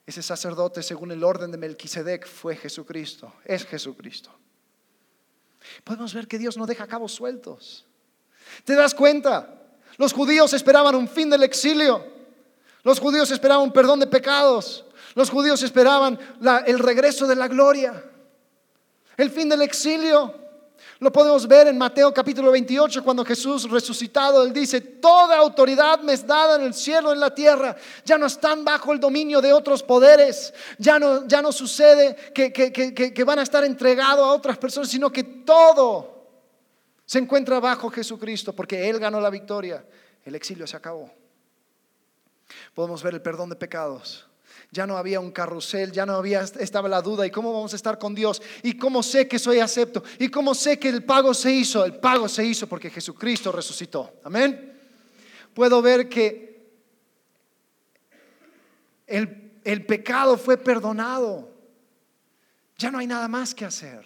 Ese 0.05 0.21
sacerdote, 0.21 0.83
según 0.83 1.13
el 1.13 1.23
orden 1.23 1.51
de 1.51 1.57
Melquisedec, 1.57 2.27
fue 2.27 2.57
Jesucristo, 2.57 3.35
es 3.45 3.65
Jesucristo. 3.65 4.31
Podemos 5.85 6.13
ver 6.13 6.27
que 6.27 6.37
Dios 6.37 6.57
no 6.57 6.65
deja 6.65 6.87
cabos 6.87 7.13
sueltos. 7.13 7.85
¿Te 8.65 8.75
das 8.75 8.93
cuenta? 8.93 9.61
Los 9.95 10.11
judíos 10.11 10.53
esperaban 10.53 10.95
un 10.95 11.07
fin 11.07 11.29
del 11.29 11.43
exilio. 11.43 12.14
Los 12.85 12.99
judíos 12.99 13.31
esperaban 13.31 13.73
perdón 13.73 13.99
de 13.99 14.05
pecados. 14.05 14.85
Los 15.15 15.31
judíos 15.31 15.63
esperaban 15.63 16.19
el 16.67 16.77
regreso 16.77 17.25
de 17.25 17.35
la 17.35 17.47
gloria. 17.47 18.01
El 19.17 19.31
fin 19.31 19.49
del 19.49 19.63
exilio. 19.63 20.31
Lo 20.99 21.11
podemos 21.11 21.47
ver 21.47 21.67
en 21.67 21.79
Mateo 21.79 22.13
capítulo 22.13 22.51
28 22.51 23.03
cuando 23.03 23.25
Jesús 23.25 23.69
resucitado, 23.69 24.43
él 24.43 24.53
dice, 24.53 24.81
toda 24.81 25.35
autoridad 25.35 26.01
me 26.01 26.13
es 26.13 26.27
dada 26.27 26.57
en 26.57 26.61
el 26.61 26.75
cielo 26.75 27.09
y 27.09 27.13
en 27.13 27.21
la 27.21 27.33
tierra. 27.33 27.75
Ya 28.05 28.19
no 28.19 28.27
están 28.27 28.63
bajo 28.63 28.93
el 28.93 28.99
dominio 28.99 29.41
de 29.41 29.51
otros 29.51 29.81
poderes. 29.81 30.53
Ya 30.77 30.99
no, 30.99 31.27
ya 31.27 31.41
no 31.41 31.51
sucede 31.51 32.15
que, 32.35 32.53
que 32.53 33.23
van 33.23 33.39
a 33.39 33.43
estar 33.43 33.63
entregados 33.63 34.23
a 34.23 34.31
otras 34.31 34.59
personas, 34.59 34.89
sino 34.89 35.11
que 35.11 35.23
todo 35.23 36.27
se 37.03 37.17
encuentra 37.17 37.59
bajo 37.59 37.89
Jesucristo 37.89 38.53
porque 38.53 38.87
Él 38.87 38.99
ganó 38.99 39.19
la 39.19 39.31
victoria. 39.31 39.83
El 40.23 40.35
exilio 40.35 40.67
se 40.67 40.77
acabó. 40.77 41.24
Podemos 42.75 43.01
ver 43.01 43.15
el 43.15 43.21
perdón 43.23 43.49
de 43.49 43.55
pecados 43.55 44.27
ya 44.71 44.85
no 44.85 44.97
había 44.97 45.19
un 45.19 45.31
carrusel, 45.31 45.91
ya 45.91 46.05
no 46.05 46.13
había, 46.13 46.41
estaba 46.41 46.89
la 46.89 47.01
duda, 47.01 47.25
¿y 47.25 47.31
cómo 47.31 47.53
vamos 47.53 47.73
a 47.73 47.75
estar 47.75 47.97
con 47.97 48.13
Dios? 48.13 48.41
¿Y 48.61 48.77
cómo 48.77 49.01
sé 49.03 49.27
que 49.27 49.39
soy 49.39 49.59
acepto? 49.59 50.03
¿Y 50.19 50.29
cómo 50.29 50.53
sé 50.53 50.77
que 50.77 50.89
el 50.89 51.03
pago 51.03 51.33
se 51.33 51.51
hizo? 51.51 51.85
El 51.85 51.95
pago 51.95 52.27
se 52.27 52.45
hizo 52.45 52.67
porque 52.67 52.89
Jesucristo 52.89 53.51
resucitó. 53.51 54.19
Amén. 54.23 54.73
Puedo 55.53 55.81
ver 55.81 56.09
que 56.09 56.67
el, 59.07 59.85
pecado 59.85 60.37
fue 60.37 60.57
perdonado. 60.57 61.49
Ya 62.77 62.91
no 62.91 62.97
hay 62.97 63.07
nada 63.07 63.27
más 63.27 63.55
que 63.55 63.63
hacer. 63.63 64.05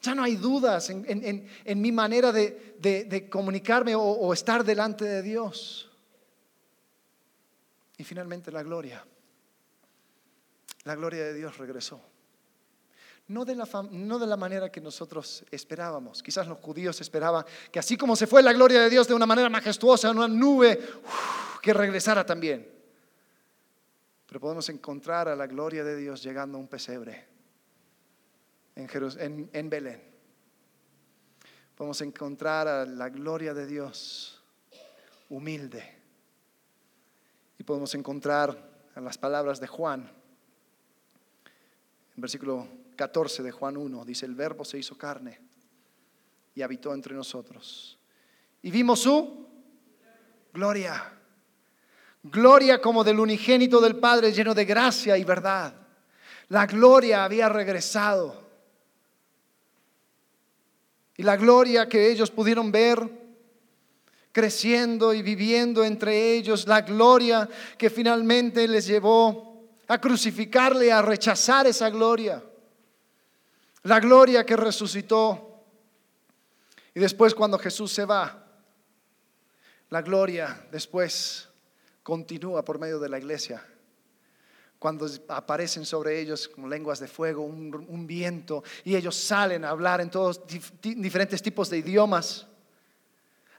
Ya 0.00 0.16
no 0.16 0.24
hay 0.24 0.34
dudas 0.34 0.90
en, 0.90 1.80
mi 1.80 1.92
manera 1.92 2.32
de, 2.32 3.28
comunicarme 3.30 3.94
o 3.94 4.32
estar 4.32 4.64
delante 4.64 5.04
de 5.04 5.22
Dios. 5.22 5.91
Y 8.02 8.04
finalmente 8.04 8.50
la 8.50 8.64
gloria. 8.64 9.06
La 10.82 10.96
gloria 10.96 11.22
de 11.22 11.34
Dios 11.34 11.56
regresó. 11.56 12.02
No 13.28 13.44
de, 13.44 13.54
la, 13.54 13.68
no 13.92 14.18
de 14.18 14.26
la 14.26 14.36
manera 14.36 14.72
que 14.72 14.80
nosotros 14.80 15.44
esperábamos. 15.52 16.20
Quizás 16.20 16.48
los 16.48 16.58
judíos 16.58 17.00
esperaban 17.00 17.44
que 17.70 17.78
así 17.78 17.96
como 17.96 18.16
se 18.16 18.26
fue 18.26 18.42
la 18.42 18.52
gloria 18.52 18.80
de 18.80 18.90
Dios 18.90 19.06
de 19.06 19.14
una 19.14 19.24
manera 19.24 19.48
majestuosa, 19.48 20.10
en 20.10 20.16
una 20.16 20.26
nube, 20.26 20.80
que 21.62 21.72
regresara 21.72 22.26
también. 22.26 22.68
Pero 24.26 24.40
podemos 24.40 24.68
encontrar 24.68 25.28
a 25.28 25.36
la 25.36 25.46
gloria 25.46 25.84
de 25.84 25.94
Dios 25.94 26.24
llegando 26.24 26.58
a 26.58 26.60
un 26.60 26.66
pesebre 26.66 27.28
en, 28.74 29.48
en 29.52 29.70
Belén. 29.70 30.02
Podemos 31.76 32.00
encontrar 32.00 32.66
a 32.66 32.84
la 32.84 33.10
gloria 33.10 33.54
de 33.54 33.64
Dios 33.64 34.42
humilde 35.28 36.01
y 37.62 37.64
podemos 37.64 37.94
encontrar 37.94 38.58
en 38.96 39.04
las 39.04 39.16
palabras 39.16 39.60
de 39.60 39.68
Juan, 39.68 40.10
en 42.16 42.20
versículo 42.20 42.66
14 42.96 43.40
de 43.40 43.52
Juan 43.52 43.76
1, 43.76 44.04
dice, 44.04 44.26
el 44.26 44.34
verbo 44.34 44.64
se 44.64 44.78
hizo 44.78 44.98
carne 44.98 45.40
y 46.56 46.62
habitó 46.62 46.92
entre 46.92 47.14
nosotros. 47.14 48.00
Y 48.62 48.72
vimos 48.72 48.98
su 48.98 49.46
gloria. 50.52 51.04
Gloria 52.24 52.80
como 52.80 53.04
del 53.04 53.20
unigénito 53.20 53.80
del 53.80 53.94
Padre 53.94 54.32
lleno 54.32 54.54
de 54.54 54.64
gracia 54.64 55.16
y 55.16 55.22
verdad. 55.22 55.72
La 56.48 56.66
gloria 56.66 57.22
había 57.22 57.48
regresado. 57.48 58.42
Y 61.16 61.22
la 61.22 61.36
gloria 61.36 61.88
que 61.88 62.10
ellos 62.10 62.28
pudieron 62.28 62.72
ver 62.72 63.21
creciendo 64.32 65.12
y 65.12 65.22
viviendo 65.22 65.84
entre 65.84 66.32
ellos 66.32 66.66
la 66.66 66.80
gloria 66.80 67.48
que 67.76 67.90
finalmente 67.90 68.66
les 68.66 68.86
llevó 68.86 69.68
a 69.86 70.00
crucificarle, 70.00 70.90
a 70.90 71.02
rechazar 71.02 71.66
esa 71.66 71.90
gloria. 71.90 72.42
La 73.82 74.00
gloria 74.00 74.44
que 74.44 74.56
resucitó. 74.56 75.64
Y 76.94 77.00
después 77.00 77.34
cuando 77.34 77.58
Jesús 77.58 77.92
se 77.92 78.04
va, 78.04 78.46
la 79.90 80.00
gloria 80.00 80.66
después 80.70 81.48
continúa 82.02 82.64
por 82.64 82.78
medio 82.78 82.98
de 82.98 83.08
la 83.10 83.18
iglesia. 83.18 83.62
Cuando 84.78 85.06
aparecen 85.28 85.84
sobre 85.84 86.18
ellos 86.18 86.48
como 86.48 86.68
lenguas 86.68 86.98
de 86.98 87.06
fuego, 87.06 87.44
un, 87.44 88.06
viento, 88.06 88.64
y 88.84 88.96
ellos 88.96 89.14
salen 89.14 89.64
a 89.64 89.70
hablar 89.70 90.00
en 90.00 90.10
todos 90.10 90.42
diferentes 90.82 91.40
tipos 91.40 91.70
de 91.70 91.78
idiomas 91.78 92.46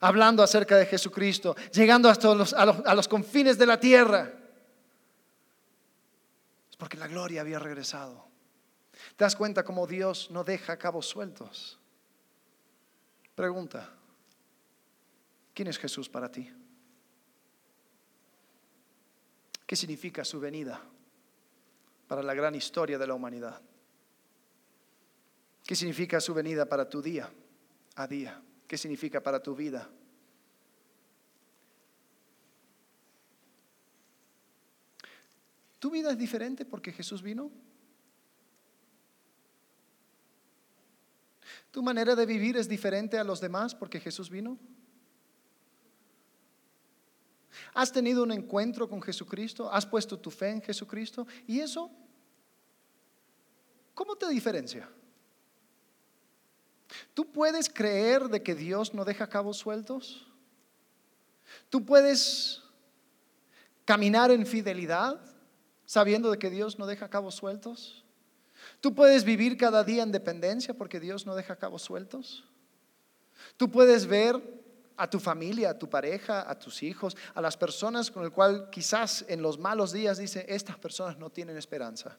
hablando 0.04 0.44
acerca 0.44 0.76
de 0.76 0.86
Jesucristo, 0.86 1.56
llegando 1.72 2.10
hasta 2.10 2.36
los, 2.36 2.54
a, 2.54 2.94
los, 2.94 3.08
confines 3.08 3.58
de 3.58 3.66
la 3.66 3.80
tierra. 3.80 4.34
Es 6.70 6.76
porque 6.76 6.98
la 6.98 7.08
gloria 7.08 7.40
había 7.40 7.58
regresado. 7.58 8.28
¿Te 9.16 9.24
das 9.24 9.38
cuenta 9.38 9.64
cómo 9.64 9.88
Dios 9.88 10.30
no 10.30 10.44
deja 10.44 10.78
cabos 10.78 11.08
sueltos? 11.08 11.80
Pregunta, 13.34 13.90
¿quién 15.54 15.70
es 15.70 15.78
Jesús 15.78 16.10
para 16.10 16.30
ti? 16.30 16.52
¿Qué 19.66 19.78
significa 19.78 20.26
su 20.26 20.38
venida 20.42 20.82
para 22.10 22.22
la 22.22 22.34
gran 22.34 22.56
historia 22.56 22.98
de 22.98 23.08
la 23.08 23.14
humanidad? 23.14 23.62
¿Qué 25.66 25.78
significa 25.78 26.20
su 26.20 26.34
venida 26.34 26.66
para 26.66 26.90
tu 26.90 27.02
día 27.02 27.32
a 27.96 28.06
día? 28.06 28.44
¿Qué 28.74 28.78
significa 28.80 29.22
para 29.22 29.40
tu 29.40 29.56
vida? 29.56 29.88
¿Tu 35.78 35.92
vida 35.92 36.10
es 36.10 36.18
diferente 36.18 36.66
porque 36.66 36.92
Jesús 36.92 37.22
vino? 37.22 37.52
¿Tu 41.70 41.84
manera 41.84 42.16
de 42.16 42.26
vivir 42.26 42.58
es 42.58 42.68
diferente 42.68 43.20
a 43.20 43.24
los 43.24 43.40
demás 43.40 43.76
porque 43.76 44.00
Jesús 44.00 44.28
vino? 44.28 44.58
¿Has 47.76 47.92
tenido 47.92 48.24
un 48.24 48.32
encuentro 48.32 48.90
con 48.90 49.04
Jesucristo? 49.04 49.72
¿Has 49.72 49.86
puesto 49.86 50.18
tu 50.18 50.32
fe 50.32 50.50
en 50.50 50.64
Jesucristo? 50.64 51.28
Y 51.46 51.60
eso 51.60 51.92
¿cómo 53.94 54.16
te 54.16 54.28
diferencia? 54.30 54.90
¿Tú 57.14 57.32
puedes 57.32 57.70
creer 57.70 58.30
de 58.30 58.44
que 58.44 58.56
Dios 58.56 58.94
no 58.94 59.06
deja 59.06 59.28
cabos 59.28 59.58
sueltos? 59.58 60.28
¿Tú 61.70 61.86
puedes 61.86 62.62
caminar 63.86 64.32
en 64.32 64.46
fidelidad 64.46 65.20
sabiendo 65.86 66.32
de 66.32 66.40
que 66.40 66.50
Dios 66.50 66.80
no 66.80 66.86
deja 66.86 67.10
cabos 67.10 67.36
sueltos? 67.36 68.04
¿Tú 68.80 68.94
puedes 68.94 69.24
vivir 69.24 69.58
cada 69.58 69.84
día 69.84 70.04
en 70.04 70.12
dependencia 70.12 70.74
porque 70.74 71.00
Dios 71.00 71.26
no 71.26 71.36
deja 71.36 71.56
cabos 71.56 71.82
sueltos? 71.82 72.44
¿Tú 73.58 73.70
puedes 73.70 74.06
ver 74.06 74.42
a 74.96 75.10
tu 75.10 75.20
familia, 75.20 75.72
a 75.72 75.80
tu 75.80 75.90
pareja, 75.90 76.50
a 76.50 76.58
tus 76.58 76.84
hijos, 76.84 77.18
a 77.34 77.42
las 77.42 77.58
personas 77.58 78.12
con 78.12 78.24
el 78.24 78.32
cual 78.32 78.70
quizás 78.70 79.26
en 79.28 79.42
los 79.42 79.58
malos 79.58 79.92
días 79.92 80.18
dice, 80.18 80.46
estas 80.48 80.78
personas 80.78 81.18
no 81.18 81.30
tienen 81.30 81.58
esperanza? 81.58 82.18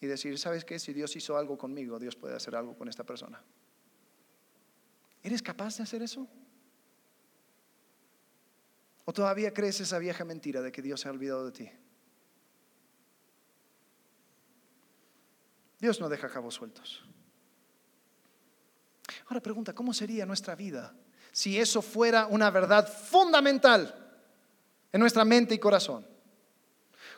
Y 0.00 0.06
decir, 0.06 0.38
¿sabes 0.38 0.64
qué? 0.64 0.78
Si 0.78 0.92
Dios 0.92 1.14
hizo 1.16 1.36
algo 1.36 1.58
conmigo, 1.58 1.98
Dios 1.98 2.16
puede 2.16 2.34
hacer 2.34 2.56
algo 2.56 2.76
con 2.76 2.88
esta 2.88 3.04
persona. 3.04 3.42
¿Eres 5.22 5.42
capaz 5.42 5.76
de 5.76 5.82
hacer 5.82 6.02
eso? 6.02 6.26
¿O 9.04 9.12
todavía 9.12 9.52
crees 9.52 9.80
esa 9.80 9.98
vieja 9.98 10.24
mentira 10.24 10.62
de 10.62 10.72
que 10.72 10.82
Dios 10.82 11.00
se 11.00 11.08
ha 11.08 11.10
olvidado 11.10 11.46
de 11.46 11.52
ti? 11.52 11.70
Dios 15.78 16.00
no 16.00 16.08
deja 16.08 16.28
cabos 16.28 16.54
sueltos. 16.54 17.04
Ahora 19.26 19.40
pregunta, 19.40 19.74
¿cómo 19.74 19.92
sería 19.94 20.26
nuestra 20.26 20.54
vida 20.54 20.94
si 21.32 21.58
eso 21.58 21.82
fuera 21.82 22.26
una 22.26 22.50
verdad 22.50 22.90
fundamental 22.92 23.94
en 24.92 25.00
nuestra 25.00 25.24
mente 25.24 25.54
y 25.54 25.58
corazón? 25.58 26.09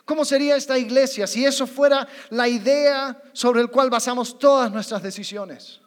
¿Cómo 0.05 0.25
sería 0.25 0.55
esta 0.55 0.77
iglesia 0.77 1.27
si 1.27 1.45
eso 1.45 1.65
fuera 1.65 2.07
la 2.29 2.47
idea 2.47 3.21
sobre 3.31 3.61
el 3.61 3.69
cual 3.69 3.89
basamos 3.89 4.37
todas 4.37 4.71
nuestras 4.71 5.01
decisiones? 5.01 5.79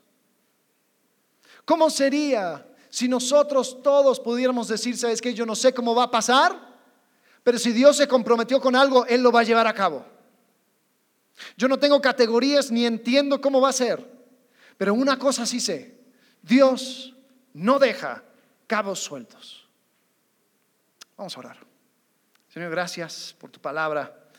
¿Cómo 1.64 1.90
sería 1.90 2.66
si 2.88 3.08
nosotros 3.08 3.82
todos 3.82 4.20
pudiéramos 4.20 4.68
decir, 4.68 4.96
sabes 4.96 5.20
que 5.20 5.34
yo 5.34 5.44
no 5.44 5.54
sé 5.54 5.74
cómo 5.74 5.94
va 5.94 6.04
a 6.04 6.10
pasar, 6.10 6.58
pero 7.42 7.58
si 7.58 7.72
Dios 7.72 7.96
se 7.96 8.08
comprometió 8.08 8.60
con 8.60 8.74
algo, 8.74 9.04
Él 9.06 9.22
lo 9.22 9.30
va 9.30 9.40
a 9.40 9.44
llevar 9.44 9.66
a 9.66 9.74
cabo? 9.74 10.06
Yo 11.56 11.68
no 11.68 11.78
tengo 11.78 12.00
categorías 12.00 12.70
ni 12.70 12.86
entiendo 12.86 13.40
cómo 13.40 13.60
va 13.60 13.68
a 13.68 13.74
ser, 13.74 14.10
pero 14.78 14.94
una 14.94 15.18
cosa 15.18 15.44
sí 15.44 15.60
sé, 15.60 16.00
Dios 16.40 17.14
no 17.52 17.78
deja 17.78 18.24
cabos 18.66 19.00
sueltos. 19.00 19.68
Vamos 21.16 21.36
a 21.36 21.40
orar. 21.40 21.65
Señor, 22.56 22.70
gracias 22.70 23.36
por 23.38 23.50
tu 23.50 23.60
palabra, 23.60 24.30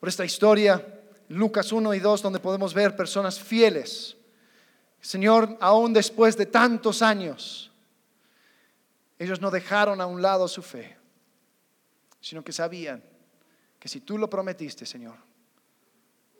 por 0.00 0.08
esta 0.08 0.24
historia, 0.24 0.84
Lucas 1.28 1.70
1 1.70 1.94
y 1.94 2.00
2, 2.00 2.20
donde 2.20 2.40
podemos 2.40 2.74
ver 2.74 2.96
personas 2.96 3.38
fieles. 3.38 4.16
Señor, 5.00 5.56
aún 5.60 5.92
después 5.92 6.36
de 6.36 6.46
tantos 6.46 7.00
años, 7.00 7.70
ellos 9.20 9.40
no 9.40 9.52
dejaron 9.52 10.00
a 10.00 10.06
un 10.06 10.20
lado 10.20 10.48
su 10.48 10.62
fe, 10.62 10.96
sino 12.20 12.42
que 12.42 12.50
sabían 12.50 13.04
que 13.78 13.88
si 13.88 14.00
tú 14.00 14.18
lo 14.18 14.28
prometiste, 14.28 14.84
Señor, 14.84 15.14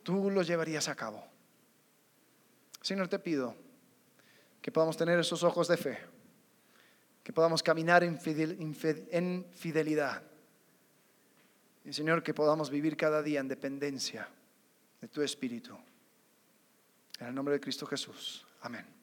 tú 0.03 0.29
lo 0.29 0.41
llevarías 0.41 0.89
a 0.89 0.95
cabo. 0.95 1.23
Señor, 2.81 3.07
te 3.07 3.19
pido 3.19 3.55
que 4.61 4.69
podamos 4.69 4.97
tener 4.97 5.17
esos 5.17 5.43
ojos 5.43 5.69
de 5.69 5.77
fe, 5.77 5.97
que 7.23 7.31
podamos 7.31 7.63
caminar 7.63 8.03
en, 8.03 8.19
fidelidad. 9.53 10.23
Y 11.83 11.93
Señor, 11.93 12.23
que 12.23 12.33
podamos 12.33 12.69
vivir 12.69 12.95
cada 12.95 13.23
día 13.23 13.39
en 13.39 13.47
dependencia 13.47 14.27
de 14.99 15.07
tu 15.07 15.21
Espíritu. 15.21 15.77
En 17.19 17.27
el 17.27 17.35
nombre 17.35 17.55
de 17.55 17.59
Cristo 17.59 17.85
Jesús. 17.85 18.45
Amén. 18.61 19.00